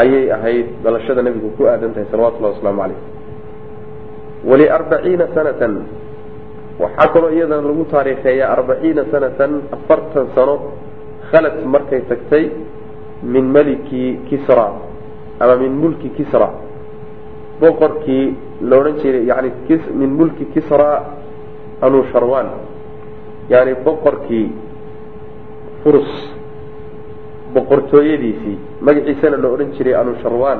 ayay 0.00 0.24
ahayd 0.36 0.66
dhalashada 0.84 1.22
nebigu 1.26 1.48
ku 1.56 1.62
aadan 1.72 1.90
tahay 1.94 2.06
salawatullahi 2.12 2.54
wasalaamu 2.54 2.80
calayh 2.82 3.00
waliarbaciina 4.50 5.24
sanatan 5.36 5.72
waxaa 6.78 7.08
kaloo 7.12 7.30
iyadana 7.30 7.68
lagu 7.68 7.84
taariikheeyaa 7.90 8.52
arbaciina 8.56 9.04
sanatan 9.10 9.52
afartan 9.76 10.26
sano 10.34 10.54
khalad 11.30 11.56
markay 11.64 12.00
tagtay 12.10 12.44
min 13.22 13.44
maliki 13.50 14.18
kisra 14.28 14.68
ama 15.40 15.54
min 15.56 15.72
mulki 15.72 16.08
kisra. 16.10 16.48
Boqorkii 17.60 18.36
la 18.62 18.76
odhan 18.78 18.96
jiray 19.02 19.24
yani 19.26 19.50
min 19.94 20.10
mulki 20.18 20.44
kisra 20.54 20.90
anusharwan 21.82 22.46
yani 23.50 23.74
boqorkii 23.84 24.52
furus 25.82 26.10
boqortooyadiisii 27.54 28.58
magaciisana 28.80 29.36
la 29.36 29.48
odhan 29.48 29.70
jiray 29.76 29.94
anusharwan 29.94 30.58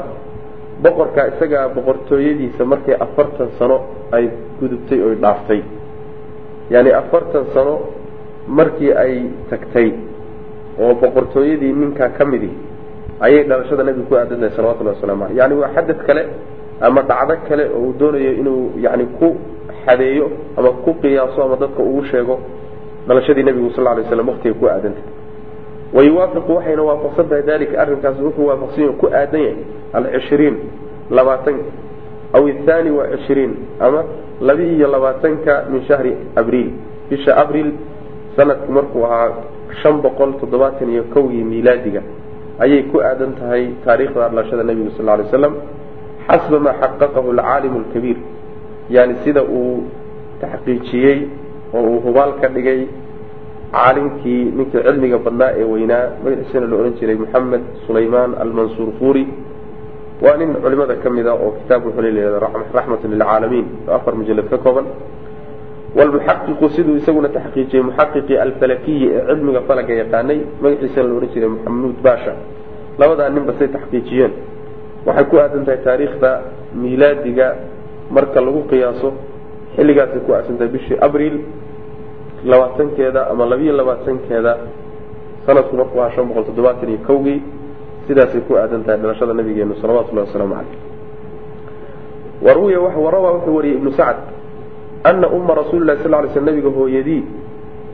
boqorkaa 0.83 1.27
isagaa 1.33 1.69
boqortooyadiisa 1.77 2.65
markay 2.65 2.95
afartan 2.95 3.49
sano 3.59 3.79
ay 4.13 4.31
gudubtay 4.61 5.03
oy 5.03 5.15
dhaaftay 5.23 5.63
yani 6.71 6.91
afartan 7.01 7.45
sano 7.55 7.75
markii 8.59 8.93
ay 8.93 9.15
tagtay 9.51 9.89
oo 10.81 10.95
boqortooyadii 11.03 11.73
ninkaa 11.73 12.09
ka 12.19 12.25
midi 12.25 12.51
ayay 13.21 13.43
dhalashada 13.51 13.83
nabiga 13.89 14.07
ku 14.09 14.15
aadan 14.17 14.41
tahay 14.41 14.53
salawatullahi 14.57 14.97
waslamu 14.97 15.25
aleyh 15.25 15.37
yani 15.41 15.55
waa 15.61 15.71
xadad 15.77 15.99
kale 16.07 16.23
ama 16.81 17.03
dhacdo 17.03 17.35
kale 17.49 17.65
oo 17.77 17.81
uu 17.87 17.93
doonayo 18.01 18.33
inuu 18.41 18.63
yani 18.87 19.05
ku 19.19 19.29
xadeeyo 19.85 20.27
ama 20.57 20.71
ku 20.85 20.91
qiyaaso 21.03 21.39
ama 21.43 21.57
dadka 21.63 21.83
ugu 21.83 22.05
sheego 22.11 22.39
dhalashadii 23.09 23.43
nebigu 23.49 23.71
sal 23.77 23.85
lay 23.85 24.05
slam 24.09 24.29
waqtiga 24.29 24.55
ku 24.55 24.67
aadantahay 24.67 25.17
wayuwaafiqu 25.97 26.51
waxayna 26.57 26.83
waafaqsan 26.83 27.27
tahay 27.29 27.43
dalika 27.43 27.75
arrinkaas 27.83 28.17
wuxuu 28.21 28.47
waafaqsan 28.51 28.93
ku 29.01 29.07
aadan 29.21 29.41
yahay 29.41 29.57
alcishriin 29.99 30.57
labaatanka 31.11 31.65
aw 32.33 32.49
ithaani 32.49 32.91
wa 32.91 33.05
cishriin 33.13 33.53
ama 33.81 34.05
laba 34.41 34.63
iyo 34.63 34.89
labaatanka 34.89 35.65
min 35.73 35.85
shahri 35.89 36.13
abriil 36.37 36.71
bisha 37.11 37.37
abriil 37.37 37.73
sanadku 38.37 38.73
markuu 38.73 39.05
ahaa 39.07 39.33
shan 39.83 40.01
boqol 40.03 40.33
toddobaatan 40.41 40.91
iyo 40.93 41.05
kowgii 41.15 41.45
miilaadiga 41.45 42.03
ayay 42.59 42.83
ku 42.93 43.01
aadan 43.01 43.33
tahay 43.41 43.73
taariikhda 43.85 44.29
dhalashada 44.29 44.63
nebigu 44.63 44.91
sal 44.97 45.07
lay 45.07 45.27
slam 45.31 45.55
xasba 46.29 46.59
maa 46.61 46.77
xaqaqahu 46.83 47.33
alcaalimu 47.35 47.79
alkabiir 47.83 48.19
yani 48.91 49.15
sida 49.25 49.43
uu 49.43 49.85
taxqiijiyey 50.41 51.19
oo 51.75 51.83
uu 51.83 52.01
hubaal 52.07 52.33
ka 52.41 52.49
dhigay 52.49 52.87
caalimkii 53.73 54.43
ninkii 54.59 54.83
cilmiga 54.87 55.19
badnaa 55.19 55.51
ee 55.61 55.65
weynaa 55.73 56.05
magaciisana 56.25 56.67
la 56.71 56.77
odhan 56.81 56.95
jiray 57.01 57.17
moxamed 57.23 57.63
sulaymaan 57.87 58.35
almansuur 58.45 58.91
furi 59.01 59.25
waa 60.25 60.37
nin 60.41 60.51
culimada 60.63 60.95
ka 61.03 61.09
mid 61.11 61.27
a 61.27 61.35
oo 61.35 61.51
kitaab 61.63 61.83
wuxuu 61.87 62.03
leeyahay 62.03 62.41
raxmatun 62.77 63.11
lilcaalamiin 63.15 63.67
afar 63.97 64.15
mujalad 64.21 64.49
ka 64.53 64.59
kooban. 64.65 64.87
Walmuxaqiqu 65.97 66.65
siduu 66.77 66.97
isaguna 67.01 67.29
taxqiijiyey 67.37 67.83
muxaqiqii 67.89 68.37
alfalakiyi 68.45 69.07
ee 69.17 69.23
cilmiga 69.29 69.61
falaga 69.69 69.93
yaqaanay 70.03 70.39
magaciisana 70.63 71.07
la 71.09 71.15
odhan 71.19 71.31
jiray 71.35 71.49
maxamuud 71.55 71.97
baasha. 72.07 72.33
Labadaa 73.01 73.29
ninba 73.37 73.53
say 73.59 73.69
taxqiijiyeen. 73.77 74.33
Waxay 75.07 75.25
ku 75.31 75.37
aadan 75.43 75.65
tahay 75.67 75.81
taariikhda 75.87 76.31
miilaadiga 76.83 77.47
marka 78.17 78.39
lagu 78.47 78.61
qiyaaso 78.71 79.09
xilligaasay 79.77 80.21
ku 80.27 80.31
aasan 80.37 80.57
tahay 80.59 80.71
bishii 80.75 80.99
abriil 81.07 81.37
labaatankeeda 82.51 83.21
ama 83.33 83.45
labiyo 83.53 83.73
labaatankeeda 83.81 84.53
sanadku 85.47 85.75
markuu 85.81 86.01
ahaa 86.03 86.13
shan 86.15 86.27
boqol 86.29 86.45
toddobaatan 86.49 86.89
iyo 86.93 87.01
kowgii 87.09 87.39
sidaasay 88.09 88.41
ku 88.49 88.57
aadan 88.57 88.85
tahay 88.85 88.99
dhalashada 89.03 89.33
nabigeenu 89.35 89.77
salawatullahi 89.83 90.27
wasalaamu 90.29 90.55
caleyh 90.55 90.81
waruya 92.43 92.79
warawaa 92.81 93.33
wuxuu 93.37 93.55
wariyey 93.57 93.77
ibnu 93.79 93.93
sacd 93.93 94.25
ana 95.05 95.27
uma 95.29 95.55
rasuuli 95.55 95.87
lahi 95.87 96.03
sal 96.03 96.11
lay 96.11 96.31
sl 96.35 96.45
nabiga 96.49 96.71
hooyadii 96.79 97.23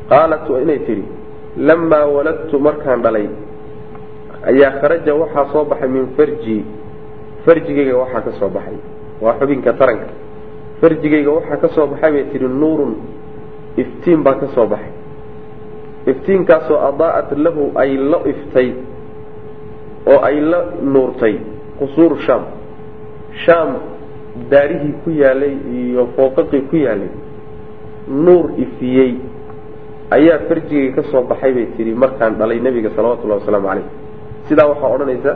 qaalat 0.09 0.47
inay 0.63 0.79
tidhi 0.89 1.05
lamaa 1.69 2.07
waladtu 2.17 2.57
markaan 2.67 3.03
dhalay 3.03 3.29
ayaa 4.51 4.73
kharaja 4.81 5.13
waxaa 5.23 5.53
soo 5.53 5.65
baxay 5.65 5.89
min 5.89 6.07
farji 6.17 6.59
farjigayga 7.45 7.95
waxaa 7.97 8.25
ka 8.25 8.33
soo 8.41 8.49
baxay. 8.49 8.77
Waa 9.21 9.37
xubinka 9.39 9.73
taranka. 9.77 10.09
Farjigayga 10.81 11.31
waxaa 11.31 11.61
ka 11.61 11.69
soo 11.77 11.87
baxay 11.87 12.11
bay 12.13 12.25
tidhi 12.33 12.49
nuurun 12.49 12.97
iftiin 13.77 14.23
baa 14.25 14.41
ka 14.41 14.49
soo 14.57 14.67
baxay. 14.67 14.93
Iftiinkaasoo 16.07 16.79
adaa'at 16.89 17.33
lahu 17.37 17.73
ay 17.77 17.97
la 17.97 18.19
iftay 18.33 18.69
oo 20.11 20.19
ay 20.29 20.41
la 20.41 20.61
nuurtay 20.95 21.35
qusuuru 21.79 22.17
shaam. 22.27 22.43
Shaam 23.45 23.71
daarihii 24.51 24.95
ku 25.05 25.11
yaalay 25.23 25.55
iyo 25.81 26.03
fooqaqii 26.17 26.63
ku 26.71 26.77
yaalay. 26.87 27.11
Nuur 28.25 28.47
ifiyey. 28.65 29.13
Ayaa 30.17 30.39
farjigayga 30.49 31.03
ka 31.03 31.03
soo 31.11 31.23
baxay 31.31 31.53
bay 31.57 31.67
tidhi 31.77 31.95
markaan 31.95 32.35
dhalay 32.41 32.59
nebiga 32.67 32.91
salawatullahi 32.97 33.41
wasalaamu 33.43 33.69
caleyh 33.71 33.87
sidaa 34.49 34.67
waxaa 34.71 34.91
odhanaysa 34.95 35.33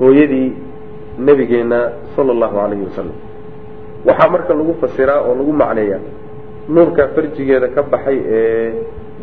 hooyadii 0.00 0.52
nebigeenna 1.18 1.80
sala 2.16 2.30
allahu 2.32 2.54
calayhi 2.60 2.84
wasalam 2.88 3.16
waxaa 4.08 4.30
marka 4.34 4.52
lagu 4.58 4.74
fasiraa 4.82 5.20
oo 5.28 5.34
lagu 5.38 5.52
macneeyaa 5.62 6.00
nuurkaa 6.74 7.08
farjigeeda 7.14 7.68
ka 7.74 7.82
baxay 7.92 8.18
ee 8.38 8.72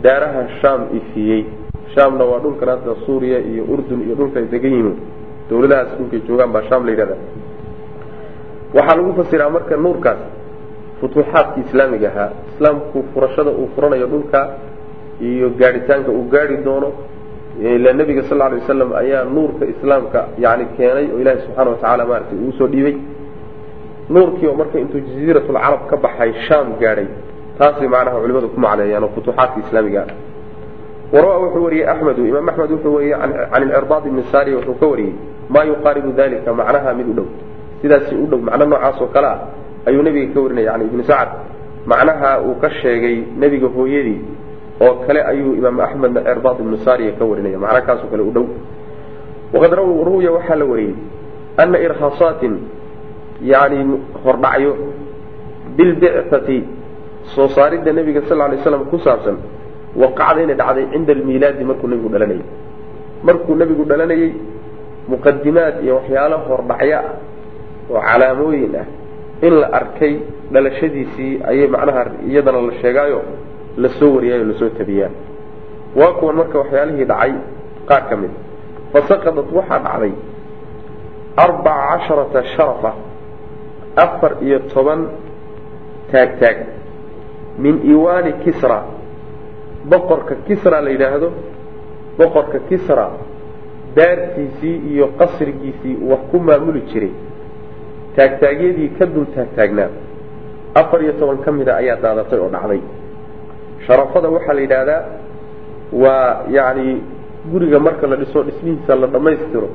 daaraha 0.03 0.41
shaam 0.61 0.81
ifiyey 0.99 1.41
shaamna 1.95 2.23
waa 2.31 2.39
dhulkan 2.43 2.69
hadda 2.73 2.93
suuriya 3.05 3.39
iyo 3.51 3.63
urdun 3.73 3.99
iyo 4.05 4.15
dhulka 4.19 4.39
ay 4.39 4.45
degan 4.53 4.71
yihiin. 4.77 4.97
Dawladahaas 5.49 5.91
dhulkay 5.97 6.19
joogaan 6.27 6.51
baa 6.55 6.63
shaam 6.69 6.81
la 6.85 6.91
yidhahda 6.93 7.15
waxaa 8.75 8.95
lagu 8.97 9.11
fasiraa 9.19 9.49
marka 9.55 9.75
nuurkaas 9.85 10.19
futuuxaadkii 11.01 11.63
islaamiga 11.67 12.07
ahaa. 12.11 12.29
Islaamku 12.53 12.97
furashada 13.13 13.51
uu 13.51 13.67
furanayo 13.75 14.07
dhulka 14.13 14.39
iyo 15.29 15.47
gaadhitaanka 15.59 16.11
uu 16.11 16.25
gaadhi 16.33 16.57
doono 16.67 16.89
ila 17.61 17.93
nebiga 17.99 18.23
sal 18.29 18.41
alay 18.41 18.59
wasalam 18.63 18.89
ayaa 19.01 19.23
nuurka 19.35 19.63
islaamka 19.73 20.19
yani 20.43 20.65
keenay 20.77 21.05
oo 21.13 21.19
ilaahi 21.21 21.39
subxaana 21.45 21.69
watacaala 21.71 22.03
maaragtay 22.09 22.37
uu 22.45 22.51
soo 22.59 22.67
dhiibay. 22.73 22.95
Nuurkii 24.13 24.47
oo 24.47 24.55
marka 24.61 24.79
intuu 24.83 24.99
jaziiratulcarab 25.07 25.81
ka 25.89 25.95
baxay 26.05 26.31
shaam 26.47 26.67
gaadhay. 26.81 27.07
Taasay 27.57 27.87
macnaha 27.93 28.17
culimadu 28.23 28.47
ku 28.53 28.59
macneeyaan 28.65 29.03
oo 29.03 29.11
futuuxaadka 29.15 29.57
islaamiga 29.67 30.01
ah 30.07 30.13
warawa 31.13 31.37
wuxuu 31.43 31.63
wariyey 31.65 31.87
axmedu 31.93 32.21
imaam 32.31 32.49
axmed 32.49 32.71
wuxuu 32.71 32.93
wariyey 32.95 33.15
can 33.51 33.61
ilcirbaad 33.63 34.03
ibni 34.09 34.23
sariya 34.31 34.57
wuxuu 34.57 34.75
ka 34.81 34.85
wariyey 34.91 35.13
maa 35.53 35.63
yuqaaribu 35.69 36.11
dalika 36.19 36.53
macnaha 36.53 36.93
mid 36.99 37.07
u 37.09 37.13
dhow 37.13 37.27
sidaasi 37.81 38.15
u 38.15 38.25
dhow 38.31 38.39
macno 38.47 38.65
noocaas 38.65 39.01
oo 39.01 39.07
kale 39.15 39.27
ah 39.27 39.39
ayuu 39.87 40.03
nebiga 40.07 40.33
ka 40.33 40.39
warinaya 40.41 40.71
yani 40.71 40.83
ibnu 40.89 41.03
sacad 41.03 41.29
macnaha 41.85 42.29
uu 42.47 42.55
ka 42.61 42.69
sheegay 42.81 43.15
nebiga 43.41 43.67
hooyadii 43.75 44.19
oo 44.85 44.93
kale 45.07 45.19
ayuu 45.31 45.51
imaam 45.59 45.79
axmedna 45.79 46.19
cirbaad 46.27 46.57
ibnu 46.63 46.77
sariya 46.85 47.11
ka 47.19 47.23
warinaya 47.25 47.57
macna 47.63 47.81
kaasoo 47.87 48.07
kale 48.11 48.23
u 48.23 48.31
dhow 48.35 48.45
waqad 49.53 49.71
ruwiya 50.07 50.31
waxaa 50.37 50.55
la 50.61 50.65
wariyey 50.71 50.95
ana 51.57 51.77
irhaasaatin 51.85 52.53
yani 53.51 53.77
hordhacyo 54.23 54.71
bilbicati 55.77 56.57
soo 57.35 57.47
saaridda 57.47 57.91
nebiga 57.93 58.21
sal 58.29 58.37
lay 58.37 58.59
slam 58.63 58.85
ku 58.91 58.97
saabsan 58.99 59.37
waqacda 59.95 60.41
inay 60.43 60.55
dhacday 60.61 60.85
cinda 60.93 61.11
almiilaadi 61.13 61.63
markuu 61.69 61.87
nebigu 61.87 62.09
dhalanayay 62.13 62.43
markuu 63.27 63.55
nebigu 63.61 63.83
dhalanayay 63.91 64.31
muqadimaad 65.11 65.75
iyo 65.83 65.93
waxyaalo 65.99 66.37
hordhacyo 66.47 66.97
ah 66.97 67.05
oo 67.91 68.01
calaamooyin 68.07 68.75
ah 68.81 68.87
in 69.47 69.53
la 69.61 69.67
arkay 69.79 70.13
dhalashadiisii 70.53 71.31
ayay 71.49 71.67
macnaha 71.67 72.03
iyadana 72.29 72.61
la 72.67 72.73
sheegaayo 72.81 73.19
la 73.77 73.89
soo 73.99 74.09
wariyaayo 74.15 74.43
la 74.51 74.55
soo 74.59 74.69
tabiyaa 74.79 75.09
waa 75.99 76.13
kuwan 76.19 76.35
marka 76.41 76.57
waxyaalihii 76.61 77.05
dhacay 77.11 77.33
qaar 77.89 78.03
ka 78.09 78.15
mid 78.21 78.31
fasaqadat 78.93 79.47
waxaa 79.57 79.79
dhacday 79.85 80.13
arbaca 81.37 81.83
casharata 81.89 82.43
sharafa 82.55 82.91
afar 83.95 84.31
iyo 84.45 84.59
toban 84.73 85.01
taagtaag 86.11 86.57
min 87.63 87.75
iwaani 87.93 88.31
kisra 88.43 88.77
boqorka 89.89 90.35
kisra 90.47 90.81
la 90.81 90.89
yidhaahdo 90.89 91.29
boqorka 92.17 92.59
kisra 92.69 93.05
daartiisii 93.95 94.77
iyo 94.93 95.07
qasrigiisii 95.19 95.95
wax 96.09 96.19
ku 96.31 96.37
maamuli 96.39 96.81
jiray. 96.91 97.11
Taagtaagyadii 98.15 98.89
ka 98.99 99.05
dul 99.05 99.25
taagtaagnaa 99.35 99.89
afar 100.75 101.01
iyo 101.03 101.13
toban 101.19 101.37
ka 101.45 101.51
mida 101.51 101.75
ayaa 101.75 101.95
daadatay 102.03 102.39
oo 102.39 102.49
dhacday. 102.49 102.81
Sharafada 103.87 104.29
waxaa 104.29 104.53
la 104.53 104.61
yidhaahdaa 104.61 105.01
waa 106.03 106.43
yacni 106.49 107.01
guriga 107.51 107.79
marka 107.79 108.07
la 108.07 108.15
dhiso 108.15 108.43
dhismihiisa 108.43 108.95
la 108.95 109.07
dhammaystiro 109.07 109.69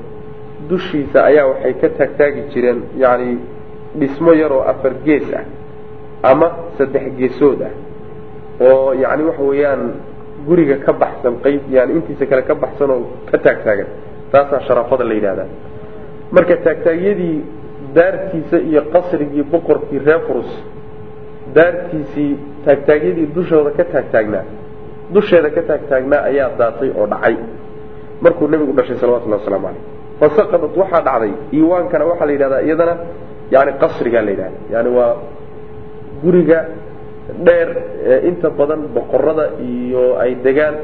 dushiisa 0.69 1.25
ayaa 1.25 1.47
waxay 1.47 1.75
ka 1.81 1.89
taagtaagi 1.99 2.43
jireen 2.55 2.81
yacni 3.03 3.39
dhismo 3.99 4.33
yaroo 4.33 4.63
afar 4.73 4.93
gees 5.05 5.27
ah 5.35 5.45
ama 6.31 6.49
saddex 6.79 7.05
geesood 7.19 7.61
ah 7.63 7.73
oo 8.61 8.93
yacni 9.03 9.23
waxa 9.29 9.43
weeyaan 9.51 9.83
guriga 10.47 10.77
ka 10.85 10.93
baxsan 10.93 11.35
qayb 11.45 11.63
yani 11.77 11.93
intiisa 11.99 12.25
kale 12.31 12.43
ka 12.49 12.55
baxsan 12.55 12.91
oo 12.91 13.03
ka 13.31 13.39
taagtaagan. 13.39 13.87
Taasaa 14.33 14.61
sharafada 14.67 15.05
la 15.09 15.15
yidhahdaa 15.19 15.49
marka 16.35 16.55
taagtaagyadii 16.67 17.37
daartiisa 17.97 18.57
iyo 18.69 18.83
qasrigii 18.95 19.43
boqorkii 19.53 19.99
reer 20.07 20.21
furus 20.27 20.51
daartiisii 21.57 22.33
taagtaagyadii 22.65 23.27
dushooda 23.37 23.71
ka 23.79 23.85
taagtaagnaa 23.93 24.45
dusheeda 25.15 25.49
ka 25.57 25.63
taagtaagnaa 25.69 26.23
ayaa 26.31 26.51
daatay 26.61 26.91
oo 26.99 27.07
dhacay. 27.13 27.37
Markuu 28.23 28.47
nebigu 28.53 28.73
dhashay 28.79 28.97
salawatullahi 29.03 29.41
waslamu 29.43 29.67
caleyh 29.67 29.83
fasaqadat 30.21 30.73
waxaa 30.83 31.03
dhacday. 31.09 31.33
Iwaankana 31.59 32.05
waxaa 32.11 32.27
la 32.29 32.33
yidhahdaa 32.37 32.61
iyadana 32.67 32.95
yani 33.55 33.73
qasrigaa 33.83 34.23
la 34.27 34.31
yidhahda 34.35 34.59
yani 34.75 34.89
waa 34.97 35.13
guriga 36.23 36.59
dheer 37.47 37.69
ee 38.13 38.29
inta 38.29 38.51
badan 38.51 38.81
boqorada 38.95 39.45
iyo 39.61 40.19
ay 40.23 40.35
degaan 40.45 40.75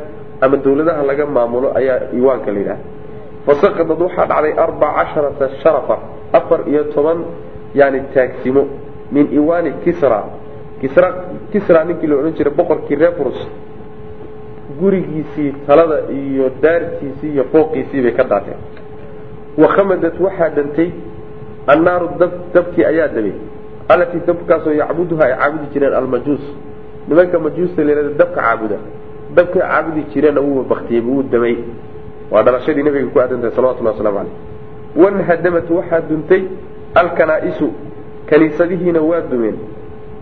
ama 0.40 0.56
dawladaha 0.56 1.02
laga 1.10 1.26
maamulo 1.26 1.68
ayaa 1.78 1.98
iwaanka 2.18 2.50
la 2.54 2.58
yidhahda 2.58 2.84
fasaqadat 3.46 3.98
waxaa 4.06 4.26
dhacday 4.26 4.52
arbaca 4.64 4.94
casharata 4.98 5.48
sharafa 5.62 5.96
afar 6.32 6.60
iyo 6.68 6.84
toban 6.94 7.18
yani 7.74 8.00
taagsimo 8.14 8.66
min 9.12 9.28
iwaani 9.32 9.72
kisra. 9.84 10.20
Kisra 10.80 11.08
kisra 11.52 11.84
ninkii 11.84 12.06
la 12.10 12.16
odhan 12.16 12.34
jiray 12.34 12.52
boqorkii 12.58 12.96
reer 12.96 13.12
furus 13.18 13.38
gurigiisii 14.80 15.52
talada 15.66 15.98
iyo 16.10 16.50
daartiisii 16.62 17.30
iyo 17.34 17.44
fooqiisii 17.52 18.02
bay 18.02 18.12
ka 18.18 18.24
daateen 18.24 18.58
wakhamadat 19.62 20.16
waxaa 20.20 20.50
dantay 20.56 20.90
annaaru 21.72 22.08
dab 22.20 22.32
dabkii 22.54 22.84
ayaa 22.84 23.08
dabay 23.08 23.34
allatii 23.92 24.20
dabkaasoo 24.26 24.72
yacbuduha 24.80 25.24
ay 25.28 25.34
caabudi 25.40 25.66
jireen 25.72 25.94
almajuus 26.00 26.44
nimanka 27.08 27.38
majuusta 27.44 27.80
leelada 27.86 28.10
dabka 28.20 28.40
caabuda. 28.42 28.76
Dabka 29.36 29.58
caabudi 29.60 30.02
jireenna 30.14 30.40
wuu 30.40 30.62
baktiyey 30.70 31.02
wuu 31.08 31.22
damay. 31.32 31.56
Waa 32.30 32.42
dhalashadii 32.46 32.82
nabiga 32.86 33.06
ku 33.12 33.18
aadantahay 33.20 33.54
salawatullahi 33.56 33.96
waslamu 33.96 34.18
caleyh 34.18 34.34
wanhadamat 35.02 35.66
waxaa 35.70 36.00
duntay 36.08 36.42
alkanaa'isu. 36.94 37.68
Kaniisadihiina 38.30 39.00
waa 39.10 39.20
dumeen. 39.30 39.56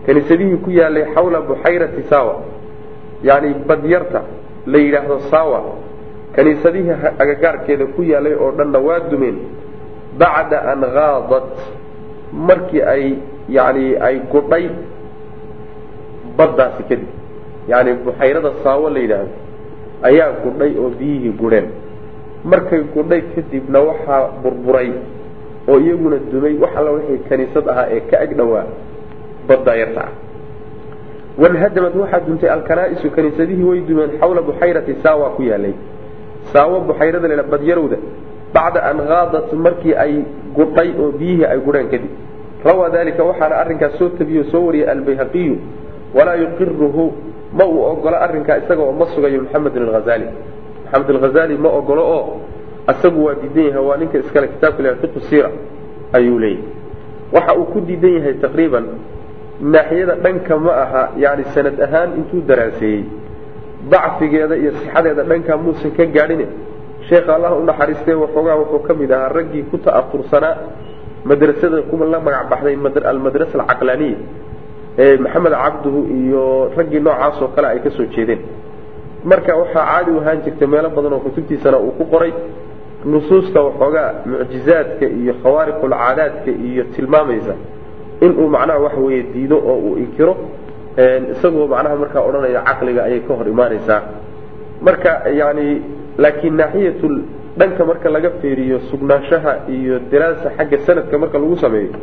Kaniisadihii 0.05 0.57
ku 0.63 0.69
yaalay 0.71 1.05
xawla 1.15 1.41
buxayrati 1.41 2.03
sawa 2.09 2.33
yacni 3.23 3.53
badyarta 3.67 4.21
la 4.65 4.77
yidhaahdo 4.77 5.19
sawa 5.31 5.59
kaniisadihii 6.35 6.95
agagaarkeeda 7.21 7.85
ku 7.95 8.01
yaalay 8.03 8.33
oo 8.33 8.51
dhanna 8.57 8.79
waa 8.79 8.99
dumeen. 9.11 9.37
Bacda 10.17 10.57
an 10.71 10.81
haadat 10.95 11.51
markii 12.33 12.81
ay 12.81 13.03
yani 13.57 13.85
ay 14.07 14.15
gudhay 14.31 14.65
baddaasi 16.37 16.83
kadib. 16.89 17.09
Yani 17.71 17.91
buxayrada 18.05 18.51
saawo 18.63 18.89
la 18.89 18.99
yidhaahdo 18.99 19.35
ayaa 20.09 20.29
gudhay 20.43 20.71
oo 20.81 20.89
biyihii 20.99 21.33
gudheen 21.41 21.67
markay 22.51 22.81
gudhay 22.95 23.21
kadibna 23.35 23.79
waxaa 23.89 24.21
burburay 24.43 24.89
oo 25.69 25.77
iyaguna 25.79 26.17
dumay 26.31 26.55
wax 26.63 26.73
alla 26.79 26.91
wixii 26.97 27.19
kaniisad 27.29 27.65
ahaa 27.73 27.87
ee 27.95 28.01
ka 28.09 28.15
ag 28.25 28.31
dhowaa 28.39 28.65
badda 29.47 29.75
yarta. 29.81 30.01
Ah 30.07 30.11
wanhadamad 31.41 31.93
waxaa 32.01 32.25
duntay 32.27 32.49
alkanaa'isu 32.49 33.07
kaniisadihii 33.15 33.63
way 33.69 33.79
dumeen 33.89 34.11
xawla 34.19 34.41
buxayrati 34.41 34.95
saawa 35.03 35.29
ku 35.35 35.41
yaalay. 35.43 35.73
Saawo 36.53 36.79
buxayrada 36.89 37.27
la 37.27 37.43
badyarowda 37.43 37.97
bacda 38.55 38.79
an 38.89 38.97
haadat 39.09 39.53
markii 39.53 39.93
ay 39.95 40.13
gudhay 40.57 40.89
oo 40.97 41.11
biyihii 41.19 41.45
ay 41.45 41.59
gudheen 41.67 41.87
kadib 41.93 42.11
rawaa 42.65 42.89
dalika 42.89 43.23
waxaana 43.23 43.55
arrinkaas 43.63 43.93
soo 43.99 44.09
tabiyo 44.09 44.43
soo 44.51 44.65
wariyay 44.67 44.89
albayhaqiyu 44.91 45.55
walaa 46.15 46.35
yuqiruhu 46.43 47.05
ma 47.57 47.65
uu 47.65 47.81
ogolo 47.91 48.17
arrinkaa 48.25 48.57
isaga 48.63 48.81
oo 48.83 48.91
ma 48.99 49.05
sugayo 49.15 49.41
maxamedin 49.43 49.83
alhazali 49.87 50.27
maxamed 50.85 51.09
alhazali 51.15 51.57
ma 51.63 51.69
ogolo 51.79 52.03
oo 52.17 52.39
isagu 52.91 53.19
waa 53.25 53.35
diidan 53.41 53.65
yahay 53.69 53.83
waa 53.89 53.97
ninka 54.01 54.17
iskale 54.23 54.47
kitaabka 54.47 54.83
la 54.83 54.95
fiqu 55.01 55.19
siira 55.29 55.49
ayuu 56.13 56.39
leeyahay. 56.39 56.63
Waxa 57.33 57.53
uu 57.59 57.65
ku 57.73 57.79
diidan 57.87 58.13
yahay 58.17 58.33
taqriiban 58.43 58.85
naaxiyada 59.73 60.15
dhanka 60.23 60.53
ma 60.65 60.71
aha 60.83 61.03
yani 61.23 61.43
sanad 61.53 61.77
ahaan 61.85 62.09
intuu 62.19 62.41
daraaseeyey. 62.49 63.03
Dacfigeeda 63.91 64.55
iyo 64.61 64.71
sixadeeda 64.81 65.23
dhanka 65.23 65.57
muusan 65.57 65.91
ka 65.97 66.05
gaadhine 66.05 66.45
sheekha 67.09 67.31
allah 67.35 67.51
u 67.57 67.63
naxariistee 67.69 68.13
waxoogaa 68.23 68.55
wuxuu 68.61 68.79
ka 68.87 68.93
mid 68.93 69.11
ahaa 69.11 69.29
raggii 69.37 69.63
ku 69.71 69.77
ta'aursanaa 69.77 70.55
madrasada 71.29 71.81
kuwa 71.89 72.05
la 72.13 72.19
magac 72.25 72.45
baxday 72.51 72.75
almadrasa 73.11 73.55
alcaqlaaniya 73.59 74.17
ee 75.03 75.17
maxamed 75.23 75.53
cabduhu 75.63 75.99
iyo 76.19 76.43
raggii 76.77 76.99
noocaas 77.05 77.37
oo 77.43 77.47
kale 77.55 77.67
ay 77.73 77.79
ka 77.85 77.89
soo 77.97 78.05
jeedeen. 78.15 78.39
Marka 79.29 79.51
waxaa 79.61 79.85
caadi 79.89 80.11
u 80.11 80.17
ahaan 80.21 80.39
jirtay 80.45 80.67
meelo 80.73 80.89
badan 80.95 81.13
oo 81.15 81.19
kutubtiisana 81.25 81.77
uu 81.85 81.91
ku 81.99 82.05
qoray. 82.13 82.31
Nusuusta 83.11 83.59
waxoogaa 83.67 84.09
mucjizaadka 84.29 85.05
iyo 85.19 85.33
khawaariqulcaadaadka 85.43 86.51
iyo 86.67 86.83
tilmaamaysa 86.95 87.53
inuu 88.25 88.47
macnaha 88.55 88.79
waxa 88.85 88.99
weeye 89.05 89.23
diido 89.33 89.57
oo 89.71 89.77
uu 89.87 89.95
inkiro 90.03 90.33
isagoo 91.33 91.67
macnaha 91.73 91.95
markaa 92.01 92.21
odhanaya 92.27 92.61
caqliga 92.69 93.01
ayay 93.07 93.19
ka 93.27 93.33
hor 93.37 93.47
imaanaysaa. 93.53 93.99
Marka 94.85 95.11
yani 95.39 95.67
laakiin 96.23 96.55
naaxiyat 96.61 97.01
dhanka 97.61 97.83
marka 97.89 98.07
laga 98.15 98.29
fiiriyo 98.41 98.77
sugnaanshaha 98.91 99.53
iyo 99.77 99.95
diraasa 100.11 100.47
xagga 100.57 100.77
sanadka 100.87 101.15
marka 101.23 101.37
lagu 101.43 101.57
sameeyo 101.65 101.93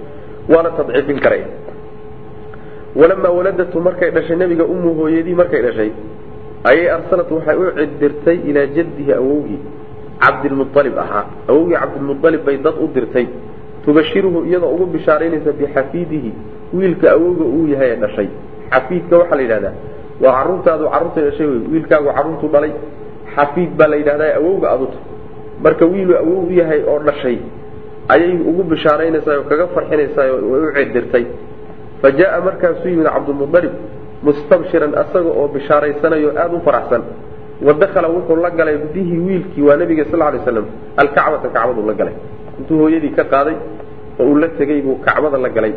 waa 0.52 0.62
la 0.66 0.70
tadciifin 0.78 1.18
karaya 1.24 1.48
walamaa 3.00 3.30
waladatu 3.38 3.80
markay 3.80 4.10
dhashay 4.16 4.36
nebiga 4.42 4.64
umu 4.74 4.94
hooyadii 4.98 5.34
markay 5.40 5.62
dhashay 5.66 5.90
ayay 6.70 6.86
arsalat 6.96 7.30
waxay 7.36 7.56
u 7.56 7.64
cidirtay 7.78 8.36
ilaa 8.50 8.66
jaddihi 8.76 9.12
awowgii 9.20 9.60
cabdilmualib 10.24 10.96
ahaa. 11.04 11.24
Awowgii 11.50 11.76
cabdilmualib 11.82 12.42
bay 12.46 12.56
dad 12.66 12.74
u 12.84 12.86
dirtay 12.96 13.26
tubashiruhu 13.84 14.38
iyadoo 14.48 14.70
ugu 14.74 14.86
bishaaraynaysa 14.94 15.52
bixafiidihi 15.60 16.30
wiilka 16.74 17.06
awowga 17.16 17.44
uu 17.56 17.66
yahay 17.72 17.90
ee 17.92 17.96
dhashay. 18.02 18.28
Xafiidka 18.72 19.14
waxaa 19.20 19.36
la 19.36 19.42
yidhahdaa 19.42 19.74
waa 20.22 20.32
caruurtaadu 20.38 20.84
carruurtay 20.94 21.22
dhashay 21.28 21.46
wey 21.46 21.60
wiilkaagu 21.72 22.08
carruurtuu 22.16 22.48
dhalay 22.54 22.72
xafiid 23.36 23.70
baa 23.78 23.86
la 23.92 23.96
yidhahdaa 24.00 24.30
awowga 24.40 24.66
aduta 24.74 24.98
marka 25.64 25.84
wiilu 25.92 26.14
u 26.32 26.50
yahay 26.60 26.80
oo 26.90 26.98
dhashay 27.08 27.38
ayay 28.14 28.32
ugu 28.50 28.62
bishaaraynaysaa 28.72 29.36
oo 29.40 29.44
kaga 29.50 29.66
farxinaysaa 29.74 30.26
way 30.50 30.60
u 30.66 30.72
cidirtay 30.76 31.24
fa 32.02 32.08
jaa 32.18 32.40
markaasuu 32.46 32.88
yimid 32.92 33.08
cabdilmualib 33.14 33.72
mustabshiran 34.26 34.92
asaga 35.02 35.30
oo 35.40 35.46
bishaaraysanayo 35.54 36.28
aada 36.42 36.54
u 36.56 36.60
faraxsan. 36.66 37.02
Wa 37.66 37.72
dakala 37.82 38.08
wuxuu 38.14 38.36
la 38.44 38.50
galay 38.58 38.76
bihi 38.94 39.16
wiilkii 39.26 39.62
waa 39.68 39.76
nabiga 39.80 40.04
sal 40.10 40.18
lay 40.20 40.40
slam 40.46 40.66
alkacbata 41.02 41.48
kacbaduu 41.54 41.86
la 41.90 41.94
galay. 42.00 42.14
Intuu 42.58 42.78
hooyadii 42.82 43.12
ka 43.18 43.24
qaaday 43.32 43.56
oo 44.20 44.24
uu 44.30 44.36
la 44.42 44.48
tegey 44.58 44.80
buu 44.86 44.96
kacbada 45.06 45.38
la 45.44 45.48
galay. 45.56 45.72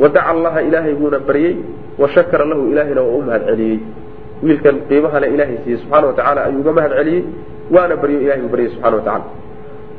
Wa 0.00 0.08
daca 0.08 0.28
allaha 0.32 0.60
ilaahay 0.68 0.94
buuna 1.00 1.18
baryey 1.28 1.54
wa 2.00 2.06
shakara 2.14 2.44
lahu 2.50 2.62
ilaahayna 2.72 3.00
waa 3.06 3.16
u 3.18 3.22
mahad 3.28 3.42
celiyey 3.50 3.78
wiilkan 4.44 4.76
qiimaha 4.88 5.18
le 5.22 5.26
ilaahay 5.34 5.56
siiyey 5.64 5.78
subxana 5.82 6.06
watacaala 6.10 6.40
ayuu 6.48 6.60
uga 6.60 6.72
mahad 6.78 6.92
celiyey 6.98 7.22
waana 7.70 7.96
baryo 7.96 8.18
ilahay 8.20 8.40
buu 8.42 8.48
baryey 8.52 8.68
subxana 8.74 8.96
watacala 8.96 9.24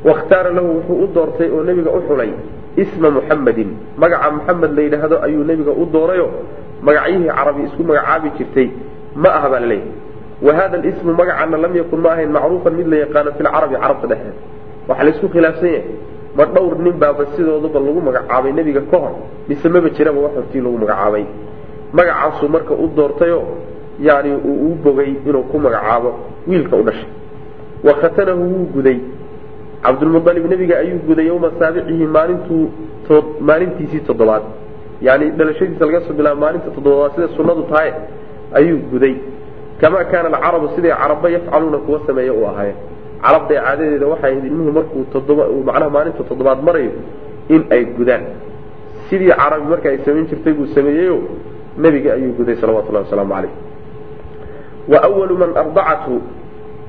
wakhtaara 0.04 0.50
lahu 0.56 0.68
wuxuu 0.76 1.02
u 1.04 1.06
doortay 1.14 1.48
oo 1.50 1.62
nebiga 1.64 1.90
u 1.90 2.00
xulay 2.08 2.30
isma 2.76 3.10
muxamedin 3.10 3.70
magaca 3.96 4.30
muxamed 4.36 4.72
la 4.76 4.82
yidhaahdo 4.82 5.16
ayuu 5.26 5.44
nebiga 5.44 5.72
u 5.72 5.84
doorayo 5.94 6.28
magacyihii 6.82 7.28
carabi 7.38 7.62
isku 7.68 7.82
magacaabi 7.84 8.28
jirtay. 8.38 8.68
Ma 9.22 9.28
aha 9.38 9.48
baa 9.52 9.60
laleeyahy 9.60 9.90
wa 10.46 10.52
hada 10.58 10.78
ismu 10.90 11.10
magacana 11.20 11.56
lam 11.56 11.72
yakun 11.80 12.00
ma 12.04 12.10
ahayn 12.12 12.30
macruufan 12.36 12.74
mid 12.78 12.86
la 12.92 12.96
yaqaano 13.04 13.30
fi 13.36 13.42
lcarabi 13.42 13.74
carabta 13.82 14.06
dhexdeed 14.10 14.36
waxaa 14.88 15.04
laysku 15.06 15.26
khilaafsan 15.34 15.66
yahay. 15.76 15.84
Ma 16.36 16.44
dhowr 16.54 16.74
nin 16.84 16.92
baaba 17.02 17.22
sidooduba 17.34 17.78
lagu 17.80 18.00
magacaabay 18.08 18.52
nebiga 18.52 18.80
ka 18.90 18.96
hor 19.02 19.12
mise 19.48 19.66
maba 19.74 19.88
jiraba 19.96 20.20
wax 20.24 20.32
hortii 20.36 20.60
lagu 20.60 20.76
magacaabay. 20.82 21.24
Magacaasuu 21.96 22.48
marka 22.54 22.74
u 22.74 22.86
doortayo 22.96 23.40
yani 24.00 24.30
uu 24.36 24.72
u 24.72 24.74
bogay 24.84 25.10
inuu 25.26 25.42
ku 25.50 25.56
magacaabo 25.58 26.10
wiilka 26.48 26.76
u 26.76 26.82
dhashay 26.82 27.08
wa 27.86 27.94
khatanahu 28.00 28.42
wuu 28.52 28.66
guday. 28.74 28.98
Cabdulmualib 29.84 30.44
nebiga 30.50 30.78
ayuu 30.82 30.98
guday 31.08 31.26
yowma 31.30 31.50
saabicihi 31.58 32.06
maalintuu 32.16 32.62
maalintiisii 33.48 34.00
toddobaad. 34.08 34.42
Yani 35.06 35.30
dhalashadiisa 35.38 35.86
laga 35.86 36.00
soo 36.06 36.14
bilaaba 36.18 36.40
maalinta 36.40 36.70
toddobaad 36.76 37.12
sida 37.14 37.28
sunadu 37.36 37.62
tahay 37.70 37.90
ayuu 38.58 38.78
guday. 38.92 39.14
Kamaa 39.80 40.04
kaana 40.10 40.28
alcarabu 40.36 40.68
siday 40.76 40.92
caraba 41.02 41.28
yafcaluuna 41.30 41.78
kuwa 41.78 42.00
sameeya 42.06 42.32
u 42.32 42.46
ahaayeen 42.50 42.76
carabda 43.22 43.54
caadadeeda 43.62 44.06
waxay 44.06 44.30
ahayd 44.30 44.44
ilmuhu 44.44 44.72
markuu 44.72 45.04
toddoba 45.12 45.44
macnaha 45.68 45.90
maalinta 45.90 46.22
toddobaad 46.30 46.60
marayo 46.68 46.90
in 47.48 47.62
ay 47.70 47.84
gudaan. 47.84 48.24
Sidii 49.10 49.30
carabi 49.40 49.66
marka 49.72 49.88
ay 49.88 49.98
samayn 50.04 50.26
jirtay 50.30 50.52
buu 50.52 50.66
sameeyeyo 50.74 51.18
nebiga 51.78 52.14
ayuu 52.14 52.32
guday 52.38 52.56
salawatullahi 52.56 53.04
wasalaamu 53.06 53.34
calayh. 53.34 53.52
Wa 54.88 54.98
walu 55.18 55.34
man 55.38 55.50
ardacathu 55.62 56.14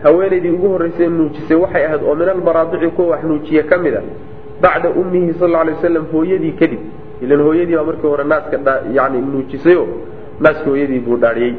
haweenaydii 0.03 0.49
ugu 0.49 0.67
horraysay 0.69 1.07
nuujisay 1.07 1.57
waxay 1.57 1.85
ahayd 1.85 2.03
oo 2.03 2.15
min 2.15 2.29
almaraadici 2.29 2.87
kuwa 2.87 3.07
wax 3.07 3.23
nuujiye 3.23 3.63
ka 3.63 3.77
mid 3.77 3.93
a 3.95 4.01
bacda 4.61 4.89
ummihi 4.89 5.33
sal 5.39 5.49
lla 5.49 5.61
alay 5.61 5.73
waslam 5.73 6.05
hooyadii 6.11 6.51
kadib. 6.51 6.79
Ilan 7.21 7.41
hooyadii 7.41 7.75
baa 7.75 7.83
markii 7.83 8.07
hore 8.07 8.23
naaska 8.23 8.81
yani 8.93 9.21
nuujisayo 9.21 9.87
naaska 10.39 10.65
hooyadii 10.69 10.99
buu 10.99 11.17
dhaadhiyey 11.17 11.53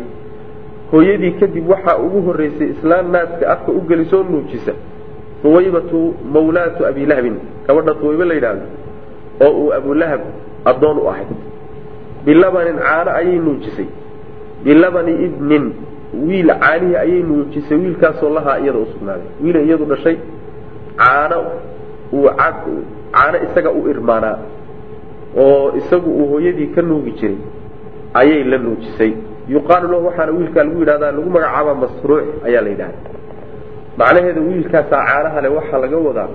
hooyadii 0.93 1.31
kadib 1.41 1.69
waxaa 1.71 1.97
ugu 1.99 2.21
horraysay 2.23 2.69
islaan 2.71 3.11
naaska 3.13 3.49
afka 3.51 3.73
u 3.73 3.81
gelisoo 3.81 4.23
nuujisa 4.23 4.73
huwaybatu 5.43 6.15
mawlaatu 6.33 6.87
abilahabin 6.87 7.37
gabadha 7.67 7.93
huwaybe 7.93 8.25
la 8.25 8.35
yidhaahdo 8.35 8.63
oo 9.41 9.51
uu 9.51 9.73
abulahab 9.75 10.21
addoon 10.65 10.99
u 10.99 11.09
ahayd. 11.11 11.29
Bilabanin 12.25 12.79
caano 12.79 13.11
ayay 13.11 13.39
nuujisay. 13.39 13.87
Bilabani 14.65 15.13
ibnin 15.25 15.73
wiil 16.27 16.49
caanihii 16.63 16.97
ayay 16.97 17.23
nuujisay 17.23 17.79
wiilkaasoo 17.79 18.31
lahaa 18.35 18.59
iyada 18.59 18.79
usugnaaday 18.79 19.29
wiila 19.43 19.61
iyadu 19.61 19.85
dhashay 19.85 20.17
caano 20.97 21.39
uu 22.13 22.29
caano 23.13 23.37
isaga 23.47 23.71
u 23.71 23.89
irmaanaa 23.91 24.39
oo 25.45 25.73
isagu 25.81 26.11
uu 26.11 26.27
hooyadii 26.33 26.67
ka 26.67 26.83
nuugi 26.83 27.11
jiray 27.21 27.37
ayay 28.15 28.45
la 28.45 28.59
nuujisay 28.59 29.13
yuqaalu 29.49 29.89
lahu 29.93 30.07
waxaana 30.07 30.33
wiilkaa 30.33 30.65
lagu 30.65 30.79
yidhahdaa 30.81 31.13
lagu 31.13 31.31
magacaabaa 31.31 31.75
masruuc 31.75 32.25
ayaa 32.47 32.63
la 32.67 32.71
yidhahda 32.71 32.99
macnaheeda 33.99 34.41
wiilkaasaa 34.49 35.03
caanaha 35.09 35.41
le 35.45 35.49
waxaa 35.49 35.79
laga 35.85 35.97
wadaa 36.09 36.29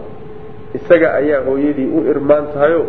isaga 0.77 1.07
ayaa 1.19 1.41
hooyadii 1.47 1.87
u 1.97 1.99
irmaan 2.11 2.45
tahayo 2.53 2.85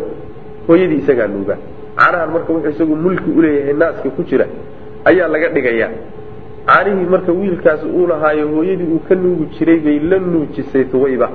hooyadii 0.67 0.95
isagaa 1.03 1.27
nuuga. 1.27 1.57
Caanahan 1.99 2.29
marka 2.33 2.53
wuxuu 2.53 2.69
isagu 2.69 2.95
mulki 2.95 3.29
uleeyahay 3.37 3.73
naaska 3.73 4.09
ku 4.15 4.21
jira 4.29 4.45
ayaa 5.09 5.27
laga 5.33 5.47
dhigayaa 5.55 5.89
caanihii 6.67 7.05
marka 7.13 7.31
wiilkaas 7.31 7.83
uu 7.83 8.07
lahaayo 8.07 8.47
hooyadii 8.47 8.87
uu 8.93 8.99
ka 9.09 9.15
nuugi 9.15 9.45
jiray 9.57 9.79
bay 9.79 9.99
la 9.99 10.17
nuujisay 10.19 10.83
huwayba 10.83 11.29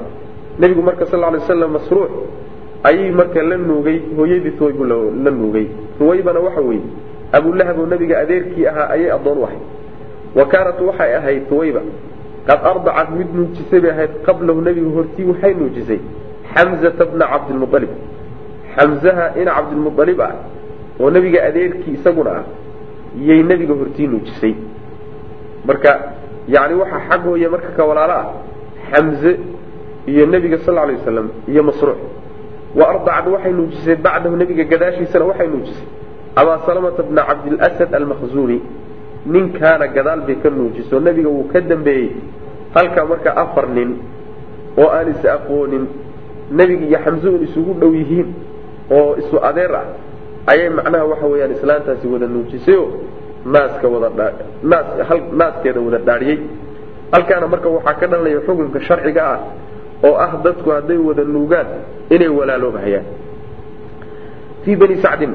nebigu 0.58 0.82
marka 0.82 1.06
sal 1.06 1.20
lay 1.20 1.40
slam 1.40 1.70
masruuc 1.72 2.10
ayay 2.82 3.10
marka 3.20 3.42
la 3.42 3.56
nuugay 3.56 3.98
hooyadii 4.16 4.50
huwaybu 4.58 4.84
la 5.24 5.30
nuugay. 5.30 5.66
Huwaybana 5.98 6.40
waxa 6.40 6.60
weeye 6.60 6.82
abulahab 7.32 7.78
oo 7.78 7.86
nabiga 7.86 8.18
adeerkii 8.18 8.66
ahaa 8.66 8.88
ayay 8.90 9.10
addoon 9.12 9.38
u 9.38 9.44
ahayd. 9.44 9.60
Wa 10.34 10.44
kaanat 10.46 10.80
waxay 10.80 11.14
ahayd 11.16 11.42
huwayba 11.50 11.80
qad 12.46 12.60
ardacat 12.70 13.08
mid 13.18 13.28
nuujisay 13.34 13.80
bay 13.80 13.90
ahayd 13.90 14.10
qablahu 14.26 14.60
nebigu 14.60 14.90
hortii 14.96 15.24
waxay 15.24 15.54
nuujisay 15.54 15.98
xamzata 16.54 17.04
bna 17.04 17.26
cabdilmualib 17.32 17.90
xamzaha 18.76 19.24
ina 19.42 19.50
cabdilmualib 19.56 20.20
ah 20.20 20.32
oo 21.00 21.10
nebiga 21.10 21.44
adeerkii 21.48 21.92
isaguna 21.98 22.30
ah 22.30 22.44
yay 23.28 23.42
nebiga 23.42 23.74
hortii 23.74 24.06
nuujisay 24.06 24.54
marka 25.70 25.92
yani 26.54 26.74
waxaa 26.82 27.00
xag 27.08 27.22
hooye 27.30 27.46
marka 27.54 27.70
ka 27.76 27.82
walaalo 27.90 28.14
ah 28.22 28.26
xamze 28.90 29.32
iyo 30.10 30.26
nebiga 30.26 30.58
sal 30.66 30.74
lay 30.74 30.96
wasalam 30.98 31.26
iyo 31.46 31.62
masruuc. 31.62 31.98
Wa 32.78 32.84
ardacad 32.90 33.26
waxay 33.34 33.52
nuujisay 33.52 33.96
bacdahu 34.04 34.34
nebiga 34.40 34.64
gadaashiisana 34.72 35.24
waxay 35.30 35.48
nuujisay. 35.52 35.86
Abaa 36.40 36.58
salamata 36.66 37.02
bna 37.02 37.22
cabdilasad 37.28 37.90
almakhzuni 37.94 38.58
ninkaana 39.26 39.86
gadaal 39.96 40.20
bay 40.26 40.36
ka 40.42 40.50
nuujiso. 40.50 41.00
Nebiga 41.06 41.28
wuu 41.28 41.46
ka 41.52 41.60
dambeeyey 41.60 42.10
halka 42.74 43.04
marka 43.10 43.30
afar 43.36 43.66
nin 43.68 43.90
oo 44.78 44.88
aan 44.88 45.08
is 45.14 45.22
aqoonin. 45.24 45.84
Nebiga 46.50 46.84
iyo 46.86 46.98
xamse 47.04 47.28
un 47.28 47.42
isugu 47.46 47.72
dhow 47.80 47.92
yihiin 47.94 48.28
oo 48.90 49.16
isu 49.22 49.36
adeer 49.48 49.74
ah. 49.74 49.86
Ayay 50.50 50.70
macnaha 50.70 51.04
waxa 51.04 51.26
weeyaan 51.26 51.52
islaantaasi 51.52 52.06
wada 52.06 52.26
nuujisayoo 52.26 52.88
naaskeeda 53.44 53.88
wada 55.80 55.98
dhaadhiyey 55.98 56.38
halkaana 57.12 57.46
marka 57.52 57.68
waxaa 57.68 57.94
ka 58.00 58.06
dhalanaya 58.06 58.40
xukunka 58.46 58.80
sharciga 58.80 59.22
ah 59.34 59.38
oo 60.04 60.14
ah 60.24 60.32
dadku 60.44 60.70
hadday 60.70 60.96
wada 61.08 61.24
nuugaan 61.24 61.66
inay 62.14 62.28
walaaloobahayaan 62.38 63.04
fii 64.64 64.76
bani 64.76 64.96
sacdin 65.04 65.32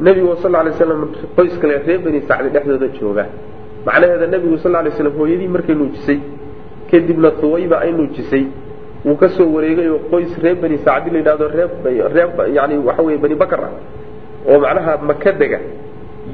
nebigu 0.00 0.36
sal 0.42 0.52
lay 0.52 0.72
slam 0.78 1.08
qoys 1.36 1.54
kale 1.62 1.74
reer 1.86 1.98
bani 2.04 2.20
sacdi 2.28 2.48
dhexdooda 2.54 2.88
jooga. 2.98 3.24
Macnaheeda 3.86 4.26
nebigu 4.26 4.56
sal 4.58 4.72
lay 4.72 4.90
slam 4.98 5.12
hooyadii 5.18 5.48
markay 5.48 5.74
nuujisay 5.74 6.18
kadibna 6.90 7.28
huwayba 7.40 7.76
ay 7.84 7.92
nuujisay. 7.92 8.44
Wuu 9.04 9.16
ka 9.16 9.28
soo 9.36 9.46
wareegay 9.54 9.88
oo 9.88 10.00
qoys 10.10 10.32
reer 10.42 10.56
bani 10.56 10.78
sacdi 10.78 11.10
la 11.10 11.18
yidhahdo 11.18 11.48
reer 11.48 12.28
yani 12.56 12.78
waxa 12.78 13.02
weye 13.02 13.18
bani 13.18 13.34
bakar 13.34 13.60
ah 13.64 13.72
oo 14.50 14.58
macnaha 14.64 14.96
maka 15.10 15.32
dega 15.32 15.58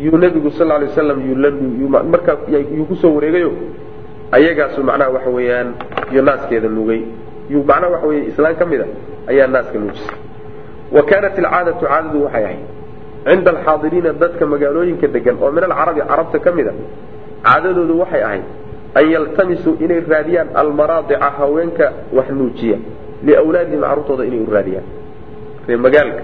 yuu 0.05 0.17
nebigu 0.23 0.51
sal 0.59 0.69
lay 0.69 0.87
wasalam 0.89 1.19
markaa 2.13 2.37
yuu 2.77 2.85
ku 2.91 2.95
soo 3.03 3.15
wareegayo 3.17 3.51
ayagaasu 4.37 4.81
macnaha 4.89 5.11
waxa 5.17 5.31
weeyaan 5.37 5.69
iyo 6.13 6.23
naaskeeda 6.23 6.69
nuugay 6.69 7.01
yuu 7.51 7.63
macnaha 7.71 7.93
waxa 7.95 8.07
weye 8.11 8.23
islaan 8.31 8.57
ka 8.61 8.65
mid 8.71 8.81
a 8.81 8.87
ayaa 9.31 9.47
naaska 9.47 9.79
nuujisay. 9.79 10.17
Wa 10.95 11.03
kaanat 11.03 11.39
alcaadatu 11.39 11.85
caadadu 11.87 12.19
waxay 12.25 12.45
ahayd 12.45 12.63
cinda 13.27 13.51
alxaadiriina 13.55 14.11
dadka 14.23 14.45
magaalooyinka 14.53 15.07
degan 15.15 15.37
oo 15.43 15.51
min 15.57 15.65
alcarabi 15.69 16.01
carabta 16.11 16.39
ka 16.45 16.51
mid 16.59 16.67
a 16.69 16.73
caadadoodu 17.47 17.95
waxay 18.03 18.23
ahayd 18.29 18.45
an 18.99 19.05
yaltamisuu 19.15 19.75
inay 19.85 20.01
raadiyaan 20.13 20.49
almaraadica 20.61 21.29
haweenka 21.39 21.87
wax 22.17 22.29
nuujiya 22.39 22.79
liawlaadihim 23.27 23.81
carruurtooda 23.87 24.25
inay 24.29 24.41
u 24.41 24.51
raadiyaan. 24.57 24.87
Ree 25.69 25.77
magaalka 25.87 26.23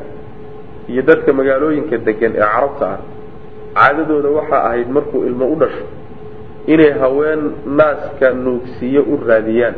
iyo 0.93 1.03
dadka 1.09 1.31
magaalooyinka 1.39 1.97
degan 2.09 2.33
ee 2.39 2.47
carabta 2.55 2.87
ah 2.95 2.99
caadadooda 3.75 4.29
waxaa 4.39 4.63
ahayd 4.69 4.89
markuu 4.97 5.25
ilmo 5.31 5.47
u 5.53 5.57
dhasho 5.63 5.85
inay 6.67 6.93
haween 7.03 7.43
naaska 7.79 8.31
nuugsiiyo 8.45 9.03
u 9.03 9.17
raadiyaan. 9.29 9.75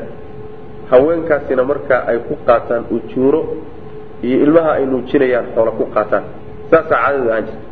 Haweenkaasina 0.91 1.65
markaa 1.65 2.01
ay 2.11 2.19
ku 2.29 2.35
qaataan 2.47 2.85
ujuuro 2.97 3.41
iyo 4.23 4.37
ilmaha 4.45 4.73
ay 4.79 4.85
nuujinayaan 4.87 5.47
xoola 5.55 5.71
ku 5.79 5.85
qaataan. 5.95 6.25
Saasaa 6.71 6.89
caadadu 6.91 7.29
ahaan 7.31 7.45
jirta. 7.49 7.63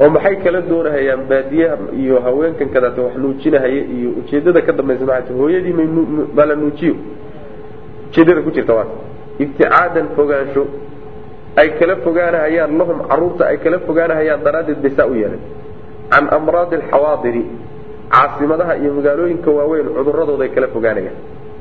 Oo 0.00 0.08
maxay 0.14 0.36
kala 0.44 0.60
doonahayaan 0.70 1.22
baadiyaha 1.30 1.76
iyo 2.02 2.16
haweenkan 2.26 2.68
kadaata 2.74 3.00
wax 3.06 3.14
nuujinahaya 3.22 3.82
iyo 3.96 4.10
ujeedada 4.20 4.60
ka 4.66 4.72
dambaysa? 4.78 5.04
Maxay 5.10 5.34
hooyadii 5.40 5.72
maa 6.36 6.46
la 6.50 6.54
nuujiyo. 6.62 6.94
Ujeedada 8.10 8.40
ku 8.46 8.50
jirta 8.56 8.72
waata 8.78 8.94
ibticaadan 9.42 10.06
fogaansho 10.16 10.62
ay 11.56 11.68
kala 11.78 11.96
fogaanahayaan 12.04 12.72
lahum 12.78 12.98
carruurta 13.08 13.44
ay 13.50 13.56
kala 13.64 13.78
fogaanahayaan 13.88 14.40
daraaddeed 14.46 14.78
bay 14.84 14.92
saa 14.96 15.06
u 15.06 15.14
yeeleen. 15.14 15.40
Can 16.12 16.24
amraadi 16.36 16.74
alxawaadiri 16.80 17.42
caasimadaha 18.14 18.72
iyo 18.82 18.90
magaalooyinka 18.98 19.50
waaweyn 19.58 19.86
cuduradooda 19.96 20.44
ay 20.46 20.50
kala 20.56 20.68
fogaanayaan. 20.76 21.16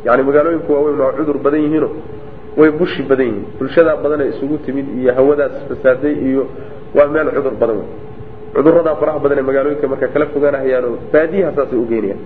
Yani 0.06 0.22
magaalooyinka 0.30 0.70
waaweyn 0.76 0.98
waa 1.04 1.12
cudur 1.18 1.38
badan 1.46 1.62
yihiino 1.66 1.90
way 2.60 2.70
bushi 2.80 3.02
badan 3.10 3.26
yihiin. 3.28 3.46
Bulshadaa 3.60 3.98
badan 4.04 4.22
ee 4.26 4.30
isugu 4.34 4.58
timid 4.66 4.88
iyo 5.02 5.12
hawadaas 5.18 5.56
fasaaday 5.70 6.14
iyo 6.30 6.44
waa 6.98 7.08
meel 7.14 7.30
cudur 7.38 7.56
badan 7.62 7.78
wey 7.82 7.88
cuduradaa 8.56 8.96
faraha 9.02 9.20
badan 9.24 9.38
ee 9.42 9.46
magaalooyinka 9.50 9.86
marka 9.92 10.08
kala 10.14 10.26
fogaanahayaanoo 10.36 10.96
baadiyaha 11.14 11.52
saasay 11.58 11.80
ugeynayaan 11.86 12.22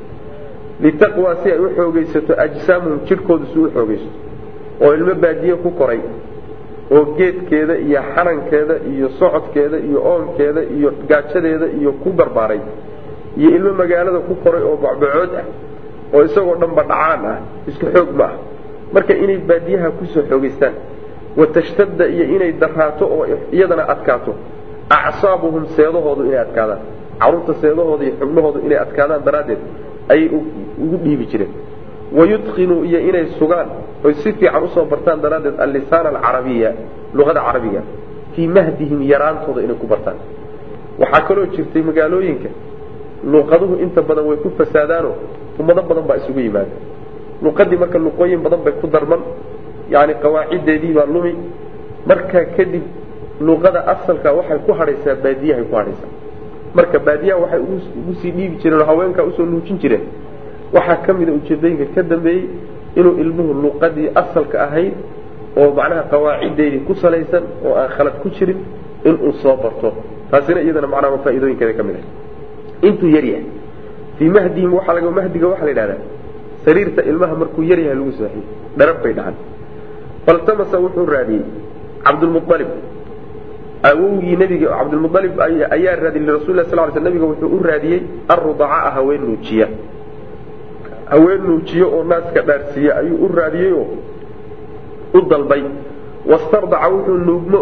litaqwaa 0.84 1.36
si 1.44 1.48
ay 1.52 1.60
u 1.60 1.68
xoogaysato 1.78 2.34
ajsaamuhum 2.46 3.00
jidhkoodu 3.10 3.46
si 3.54 3.58
u 3.60 3.68
xoogaysto 3.76 4.12
oo 4.84 4.92
ilmo 4.98 5.14
baadiye 5.24 5.56
ku 5.64 5.70
koray 5.80 6.00
oo 6.96 7.04
geedkeeda 7.18 7.76
iyo 7.88 8.00
xanankeeda 8.16 8.76
iyo 8.94 9.08
socodkeeda 9.20 9.78
iyo 9.88 10.00
oonkeeda 10.12 10.62
iyo 10.78 10.90
gaajadeeda 11.10 11.68
iyo 11.80 11.92
ku 12.04 12.10
barbaaray 12.20 12.62
iyo 13.40 13.50
ilmo 13.58 13.72
magaalada 13.82 14.20
ku 14.28 14.34
koray 14.44 14.64
oo 14.70 14.76
bacbacood 14.84 15.32
ah 15.42 15.46
oo 16.14 16.22
isagoo 16.28 16.56
dhanba 16.62 16.82
dhacaan 16.92 17.22
ah 17.34 17.38
isku 17.70 17.86
xoog 17.96 18.10
ma 18.20 18.26
ah 18.30 18.34
marka 18.96 19.14
inay 19.24 19.38
baadiyaha 19.50 19.88
ku 19.98 20.04
soo 20.14 20.24
xoogaystaan 20.32 20.74
watashtada 21.40 22.06
iyo 22.16 22.26
inay 22.36 22.52
daraato 22.62 23.04
oo 23.16 23.24
iyadana 23.56 23.84
adkaato 23.94 24.32
acsaabuhum 24.98 25.64
seedahoodu 25.76 26.22
inay 26.30 26.40
adkaadaan 26.46 26.82
carruurta 27.22 27.54
seedahooda 27.64 28.04
iyo 28.08 28.14
xubnahoodu 28.22 28.60
inay 28.68 28.78
adkaadaan 28.86 29.22
daraaddeed 29.28 29.62
ayay 30.14 30.28
ugu 30.84 30.96
dhiibi 31.04 31.26
jireen 31.32 31.52
wayudkinuu 32.18 32.84
iyo 32.90 33.00
inay 33.10 33.26
sugaan 33.40 33.68
oy 34.06 34.14
si 34.22 34.34
fiican 34.34 34.64
u 34.64 34.68
soo 34.76 34.86
bartaan 34.86 35.22
daraaddeed 35.22 35.58
allisaan 35.66 36.06
alcarabiya 36.14 36.70
luqada 37.18 37.42
carabiga 37.48 37.82
fii 38.36 38.48
mahdihim 38.48 39.00
yaraantooda 39.12 39.62
inay 39.66 39.76
ku 39.82 39.88
bartaan 39.94 40.18
waxaa 41.02 41.22
kaloo 41.28 41.46
jirtay 41.56 41.82
magaalooyinka 41.90 42.50
luqaduhu 43.34 43.76
inta 43.86 44.02
badan 44.02 44.26
way 44.30 44.38
ku 44.44 44.50
fasaadaano 44.58 45.12
ummado 45.60 45.82
badan 45.90 46.06
baa 46.10 46.18
isugu 46.22 46.40
yimaada 46.40 46.76
luqadii 47.46 47.78
marka 47.84 47.98
luqooyin 48.08 48.42
badan 48.46 48.62
bay 48.66 48.74
ku 48.82 48.88
darman 48.88 49.22
yani 49.90 50.14
qawaaciddeedii 50.24 50.94
baa 50.98 51.06
lumi 51.16 51.34
markaa 52.10 52.46
kadib 52.58 52.84
luqada 53.48 53.80
asalka 53.94 54.30
waxay 54.38 54.60
ku 54.66 54.72
hadhaysaa 54.80 55.16
baadiyahay 55.24 55.66
ku 55.70 55.76
hadhaysaa 55.80 56.12
marka 56.78 56.98
baadiyaha 57.08 57.40
waxay 57.44 57.60
ugu 58.00 58.14
sii 58.22 58.32
dhiibi 58.38 58.56
jireen 58.62 58.86
haweenkaa 58.90 59.24
u 59.24 59.32
soo 59.38 59.46
nuujin 59.46 59.78
jireen 59.84 60.06
waxaa 60.74 60.98
ka 61.06 61.14
mida 61.14 61.32
ujeedooyinka 61.32 61.86
ka 61.96 62.04
dambeeyey 62.04 62.50
inuu 62.96 63.18
ilmuhu 63.24 63.54
luqadii 63.66 64.10
asalka 64.16 64.64
ahayd 64.66 64.94
oo 65.58 65.70
macnaha 65.78 66.04
qawaaciddeedii 66.12 66.86
ku 66.88 66.96
salaysan 66.96 67.44
oo 67.66 67.76
aan 67.76 67.90
khalad 67.96 68.16
ku 68.22 68.30
jirin 68.30 68.60
inuu 69.06 69.34
soo 69.42 69.56
barto. 69.58 69.94
Taasina 70.32 70.62
iyadana 70.62 70.88
macnaha 70.88 71.18
faa'iidooyinkeeda 71.24 71.74
ka 71.74 71.84
mid 71.84 71.96
ah. 72.02 72.06
Intuu 72.88 73.10
yar 73.16 73.26
fii 74.18 74.30
mahdihim 74.30 74.74
waxaa 74.74 74.94
laga 74.94 75.12
mahdiga 75.12 75.48
waxaa 75.48 75.66
la 75.66 75.72
yidhahdaa 75.72 76.02
sariirta 76.66 77.02
ilmaha 77.04 77.36
markuu 77.36 77.64
yar 77.64 77.80
lagu 77.80 78.12
saaxiyo 78.20 78.44
dharab 78.78 78.98
bay 79.04 79.14
dhahan 79.14 79.36
faltamasa 80.26 80.80
wuxuu 80.80 81.06
raadiyey 81.06 81.46
cabdulmualib 82.06 82.70
awowgii 83.90 84.36
nebiga 84.38 84.68
cabdulmualib 84.80 85.34
ayaa 85.46 85.96
raadiyey 86.04 86.26
lirasuli 86.26 86.58
lah 86.58 86.66
sal 86.70 86.80
ly 86.88 86.94
sl 86.94 87.04
nabiga 87.04 87.26
wuxuu 87.26 87.50
u 87.58 87.60
raadiyey 87.64 88.02
arrudaca'a 88.36 88.90
haween 88.96 89.22
nuujiya 89.28 89.68
haween 91.14 91.42
nuujiyo 91.48 91.86
oo 91.96 92.04
naaska 92.12 92.42
dhaarsiiya 92.48 92.92
ayuu 93.02 93.18
u 93.26 93.28
raadiyey 93.38 93.74
oo 93.82 93.88
u 95.18 95.22
dalbay. 95.32 95.64
Wastardaca 96.32 96.88
wuxuu 96.94 97.18
nuugmo 97.28 97.60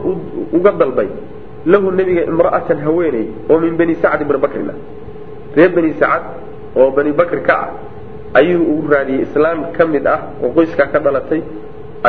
uga 0.58 0.72
dalbay. 0.82 1.08
Lahu 1.72 1.92
nebiga 1.98 2.24
imra'atan 2.32 2.80
haweeney 2.86 3.26
oo 3.50 3.58
min 3.64 3.74
bani 3.80 3.96
sacd 4.02 4.22
bni 4.28 4.38
bakrina 4.46 4.74
reer 5.56 5.70
bani 5.76 5.92
sacad 6.00 6.24
oo 6.80 6.90
bani 6.96 7.12
bakri 7.20 7.42
ka 7.48 7.56
ah 7.66 7.70
ayuu 8.40 8.64
u 8.80 8.88
raadiyey 8.92 9.22
islaam 9.28 9.60
ka 9.78 9.84
mid 9.94 10.06
ah 10.08 10.20
oo 10.44 10.50
qoyskaa 10.56 10.88
ka 10.94 11.00
dhalatay 11.06 11.42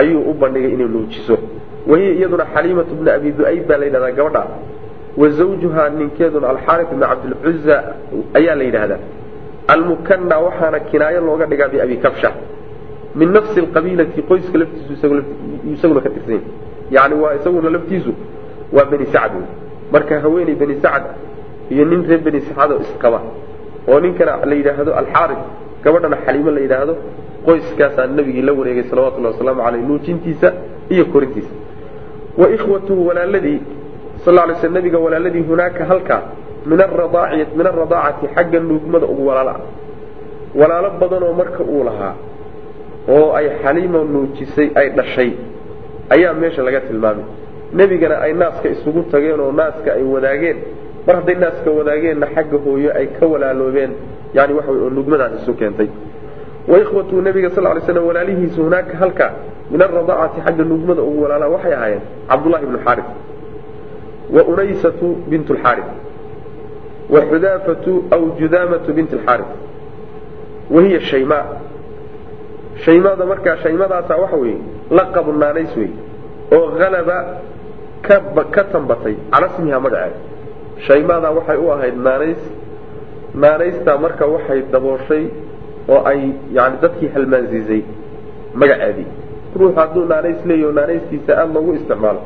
ayuu 0.00 0.20
u 0.30 0.34
bandhigay 0.40 0.72
inay 0.76 0.88
nuujiso. 0.94 1.36
Wahiya 1.90 2.12
iyaduna 2.18 2.44
xaliimatu 2.54 2.92
bni 3.00 3.10
abi 3.16 3.28
du'ayb 3.38 3.64
baa 3.68 3.76
la 3.80 3.84
yidhahdaa 3.88 4.12
gabadha 4.18 4.42
wa 5.20 5.26
zawjuhaa 5.38 5.88
ninkeeduna 5.98 6.46
alxaari 6.54 6.84
bni 6.90 7.04
cabdilcuza 7.10 7.76
ayaa 8.38 8.54
la 8.60 8.64
yidhaahdaa 8.68 9.00
almukanna 9.68 10.38
waxaana 10.38 10.80
kinaayo 10.80 11.20
looga 11.20 11.46
dhigaa 11.46 11.68
biabi 11.68 11.96
kabsha. 11.96 12.30
min 13.14 13.28
nafsi 13.32 13.60
alqabiilati 13.60 14.22
qoyska 14.22 14.58
laftiisu 14.58 14.92
isaguna 15.74 16.00
ka 16.00 16.10
tirsan. 16.10 16.40
Yani 16.90 17.14
waa 17.14 17.34
isaguna 17.34 17.70
laftiisu 17.70 18.12
waa 18.72 18.84
bani 18.84 19.06
sacd 19.06 19.34
marka 19.92 20.20
haweeney 20.20 20.54
bani 20.54 20.74
sacd 20.84 21.04
iyo 21.70 21.84
nin 21.84 22.06
reer 22.08 22.20
bani 22.20 22.40
sacad 22.40 22.70
oo 22.72 22.80
isqaba 22.80 23.20
oo 23.88 24.00
ninkana 24.00 24.32
la 24.50 24.54
yidhaahdo 24.54 24.94
alxaari 25.00 25.36
gabadhana 25.84 26.16
xaliimo 26.24 26.50
la 26.50 26.60
yidhaahdo 26.60 26.94
qoyskaasaa 27.46 28.06
nabigii 28.06 28.42
la 28.48 28.52
wareegay 28.52 28.84
salawatullahi 28.90 29.34
wasalaamu 29.34 29.62
caleyh 29.62 29.82
nuujintiisa 29.88 30.48
iyo 30.94 31.04
korintiisa. 31.12 31.52
Wa 32.40 32.46
ikhwatuhu 32.56 33.06
walaaladii 33.08 33.60
sal 34.24 34.34
lay 34.34 34.56
sl 34.60 34.72
nabiga 34.72 34.98
walaaladii 34.98 35.42
hunaaka 35.50 35.84
halkaa 35.84 36.22
min 36.66 36.80
aradaacati 36.80 38.26
xagga 38.34 38.58
nuugmada 38.60 39.06
ugu 39.12 39.22
walaalo 39.28 39.50
ah 39.50 39.60
walaalo 40.60 40.88
badanoo 41.00 41.32
marka 41.40 41.62
uu 41.74 41.84
lahaa 41.88 42.14
oo 43.14 43.32
ay 43.38 43.46
xaliimo 43.62 43.98
nuujisay 44.12 44.68
ay 44.80 44.88
dhashay 44.98 45.30
ayaa 46.14 46.32
meesha 46.40 46.62
laga 46.66 46.80
tilmaamay. 46.88 47.24
Nebigana 47.78 48.16
ay 48.24 48.32
naaska 48.40 48.68
isugu 48.74 49.00
tageen 49.12 49.40
oo 49.40 49.52
naaska 49.60 49.88
ay 49.96 50.02
wadaageen. 50.14 50.56
Mar 51.06 51.14
hadday 51.18 51.34
naaska 51.44 51.68
wadaageenna 51.78 52.26
xagga 52.34 52.58
hooyo 52.64 52.90
ay 52.98 53.06
ka 53.18 53.24
walaaloobeen 53.32 53.90
yani 54.36 54.52
waxa 54.58 54.70
oo 54.72 54.90
nugmadaas 54.90 55.32
isu 55.42 55.52
keentay. 55.60 55.88
Waikhwatuu 56.68 57.20
nabiga 57.26 57.50
sal 57.54 57.64
lay 57.64 57.80
slam 57.86 58.04
walaalihiisa 58.08 58.58
hunaaka 58.62 58.94
halka 59.02 59.26
min 59.70 59.80
aradaacati 59.82 60.38
xagga 60.46 60.64
nugmada 60.72 61.02
ugu 61.08 61.22
walaalaa 61.24 61.48
waxay 61.54 61.74
ahaayeen 61.78 62.02
cabdullahi 62.30 62.66
bnu 62.66 62.78
xaari 62.86 63.02
wa 64.34 64.42
unaysatu 64.52 65.06
bint 65.30 65.48
lxaari 65.56 65.82
xudaafatu 67.20 68.04
aw 68.10 68.22
judaamatu 68.40 68.92
bint 68.96 69.12
lxaari 69.12 69.44
wahiya 70.70 71.00
shayma 71.00 71.38
shaymada 72.84 73.24
markaa 73.24 73.56
shaymadaasa 73.56 74.16
waxa 74.16 74.36
weeye 74.36 74.58
laqabu 74.90 75.32
naanays 75.32 75.76
wey 75.76 75.90
oo 76.56 76.66
halaba 76.78 77.18
ka 78.54 78.62
tambatay 78.72 79.14
cala 79.32 79.48
smiha 79.56 79.80
magaceeda 79.80 80.18
shaymada 80.86 81.30
waxay 81.30 81.56
u 81.56 81.72
ahayd 81.72 81.96
naanays 82.06 82.42
naanaystaa 83.34 83.98
marka 84.04 84.26
waxay 84.26 84.62
dabooshay 84.72 85.24
oo 85.88 86.00
ay 86.10 86.20
yani 86.56 86.76
dadkii 86.82 87.08
halmaansiisay 87.14 87.82
magaceedii 88.54 89.06
ruux 89.60 89.74
hadduu 89.76 90.04
naanays 90.12 90.40
leeyaho 90.46 90.72
naanaystiisa 90.72 91.32
aada 91.38 91.52
loogu 91.54 91.72
isticmaalo 91.78 92.22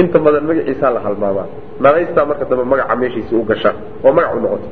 inta 0.00 0.18
badan 0.18 0.44
magaciisaa 0.50 0.90
la 0.96 1.00
halmaamaa 1.06 1.48
naanaystaa 1.84 2.24
marka 2.30 2.44
dambe 2.50 2.64
magaca 2.72 2.94
meeshiisi 3.00 3.34
u 3.34 3.42
gasha 3.50 3.70
oo 4.04 4.12
magac 4.16 4.34
u 4.36 4.40
noqoto. 4.44 4.68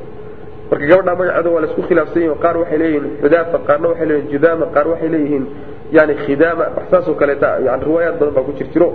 Marka 0.71 0.85
gabadhaa 0.91 1.17
magaceeda 1.21 1.51
waa 1.55 1.61
la 1.63 1.67
isku 1.71 1.83
khilaafsan 1.89 2.23
yahi 2.27 2.39
qaar 2.45 2.57
waxay 2.61 2.79
leeyihiin 2.83 3.07
xudaafa 3.23 3.59
qaarna 3.69 3.87
waxay 3.91 4.07
leeyihiin 4.11 4.31
judaama 4.33 4.67
qaar 4.75 4.87
waxay 4.93 5.09
leeyihiin 5.15 5.45
yani 5.97 6.15
khidaama 6.25 6.65
saasoo 6.91 7.15
kaleeta 7.21 7.49
yani 7.67 7.83
riwaayaad 7.89 8.17
badan 8.21 8.35
baa 8.37 8.43
ku 8.49 8.53
jir 8.59 8.67
jiro 8.73 8.89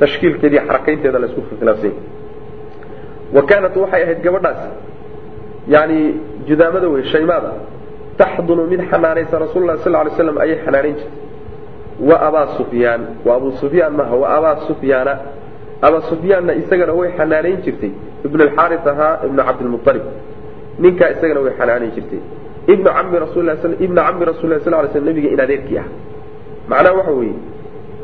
tashkiilkeeda 0.00 0.54
iyo 0.56 0.62
xarakaynteeda 0.68 1.18
la 1.22 1.26
isku 1.30 1.40
khilaafsan 1.60 1.90
yahi 1.90 2.00
wa 3.36 3.42
kaanat 3.50 3.74
waxay 3.82 4.02
ahayd 4.04 4.20
gabadhaas 4.26 4.60
yani 5.74 5.98
judaamada 6.48 6.88
wey 6.94 7.02
shaymaada 7.12 7.50
taxdunu 8.20 8.62
mid 8.72 8.80
xanaanaysa 8.90 9.34
rasul 9.44 9.62
lah 9.68 9.76
sal 9.84 9.92
lay 9.92 10.10
slam 10.18 10.36
ayay 10.44 10.56
xanaanayn 10.64 10.94
jirtay. 11.00 11.20
Wa 12.08 12.16
abaa 12.28 12.46
sufyaan 12.58 13.02
wa 13.26 13.32
abu 13.38 13.48
sufyaan 13.62 13.92
maha 14.00 14.14
wa 14.22 14.26
abaa 14.36 14.56
sufyaana 14.68 15.14
abaa 15.86 16.02
sufyaanna 16.10 16.52
isagana 16.60 16.92
way 17.00 17.10
xanaanayn 17.18 17.58
jirtay. 17.64 17.92
Ibn 18.26 18.40
alxaaris 18.46 18.86
ahaa 18.92 19.20
ibnu 19.26 19.42
cabdilmualib 19.48 20.04
ninkaa 20.82 21.08
isagana 21.14 21.40
way 21.44 21.52
xanaanayn 21.58 21.92
jirtay. 21.96 22.20
Ibnu 22.72 22.88
cami 22.96 23.18
rasul 23.18 23.48
ibna 23.80 24.02
cami 24.06 24.24
rasul 24.24 24.48
lah 24.50 24.60
sal 24.64 24.72
lay 24.72 24.90
sl 24.94 25.04
nabiga 25.08 25.28
in 25.34 25.40
adeerkii 25.40 25.78
ah. 25.78 25.86
Macnaha 26.68 26.94
waxa 26.98 27.12
weeye 27.18 27.34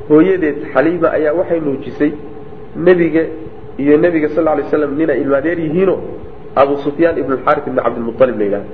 hooyadeed 0.09 0.57
xaliima 0.74 1.09
ayaa 1.16 1.33
waxay 1.41 1.61
nuujisay 1.61 2.12
nebiga 2.76 3.22
iyo 3.79 3.97
nebiga 4.05 4.29
sal 4.35 4.45
lay 4.45 4.66
slam 4.70 4.97
nina 4.99 5.14
ilma 5.14 5.37
adeer 5.37 5.59
yihiino 5.61 5.97
abu 6.57 6.74
sufyaan 6.87 7.18
ibn 7.22 7.33
alxaaris 7.37 7.64
ibn 7.66 7.79
cabdilmualib 7.85 8.37
la 8.39 8.45
yidhahda 8.45 8.70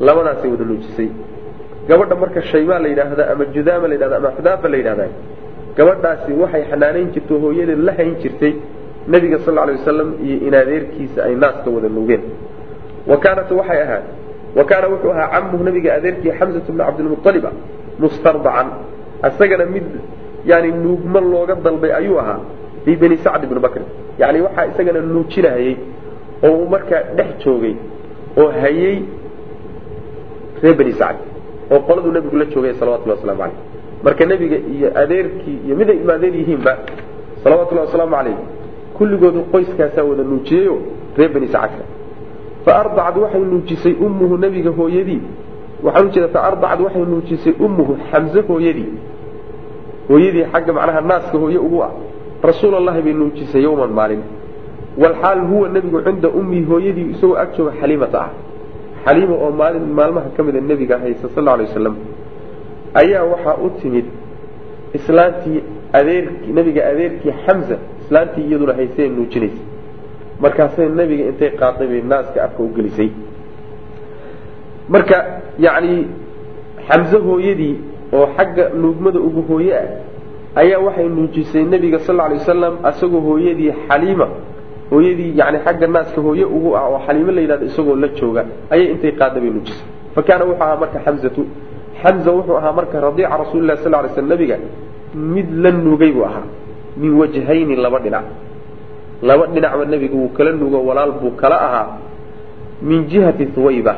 labadaasay 0.00 0.50
wada 0.50 0.64
nuujisay. 0.64 1.08
Gabadha 1.88 2.14
marka 2.22 2.42
shaymaa 2.42 2.78
la 2.78 2.88
yidhaahda 2.88 3.30
ama 3.32 3.44
judaama 3.54 3.86
la 3.88 3.94
yidhahda 3.94 4.16
ama 4.16 4.30
xudaafa 4.36 4.68
la 4.68 4.76
yidhahda 4.76 5.06
gabadhaasi 5.76 6.30
waxay 6.42 6.62
xanaanayn 6.70 7.08
jirtay 7.14 7.38
hooyadeed 7.44 7.78
la 7.88 7.92
hayn 7.98 8.14
jirtay 8.22 8.52
nebiga 9.12 9.38
sal 9.44 9.54
lay 9.54 9.74
wasalam 9.80 10.08
iyo 10.26 10.36
in 10.46 10.54
adeerkiisa 10.62 11.18
ay 11.28 11.34
naaska 11.42 11.68
wada 11.74 11.88
nuugeen. 11.96 12.22
Wa 13.10 13.16
kaanat 13.24 13.50
waxay 13.60 13.80
ahaad 13.86 14.04
wa 14.56 14.64
kaana 14.70 14.86
wuxuu 14.92 15.10
ahaa 15.14 15.28
camuhu 15.34 15.64
nabiga 15.68 15.90
adeerkii 15.98 16.32
xamsatu 16.38 16.70
bni 16.72 16.84
cabdilmualiba 16.86 17.50
mustardacan 18.02 18.68
isagana 19.28 19.64
mid 19.74 19.86
yani 20.50 20.68
nuugma 20.84 21.20
looga 21.32 21.54
dalbay 21.64 21.92
ayuu 22.00 22.18
ahaa 22.22 22.40
fii 22.84 22.96
bani 23.02 23.16
sacd 23.24 23.42
ibni 23.46 23.60
bakrin 23.66 23.86
yani 24.20 24.38
waxaa 24.46 24.66
isagana 24.72 25.00
nuujinahayey 25.14 25.74
oo 26.46 26.50
uu 26.60 26.68
markaa 26.74 27.00
dhex 27.16 27.30
joogay 27.44 27.74
oo 28.40 28.48
hayey 28.62 28.96
reer 30.62 30.74
bani 30.80 30.92
sacd 31.00 31.18
oo 31.72 31.78
qoladuu 31.88 32.12
nebigu 32.16 32.36
la 32.40 32.44
joogay 32.52 32.74
salawatullahi 32.80 33.18
waslamu 33.18 33.40
caleyh 33.42 33.58
marka 34.04 34.24
nebiga 34.26 34.56
iyo 34.74 34.88
adeerkii 35.02 35.58
iyo 35.66 35.74
miday 35.76 35.96
ilma 35.96 36.12
adeer 36.18 36.34
yihiinba 36.40 36.72
salawatullahi 37.42 37.86
wasalaamu 37.86 38.14
caleyh 38.16 38.36
kulligoodu 38.96 39.40
qoyskaasaa 39.52 40.04
wada 40.10 40.22
nuujiyeyo 40.30 40.74
reer 41.16 41.30
bani 41.34 41.48
sacadka 41.48 41.84
faardacad 42.64 43.16
waxay 43.22 43.40
nuujisay 43.40 43.94
ummuhu 44.06 44.34
nebiga 44.38 44.70
hooyadii. 44.70 45.20
Waxaan 45.82 46.06
ujeeda 46.06 46.28
faardacad 46.28 46.80
waxay 46.80 47.02
nuujisay 47.12 47.54
ummuhu 47.66 47.92
xamse 48.10 48.40
hooyadii. 48.48 48.92
Hooyadii 50.08 50.44
xagga 50.52 50.72
macnaha 50.72 51.00
naaska 51.00 51.38
hooye 51.38 51.58
ugu 51.58 51.82
ah. 51.82 51.90
Rasuul 52.42 52.74
allahi 52.74 53.02
bay 53.02 53.12
nuujisay 53.12 53.62
yowman 53.62 53.90
maalin. 53.90 54.22
Walxaal 54.98 55.40
huwa 55.50 55.68
nebigu 55.68 56.02
cinda 56.06 56.28
ummihi 56.28 56.64
hooyadii 56.70 57.06
isagoo 57.14 57.36
ag 57.42 57.48
jooga 57.56 57.72
xaliimata 57.80 58.18
ah. 58.20 58.30
Xaliima 59.04 59.34
oo 59.34 59.50
maalin 59.50 59.86
maalmaha 59.98 60.28
ka 60.36 60.42
mida 60.42 60.60
nebiga 60.60 60.98
haysa 60.98 61.28
sal 61.34 61.44
lla 61.44 61.52
alay 61.54 61.66
waslam 61.66 61.96
ayaa 63.00 63.24
waxaa 63.32 63.56
u 63.64 63.70
timid 63.80 64.04
islaantii 64.94 65.60
adeerkii 65.98 66.52
nebiga 66.56 66.82
adeerkii 66.90 67.32
xamza 67.46 67.76
islaantii 68.02 68.44
iyaduna 68.48 68.72
haysee 68.78 69.08
nuujinaysa. 69.08 69.62
Markaasay 70.42 70.88
nebiga 70.88 71.24
intay 71.30 71.50
qaaday 71.60 71.86
bay 71.92 72.02
naaska 72.12 72.38
afka 72.44 72.62
u 72.62 72.68
gelisay. 72.76 73.10
Marka 74.88 75.16
yacni 75.58 76.06
xamse 76.88 77.16
hooyadii 77.26 77.74
oo 78.16 78.26
xagga 78.36 78.64
nuugmada 78.80 79.20
ugu 79.20 79.42
hooye 79.48 79.74
ah 79.78 79.88
ayaa 80.60 80.78
waxay 80.86 81.08
nuujisay 81.08 81.62
nebiga 81.72 81.98
sal 81.98 82.16
lla 82.16 82.24
alay 82.24 82.38
wasalam 82.38 82.74
asagoo 82.90 83.20
hooyadii 83.28 83.72
xaliima 83.88 84.28
hooyadii 84.90 85.32
yani 85.40 85.58
xagga 85.64 85.86
naaska 85.86 86.20
hooye 86.26 86.44
ugu 86.44 86.76
ah 86.76 86.84
oo 86.90 86.98
xaliimo 87.06 87.30
la 87.32 87.40
yidhahdo 87.40 87.66
isagoo 87.66 87.96
la 88.02 88.08
jooga 88.18 88.42
ayay 88.70 88.86
intay 88.92 89.12
qaada 89.12 89.40
bay 89.40 89.50
nuujisay. 89.50 89.86
Fa 90.14 90.22
kaana 90.22 90.44
wuxuu 90.44 90.62
ahaa 90.64 90.76
marka 90.82 90.98
xamzatu 91.04 91.42
xamza 92.02 92.30
wuxuu 92.32 92.56
ahaa 92.56 92.72
marka 92.72 93.00
radiica 93.00 93.36
rasuulilah 93.38 93.76
sal 93.78 93.92
lay 93.92 94.10
slam 94.14 94.28
nabiga 94.28 94.56
mid 95.14 95.46
la 95.50 95.70
nuugay 95.70 96.12
buu 96.12 96.24
ahaa. 96.24 96.46
Min 96.96 97.12
wajhayni 97.20 97.76
laba 97.76 97.98
dhinac. 98.00 98.24
Laba 99.22 99.46
dhinacba 99.46 99.84
nebiga 99.84 100.14
wuu 100.14 100.28
kala 100.28 100.52
nuugo 100.52 100.78
walaal 100.84 101.12
buu 101.20 101.30
kala 101.36 101.56
ahaa. 101.56 101.88
Min 102.82 103.06
jihati 103.06 103.44
huwayba 103.54 103.96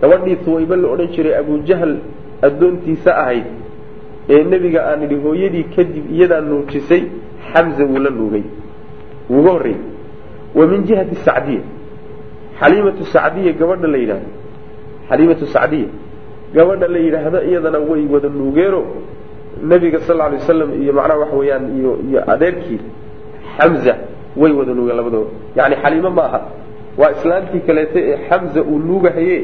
gabadhii 0.00 0.36
huwayba 0.46 0.76
la 0.76 0.88
odhan 0.88 1.08
jiray 1.08 1.34
abujahl 1.38 1.96
addoontiisa 2.42 3.16
ahayd 3.16 3.44
ee 4.28 4.44
nebiga 4.44 4.80
aan 4.90 5.02
idhi 5.02 5.16
hooyadii 5.24 5.64
kadib 5.76 6.04
iyadaa 6.12 6.40
nuujisay 6.40 7.02
xamza 7.52 7.84
wuu 7.84 7.98
la 7.98 8.10
nuugay 8.10 8.44
wuuga 9.30 9.50
horreeyey 9.50 9.80
wa 10.54 10.66
min 10.66 10.84
jihati 10.84 11.14
sacdiya. 11.14 11.62
Xaliimatu 12.60 13.04
sacdiya 13.04 13.52
gabadha 13.52 13.88
la 13.88 13.98
yidhahdo 13.98 14.28
xaliimatu 15.08 15.46
sacdiya 15.46 15.88
gabadha 16.56 16.86
la 16.94 16.98
yidhaahdo 17.06 17.38
iyadana 17.50 17.78
way 17.90 18.02
wada 18.12 18.28
nuugeeno 18.28 18.80
nebiga 19.70 19.98
sal 20.06 20.16
lla 20.16 20.24
alay 20.28 20.38
wasalam 20.42 20.70
iyo 20.82 20.92
macnaha 20.98 21.18
waxa 21.22 21.36
weeyaan 21.40 21.64
iyo 21.78 21.90
iyo 22.08 22.20
adeerkii 22.32 22.80
xamza 23.58 23.94
way 24.40 24.52
wada 24.58 24.72
nuugeen 24.74 24.96
labadooda. 25.00 25.30
Yacni 25.56 25.76
xaliimo 25.82 26.10
ma 26.10 26.22
aha. 26.28 26.40
Waa 26.98 27.10
islaantii 27.16 27.60
kaleeta 27.66 27.98
ee 28.10 28.16
xamza 28.28 28.60
uu 28.62 28.78
nuugahaye 28.78 29.36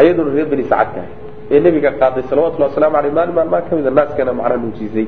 ayaduna 0.00 0.30
reer 0.36 0.46
bani 0.52 0.64
sacadka 0.70 1.00
ah 1.00 1.08
ee 1.54 1.60
nebiga 1.66 1.90
qaaday 2.00 2.22
salawatullahi 2.30 2.70
waslamu 2.72 2.96
aleyh 3.00 3.12
maalin 3.16 3.34
maalmaa 3.38 3.60
ka 3.68 3.72
mida 3.76 3.90
naaskana 3.98 4.32
macnaha 4.38 4.56
nuujiisay 4.62 5.06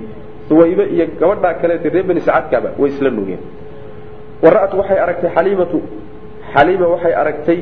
suwaybe 0.49 0.85
iyo 0.95 1.05
gabadhaa 1.21 1.55
kaleeta 1.61 1.89
reer 1.95 2.05
bani 2.11 2.21
sacadkaaba 2.29 2.69
way 2.81 2.91
isla 2.93 3.11
nuugeen. 3.17 3.41
Wara'at 4.45 4.73
waxay 4.81 4.99
aragtay 5.05 5.31
xaliimatu 5.37 5.79
xaliima 6.55 6.87
waxay 6.95 7.15
aragtay 7.23 7.59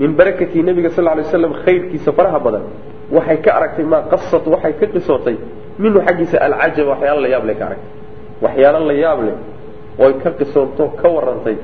min 0.00 0.10
barakati 0.18 0.58
nebiga 0.68 0.90
sal 0.96 1.04
lay 1.04 1.22
waslam 1.26 1.52
khayrkiisa 1.64 2.10
faraha 2.18 2.38
badan 2.46 2.62
waxay 3.16 3.38
ka 3.44 3.50
aragtay 3.58 3.84
maa 3.92 4.02
qasat 4.12 4.44
waxay 4.54 4.72
ka 4.80 4.86
qisootay 4.94 5.36
minhu 5.82 5.98
xaggiisa 6.06 6.36
alcajab 6.46 6.86
waxyaalo 6.92 7.20
la 7.24 7.28
yaab 7.34 7.44
leh 7.48 7.56
ka 7.60 7.64
aragtay. 7.68 7.90
Waxyaalo 8.44 8.78
la 8.88 8.94
yaab 9.04 9.18
leh 9.26 9.36
oy 10.04 10.12
ka 10.22 10.30
qisoonto 10.38 10.84
ka 11.00 11.08
warantay. 11.16 11.56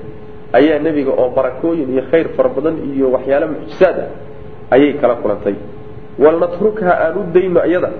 Ayaa 0.58 0.78
nebiga 0.86 1.10
oo 1.20 1.28
barakooyin 1.36 1.88
iyo 1.94 2.02
khayr 2.10 2.28
fara 2.36 2.48
badan 2.56 2.76
iyo 2.94 3.06
waxyaalo 3.14 3.46
mucjisaad 3.52 3.96
ah 4.04 4.08
ayay 4.74 4.92
kala 5.00 5.14
kulantay. 5.22 5.54
Walnatrukha 6.18 6.92
aan 7.04 7.14
u 7.18 7.22
dayno 7.34 7.60
iyada 7.66 7.90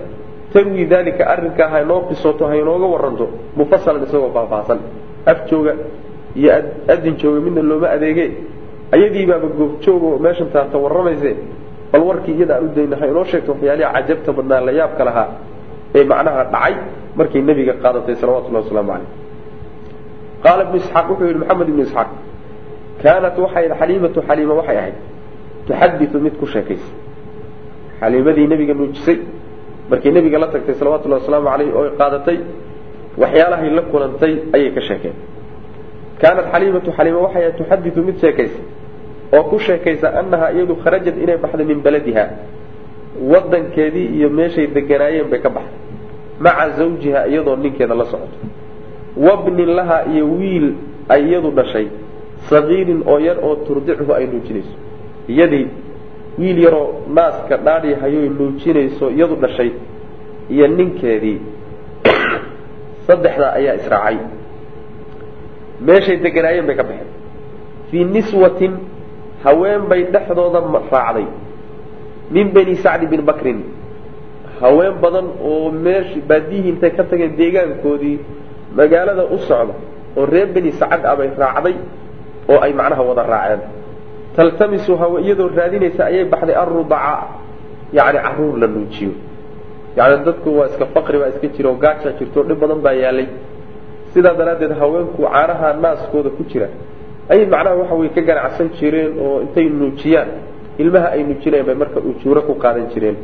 tarwi 0.53 0.85
dalika 0.87 1.23
arrinkaa 1.33 1.67
haynoo 1.73 2.01
qisooto 2.09 2.43
haynooga 2.51 2.85
waranto 2.93 3.25
mufasalan 3.57 4.03
isagoo 4.07 4.31
faahfaahsan. 4.35 4.79
Af 5.31 5.39
jooga 5.51 5.73
iyo 6.35 6.51
adin 6.93 7.15
jooga 7.21 7.39
midna 7.45 7.61
looma 7.69 7.87
adeege 7.95 8.25
ayadiibaaba 8.95 9.47
goobjooga 9.59 10.05
oo 10.15 10.19
meeshan 10.25 10.47
taata 10.53 10.77
warramayse 10.83 11.31
bal 11.91 12.01
warkii 12.09 12.33
iyada 12.37 12.53
aan 12.57 12.63
u 12.65 12.69
dayno 12.75 12.95
inoo 13.11 13.23
sheegto 13.31 13.49
waxyaalihi 13.53 13.87
cajabta 13.95 14.29
badnaa 14.37 14.61
la 14.67 14.71
yaabka 14.79 15.03
lahaa 15.09 15.27
ee 15.97 16.03
macnaha 16.11 16.43
dhacay 16.53 16.73
markay 17.19 17.41
nebiga 17.49 17.73
qaadatay 17.83 18.15
salawatullahi 18.21 18.63
wasalaamu 18.65 18.91
caleyh 18.93 19.09
qaala 20.43 20.61
ibnu 20.67 20.77
isxaaq 20.81 21.05
wuxuu 21.11 21.27
yidhi 21.29 21.39
maxamed 21.43 21.67
ibnu 21.71 21.81
isxaaq 21.87 22.09
kaanat 23.03 23.35
waxay 23.45 23.65
xaliimatu 23.79 24.19
xaliima 24.27 24.53
waxay 24.59 24.77
ahayd. 24.81 24.97
Tuxadiu 25.67 26.19
mid 26.25 26.35
ku 26.39 26.45
sheekaysa. 26.53 26.89
Xaliimadii 27.99 28.47
nebiga 28.51 28.73
nuujisay 28.79 29.17
markay 29.89 30.11
nebiga 30.17 30.37
la 30.43 30.47
tagtay 30.53 30.75
salawatullahi 30.79 31.21
wasalaamu 31.21 31.47
caleyh 31.53 31.69
oo 31.79 31.83
qaadatay 31.99 32.37
waxyaalahay 33.21 33.69
la 33.77 33.81
kulantay 33.91 34.33
ayay 34.55 34.69
ka 34.75 34.81
sheekeen. 34.87 35.15
Kaanat 36.21 36.45
xaliimatu 36.53 36.89
xaliima 36.97 37.19
waxay 37.25 37.41
ahayd 37.43 37.55
tuxadiu 37.59 38.01
mid 38.07 38.17
sheekaysa 38.23 38.59
oo 39.33 39.43
ku 39.43 39.59
sheekaysa 39.59 40.13
annahaa 40.19 40.51
iyadu 40.51 40.75
kharajat 40.83 41.17
inay 41.17 41.37
baxday 41.37 41.65
min 41.65 41.81
beladiha 41.81 42.25
wadankeedii 43.21 44.05
iyo 44.05 44.29
meeshay 44.29 44.67
deganaayeen 44.67 45.29
bay 45.29 45.39
ka 45.39 45.49
baxday. 45.49 45.79
Maca 46.39 46.69
zawjiha 46.69 47.27
iyadoo 47.27 47.55
ninkeeda 47.55 47.95
la 47.95 48.05
socoto. 48.05 48.37
Wabnin 49.17 49.75
laha 49.75 50.03
iyo 50.13 50.27
wiil 50.27 50.73
ay 51.09 51.23
iyadu 51.29 51.51
dhashay. 51.51 51.87
Sagiirin 52.49 53.03
oo 53.07 53.19
yar 53.19 53.37
oo 53.41 53.55
turdichu 53.55 54.13
ay 54.13 54.27
nuujinayso. 54.27 54.75
Iyadii 55.27 55.67
wiil 56.37 56.59
yaroo 56.63 57.07
naaska 57.07 57.57
dhaadhi 57.57 57.93
hayoy 57.93 58.29
nuujinayso 58.29 59.09
iyadu 59.11 59.35
dhashay. 59.35 59.71
Iyo 60.49 60.67
ninkeedii 60.67 61.39
saddexdaa 63.07 63.53
ayaa 63.53 63.75
israacay. 63.75 64.17
Meeshay 65.81 66.17
deganaayeen 66.17 66.67
bay 66.67 66.75
ka 66.75 66.83
baxeen. 66.83 67.11
Fii 67.91 68.03
niswatin 68.03 68.94
haween 69.45 69.81
bay 69.89 70.01
dhexdooda 70.13 70.59
raacday. 70.91 71.27
Min 72.33 72.47
bani 72.55 72.75
sacdi 72.83 73.05
bin 73.07 73.21
bakrin. 73.29 73.59
Haween 74.61 74.95
badan 75.03 75.27
oo 75.49 75.71
meesh 75.71 76.11
baadiyihii 76.29 76.69
intay 76.73 76.91
ka 76.97 77.03
tageen 77.09 77.35
deegaankoodii 77.39 78.17
magaalada 78.77 79.23
u 79.35 79.37
socda 79.47 79.73
oo 80.17 80.25
reer 80.25 80.47
beni 80.55 80.71
sacad 80.79 81.05
ah 81.05 81.15
bay 81.19 81.29
raacday 81.37 81.75
oo 82.51 82.59
ay 82.65 82.71
macnaha 82.79 83.03
wada 83.09 83.23
raaceen. 83.33 83.61
Taltamisu 84.35 84.93
hawa 85.01 85.17
iyadoo 85.21 85.49
raadinaysa 85.57 86.01
ayay 86.09 86.25
baxday 86.33 86.55
arrudaca 86.63 87.13
yacni 87.97 88.19
carruur 88.25 88.55
la 88.61 88.67
nuujiyo. 88.67 89.11
Yacni 89.97 90.25
dadku 90.27 90.49
waa 90.57 90.67
iska 90.71 90.85
faqri 90.95 91.17
baa 91.21 91.29
iska 91.33 91.47
jira 91.55 91.69
oo 91.69 91.77
gaajaa 91.83 92.17
jirto 92.19 92.39
dhib 92.47 92.59
badan 92.61 92.79
baa 92.85 92.95
yaalay. 93.03 93.27
Sidaa 94.13 94.33
daraaddeed 94.39 94.73
haweenku 94.81 95.21
caanaha 95.23 95.67
naaskooda 95.83 96.29
ku 96.37 96.43
jira 96.51 96.67
ayay 97.31 97.45
macnaha 97.53 97.75
waxa 97.81 97.95
weye 97.99 98.09
ka 98.15 98.21
ganacsan 98.29 98.67
jireen 98.79 99.11
oo 99.25 99.41
intay 99.45 99.65
nuujiyaan. 99.69 100.29
Ilmaha 100.81 101.07
ay 101.15 101.21
nuujinayaan 101.23 101.65
bay 101.69 101.75
marka 101.81 101.99
ujuuro 102.09 102.41
ku 102.47 102.53
qaadan 102.63 102.87
jireen. 102.93 103.17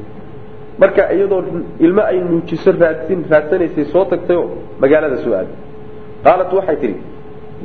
Marka 0.82 1.12
iyadoo 1.14 1.42
ilmo 1.86 2.02
ay 2.12 2.18
nuujiso 2.30 2.72
raadsin 2.82 3.20
raadsanaysay 3.32 3.86
soo 3.94 4.06
tagtayoo 4.12 4.46
magaalada 4.82 5.18
soo 5.24 5.34
aaday 5.40 5.56
qaalat 6.26 6.50
waxay 6.58 6.78
tidhi 6.82 6.98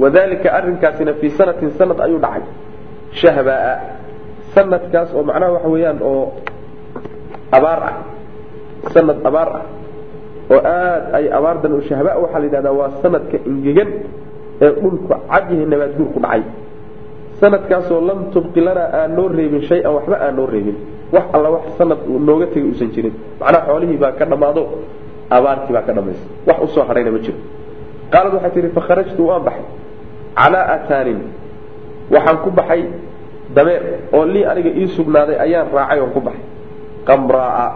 wadalika 0.03 0.49
arrinkaasina 0.59 1.13
fii 1.21 1.31
sanatin 1.39 1.71
sanad 1.79 1.99
ayuu 2.07 2.19
dhacay. 2.25 2.45
Shahbaa 3.21 3.73
sanadkaas 4.55 5.11
oo 5.17 5.23
macnaha 5.29 5.53
waxa 5.57 5.69
weeyaan 5.75 5.99
oo 6.11 6.23
abaar 7.57 7.81
ah. 7.91 7.95
Sanad 8.95 9.19
abaar 9.29 9.51
ah. 9.61 9.65
Oo 10.53 10.61
aad 10.63 11.03
ay 11.17 11.25
abaardan 11.39 11.73
u 11.73 11.81
shahba 11.89 12.11
waxaa 12.23 12.39
la 12.43 12.47
yidhahdaa 12.49 12.75
waa 12.81 12.91
sanadka 13.03 13.37
ingegan 13.51 13.91
ee 14.65 14.71
dhulku 14.81 15.07
cadyahay 15.09 15.67
nabaad 15.73 15.93
guur 15.99 16.09
ku 16.15 16.21
dhacay. 16.25 16.43
Sanadkaasoo 17.41 18.01
lam 18.09 18.19
tubqi 18.35 18.61
lanaa 18.67 18.89
aan 18.99 19.11
noo 19.17 19.29
reebin 19.29 19.63
shay-an 19.69 19.93
waxba 19.97 20.17
aan 20.25 20.35
noo 20.39 20.47
reebin. 20.55 20.77
Wax 21.15 21.25
alla 21.37 21.49
wax 21.55 21.65
sanad 21.79 21.99
nooga 22.29 22.47
tegay 22.53 22.65
uusan 22.71 22.89
jirin. 22.95 23.15
Macnaha 23.41 23.67
xoolihii 23.69 23.99
baa 24.03 24.13
ka 24.19 24.25
dhammaado 24.31 24.63
abaartii 25.37 25.73
baa 25.77 25.83
ka 25.89 25.93
dhamaysay 25.97 26.27
wax 26.49 26.59
u 26.65 26.67
soo 26.75 26.85
hadhayna 26.89 27.11
ma 27.15 27.19
jiro 27.25 27.39
qaalad 28.13 28.33
waxay 28.37 28.51
tihi 28.55 28.69
fakharajtu 28.79 29.23
waan 29.29 29.43
baxay. 29.49 29.67
Calaa 30.39 30.65
ataanin 30.77 31.21
waxaan 32.15 32.37
ku 32.45 32.51
baxay 32.59 32.83
dameer 33.57 33.83
oo 34.17 34.25
lii 34.33 34.45
aniga 34.51 34.71
ii 34.81 34.89
sugnaaday 34.97 35.37
ayaan 35.45 35.69
raacay 35.77 35.99
oon 36.01 36.11
ku 36.17 36.21
baxay. 36.27 36.45
Qamraa 37.09 37.69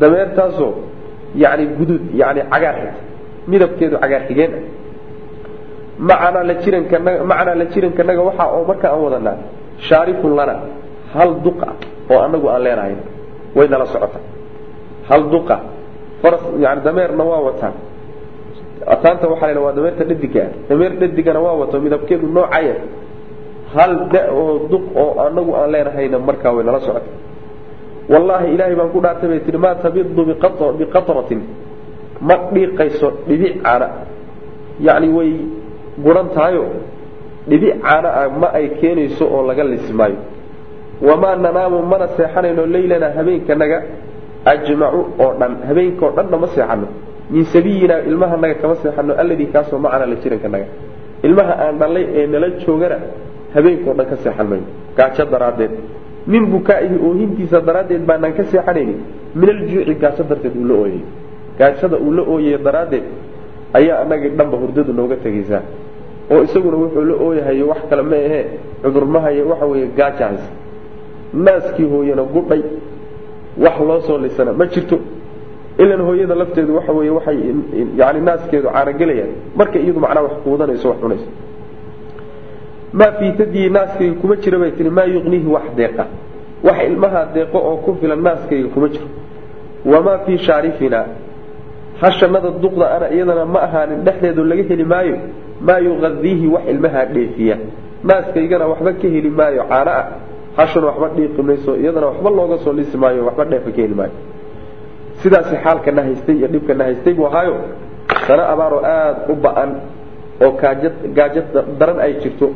dameertaasoo 0.00 0.72
yani 1.42 1.64
guduud 1.78 2.02
yani 2.20 2.40
cagaar 2.52 2.74
xigta 2.80 3.00
midabkeedu 3.50 3.96
cagaar 4.02 4.22
xigeen 4.28 4.50
ah 4.58 4.62
macanaa 6.08 6.44
la 7.60 7.64
jirankanaga 7.74 8.22
waxaa 8.28 8.48
oo 8.56 8.62
marka 8.70 8.86
aan 8.92 9.00
wadanaa 9.06 9.36
shaarifun 9.88 10.32
lana 10.38 10.54
hal 11.14 11.30
duqa 11.44 11.68
oo 12.12 12.18
anagu 12.26 12.46
aan 12.52 12.62
leenahayn 12.66 13.00
way 13.56 13.66
nala 13.72 13.86
socota. 13.94 14.18
Hal 15.08 15.22
duqa 15.34 15.56
yani 16.64 16.80
dameerna 16.86 17.22
waa 17.30 17.40
wataan 17.48 17.74
ataanta 18.94 19.24
waxaa 19.32 19.54
la 19.56 19.60
waa 19.64 19.72
dameerta 19.78 20.02
dhadiga 20.10 20.44
dameer 20.68 20.92
dhadigana 21.00 21.40
waa 21.46 21.54
wato 21.60 21.76
midabkeedu 21.84 22.26
noocaya 22.36 22.74
hal 23.74 23.92
da 24.12 24.20
oo 24.38 24.52
duq 24.72 24.84
oo 25.02 25.10
anagu 25.26 25.50
aan 25.58 25.68
leenahayna 25.74 26.18
markaa 26.28 26.52
way 26.56 26.64
nala 26.68 26.80
socota. 26.86 27.10
Wallaahi 28.12 28.46
ilaahay 28.54 28.74
baan 28.78 28.90
ku 28.94 28.98
dhaartay 29.04 29.28
bay 29.32 29.40
tihi 29.46 29.58
maa 29.64 29.74
tabidu 29.84 30.22
biqatratin. 30.80 31.40
Ma 32.28 32.34
dhiiqayso 32.54 33.08
dhibic 33.28 33.54
caana. 33.64 33.88
Yacni 34.86 35.08
way 35.16 35.30
guran 35.98 36.28
tahayo? 36.34 36.64
Dhibic 37.48 37.82
caana 37.82 38.08
ah 38.22 38.28
ma 38.30 38.48
ay 38.54 38.78
keenayso 38.80 39.26
oo 39.26 39.42
laga 39.46 39.64
lisi 39.64 39.92
maayo 39.92 40.16
wamaa 41.02 41.36
nanaamu 41.36 41.82
mana 41.82 42.06
seexanayno 42.16 42.66
leylana 42.66 43.10
habeenkanaga 43.16 43.82
ajmacu 44.46 45.00
oo 45.18 45.32
dhan 45.40 45.52
habeenka 45.68 46.06
oo 46.06 46.12
dhanna 46.16 46.36
ma 46.38 46.46
seexano 46.54 46.86
min 47.30 47.44
sabiyina 47.44 48.06
ilmahanaga 48.06 48.54
kama 48.62 48.74
seexano 48.82 49.14
alladii 49.18 49.50
kaasoo 49.54 49.78
macana 49.78 50.06
la 50.06 50.16
jirankanaga 50.22 50.66
ilmaha 51.26 51.52
aan 51.66 51.78
dhalay 51.82 52.06
ee 52.14 52.26
nala 52.26 52.48
joogana 52.62 52.98
habeenkao 53.54 53.94
dhan 53.98 54.06
ka 54.06 54.16
seexan 54.22 54.46
mayno 54.46 54.66
gaajo 54.96 55.24
daraaddeed. 55.34 55.72
Min 56.26 56.46
bukaa'ihi 56.54 56.96
oohintiisa 57.06 57.58
daraaddeed 57.66 58.06
baanaan 58.06 58.34
ka 58.38 58.44
seexanaynin. 58.44 58.98
Min 59.34 59.48
aljuuci 59.50 59.94
gaajo 60.02 60.22
darteed 60.30 60.54
uu 60.56 60.66
la 60.70 60.74
ooyay 60.74 61.02
gaajada 61.58 61.96
uu 61.98 62.12
la 62.12 62.22
ooyay 62.22 62.58
daraaddeed 62.58 63.04
ayaa 63.78 63.96
anagii 64.04 64.28
dhanba 64.38 64.56
hurdadu 64.62 64.92
nooga 64.92 65.16
tegaysaa 65.24 65.62
oo 66.32 66.42
isaguna 66.46 66.76
wuxuu 66.82 67.04
la 67.10 67.14
ooyahayo 67.26 67.64
wax 67.72 67.78
kale 67.90 68.02
ma 68.10 68.16
ahee 68.26 68.44
cudurmahayo 68.82 69.42
waxa 69.50 69.66
weeye 69.70 69.86
gaaja 69.98 70.24
haysa 70.28 70.50
naaskii 71.44 71.86
hooyana 71.92 72.22
gudhay 72.34 72.62
wax 73.64 73.76
loo 73.88 74.00
soo 74.00 74.18
lisana 74.18 74.52
ma 74.52 74.66
jirto. 74.66 74.98
Ilan 75.78 76.00
hooyada 76.06 76.34
lafteedu 76.34 76.74
waxa 76.76 76.92
weeye 76.92 77.10
waxay 77.10 77.38
yani 78.00 78.20
naaskeedu 78.20 78.68
caanagelayaan. 78.74 79.30
Marka 79.58 79.78
iyadu 79.78 80.00
macnaha 80.04 80.22
wax 80.26 80.32
quudanayso 80.44 80.86
wax 80.90 80.98
cunayso. 81.02 81.26
Maa 82.92 83.12
fii 83.18 83.32
tadii 83.38 83.68
naaskayga 83.76 84.14
kuma 84.20 84.36
jira 84.36 84.58
bay 84.58 84.70
tihi 84.76 84.90
maa 84.90 85.04
yuqniihi 85.14 85.46
wax 85.54 85.62
deeqa. 85.78 86.04
Wax 86.66 86.78
ilmaha 86.88 87.20
deeqo 87.34 87.58
oo 87.68 87.76
ku 87.84 87.90
filan 88.00 88.20
naaskayga 88.26 88.68
kuma 88.74 88.88
jiro. 88.92 89.06
Wamaa 89.92 90.18
fii 90.24 90.38
shaarifina 90.38 91.00
hashanada 92.02 92.50
duqda 92.62 92.86
ana 92.96 93.06
iyadana 93.14 93.44
ma 93.54 93.60
ahaanin 93.66 94.00
dhexdeedu 94.06 94.42
laga 94.50 94.62
heli 94.70 94.84
maayo 94.92 95.16
maa 95.66 95.78
yuqadiihi 95.86 96.46
wax 96.54 96.64
ilmahaa 96.72 97.06
dheefiya. 97.14 97.56
Naaskaygana 98.08 98.64
waxba 98.72 98.90
ka 99.00 99.08
heli 99.14 99.30
maayo 99.30 99.62
caano 99.70 99.90
ah. 100.00 100.06
Hashana 100.58 100.86
waxba 100.90 101.08
dhiiqi 101.16 101.42
mayso 101.48 101.72
iyadana 101.82 102.06
waxba 102.10 102.28
looga 102.38 102.56
soo 102.64 102.72
lisi 102.78 102.96
maayo 103.02 103.20
waxba 103.28 103.44
dheefa 103.50 103.70
ka 103.76 103.80
heli 103.84 103.94
maayo. 104.00 104.14
Sidaasi 105.22 105.54
xaalkana 105.64 106.00
haystay 106.06 106.36
iyo 106.42 106.48
dhibkana 106.52 106.84
haystay 106.84 107.14
buu 107.14 107.26
ahaayo 107.30 107.54
sano 108.26 108.42
abaaroo 108.52 108.82
aada 108.84 109.20
u 109.32 109.34
ba'an 109.44 109.70
oo 110.44 110.50
gaajad 111.16 111.46
daran 111.78 111.98
ay 112.04 112.12
jirto 112.22 112.46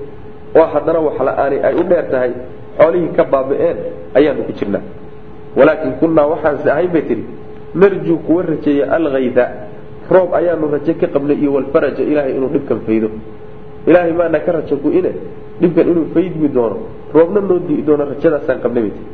oo 0.58 0.66
haddana 0.72 0.98
wax 1.06 1.16
la'aani 1.28 1.56
ay 1.68 1.74
u 1.74 1.82
dheer 1.90 2.06
tahay 2.10 2.32
xoolihii 2.78 3.14
ka 3.16 3.24
baaba-een 3.32 3.78
ayaanu 4.18 4.42
ku 4.50 4.52
jirnaa. 4.58 4.82
Walaakin 5.56 5.92
kunnaa 6.02 6.26
waxaanse 6.32 6.66
ahayn 6.70 6.90
bay 6.94 7.02
tihi 7.08 7.24
narjuu 7.82 8.18
kuwa 8.26 8.42
rajeeya 8.50 8.84
alkayda 8.96 9.44
roob 10.14 10.30
ayaanu 10.38 10.66
raje 10.74 10.92
ka 11.00 11.06
qabnay 11.14 11.36
iyo 11.42 11.50
walfaraja 11.56 12.02
ilaahay 12.10 12.32
inuu 12.38 12.50
dhibkan 12.54 12.78
faydo. 12.86 13.08
Ilaahay 13.90 14.12
maana 14.18 14.38
ka 14.46 14.50
raja 14.56 14.76
ku-ine 14.82 15.12
dhibkan 15.60 15.86
inuu 15.92 16.06
faydmi 16.14 16.48
doono. 16.56 16.76
Roobna 17.14 17.40
noo 17.48 17.58
dii 17.68 17.82
doono 17.86 18.04
rajadaasaan 18.12 18.58
qabnay 18.64 18.82
bay 18.86 18.92
tihi 18.96 19.06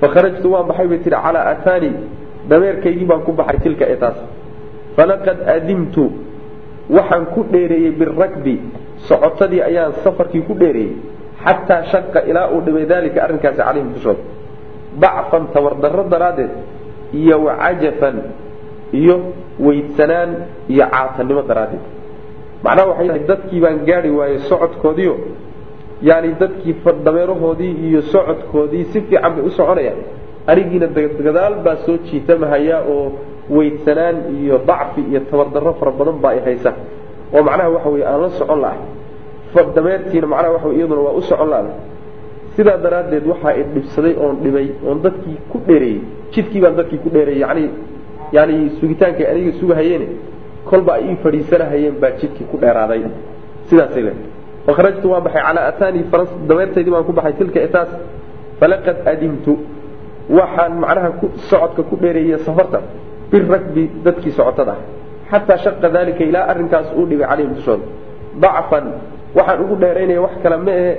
fakharajtu 0.00 0.46
waan 0.52 0.66
baxay 0.70 0.86
bay 0.90 0.98
tihi 1.04 1.10
calaa 1.24 1.44
ataani 1.52 1.90
dameerkaygii 2.50 3.06
baan 3.10 3.22
ku 3.26 3.32
baxay 3.40 3.58
tilka 3.64 3.84
ee 3.92 3.96
taas. 4.02 4.18
Falaqad 4.96 5.38
adimtu 5.56 6.04
waxaan 6.96 7.24
ku 7.34 7.40
dheereeyey 7.52 7.92
birakbi 8.00 8.54
socotadii 9.08 9.62
ayaan 9.68 9.92
safarkii 10.04 10.42
ku 10.48 10.54
dheereeyey 10.62 10.94
xataa 11.44 11.82
shaqa 11.92 12.20
ilaa 12.30 12.46
uu 12.54 12.60
dhibay 12.66 12.86
daalika 12.92 13.18
arrinkaasi 13.26 13.58
calayhim 13.58 13.90
dushooda 13.94 14.22
dacfan 15.02 15.44
tabardarro 15.54 16.04
daraaddeed 16.12 16.50
iyo 17.20 17.36
wacajafan 17.46 18.16
iyo 19.00 19.16
weydsanaan 19.66 20.30
iyo 20.72 20.84
caatanimo 20.92 21.42
daraaddeed. 21.48 21.84
Macnaha 22.64 22.88
waxay 22.90 23.18
dadkii 23.30 23.60
baan 23.64 23.78
gaari 23.88 24.10
waayey 24.18 24.38
socodkoodiio 24.50 25.14
yani 26.02 26.28
dadkii 26.40 26.74
dameerahoodii 27.06 27.72
iyo 27.88 28.00
socodkoodii 28.12 28.84
si 28.92 29.00
fiican 29.00 29.32
bay 29.36 29.44
u 29.44 29.50
soconayaan. 29.50 30.00
Anigiina 30.50 30.86
gadaal 31.26 31.54
baa 31.64 31.76
soo 31.86 31.96
jiitamahayaa 32.06 32.80
oo 32.94 33.12
weydsanaan 33.56 34.16
iyo 34.40 34.56
dacfi 34.68 35.00
iyo 35.10 35.20
tabardarro 35.30 35.72
fara 35.78 35.90
badan 35.98 36.18
baa 36.22 36.34
i 36.34 36.40
haysa. 36.46 36.70
Oo 37.34 37.42
macnaha 37.42 37.68
waxa 37.74 37.88
weye 37.94 38.04
aan 38.10 38.20
la 38.22 38.30
socon 38.38 38.60
lahay 38.64 38.80
dameertiina 39.76 40.26
macnaha 40.32 40.52
waxa 40.56 40.68
iyaduna 40.78 41.00
waa 41.06 41.14
u 41.18 41.22
socon 41.30 41.48
laada 41.52 41.72
sidaa 42.56 42.76
daraaddeed 42.84 43.24
waxaa 43.32 43.52
i 43.60 43.62
dhibsaday 43.74 44.14
oon 44.24 44.36
dhibay 44.44 44.68
oon 44.88 44.98
dadkii 45.04 45.36
ku 45.52 45.56
dheereeyey 45.68 46.00
jidkii 46.34 46.60
baan 46.64 46.74
dadkii 46.80 46.98
ku 47.04 47.08
dheereeyey 47.14 47.40
yani 47.44 47.64
yani 48.36 48.56
sugitaankay 48.80 49.26
aniga 49.32 49.52
sugahayeene 49.60 50.06
kolba 50.70 50.90
ay 50.98 51.04
ii 51.10 51.16
fadhiisanahayeen 51.24 51.94
baa 52.02 52.10
jidkii 52.20 52.46
ku 52.50 52.56
dheeraaday. 52.62 53.02
Sidaasay 53.68 54.02
le 54.06 54.12
fakharajtu 54.66 55.06
waan 55.12 55.22
baxay 55.26 55.42
calaa 55.46 55.64
ataani 55.72 56.00
faras 56.10 56.30
dameertaydii 56.48 56.92
baan 56.94 57.04
ku 57.08 57.12
baxay 57.18 57.32
tilka 57.40 57.60
etaas. 57.68 57.90
Falaqad 58.60 58.98
adimtu 59.12 59.52
waxaan 60.38 60.72
macnaha 60.82 61.08
socodka 61.50 61.82
ku 61.90 61.94
dheereeyey 62.02 62.38
safarta 62.46 62.78
birakbi 63.30 63.82
dadkii 64.04 64.32
socotada. 64.38 64.74
Xataa 65.30 65.58
shaqa 65.64 65.88
dalika 65.96 66.22
ilaa 66.30 66.44
arrinkaas 66.52 66.88
uu 66.98 67.06
dhibay 67.10 67.26
calayhim 67.30 67.52
dushooda 67.58 67.84
dacfan 68.44 68.84
waxaan 69.36 69.58
ugu 69.64 69.74
dheeraynaya 69.82 70.20
wax 70.26 70.34
kale 70.42 70.56
ma 70.66 70.72
ahe 70.80 70.90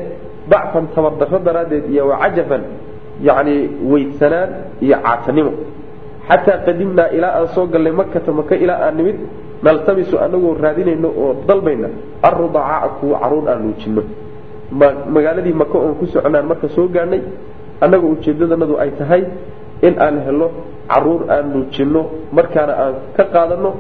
dacfan 0.51 0.85
tabardarro 0.95 1.39
daraaddeed 1.47 1.85
iyo 1.93 2.03
wacajafan 2.11 2.63
yacni 3.27 3.55
weydsanaan 3.91 4.49
iyo 4.85 4.97
caatanimo. 5.05 5.51
Xataa 6.27 6.57
qadimnaa 6.65 7.09
ilaa 7.17 7.33
aan 7.39 7.47
soo 7.55 7.65
gallay 7.73 7.91
makata 8.01 8.31
maka 8.39 8.55
ilaa 8.55 8.79
aan 8.87 8.95
nimid 8.97 9.17
naltamisu 9.65 10.15
anagoo 10.25 10.53
raadinayno 10.63 11.09
oo 11.23 11.29
dalbayna 11.47 11.87
arrudacaaa 12.27 12.89
kuwa 12.99 13.19
carruur 13.21 13.45
aan 13.51 13.61
nuujinno. 13.65 14.03
Magaaladii 15.15 15.53
maka 15.61 15.77
oon 15.77 15.95
ku 15.99 16.05
soconaan 16.13 16.45
marka 16.51 16.67
soo 16.75 16.87
gaadhnay 16.95 17.21
annagoo 17.83 18.11
ujeedadanadu 18.15 18.75
ay 18.83 18.91
tahay 18.99 19.23
in 19.87 19.93
aan 20.05 20.15
helo 20.25 20.47
carruur 20.91 21.21
aan 21.33 21.45
nuujinno 21.53 22.01
markaana 22.37 22.73
aan 22.83 22.93
ka 23.17 23.23
qaadanno 23.33 23.71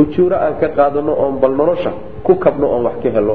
ujuuro 0.00 0.36
aan 0.44 0.54
ka 0.60 0.68
qaadanno 0.78 1.12
oon 1.22 1.34
bal 1.42 1.52
nolosha 1.60 1.90
ku 2.26 2.32
kabno 2.44 2.66
oon 2.72 2.82
wax 2.88 2.96
ka 3.04 3.08
helo 3.16 3.34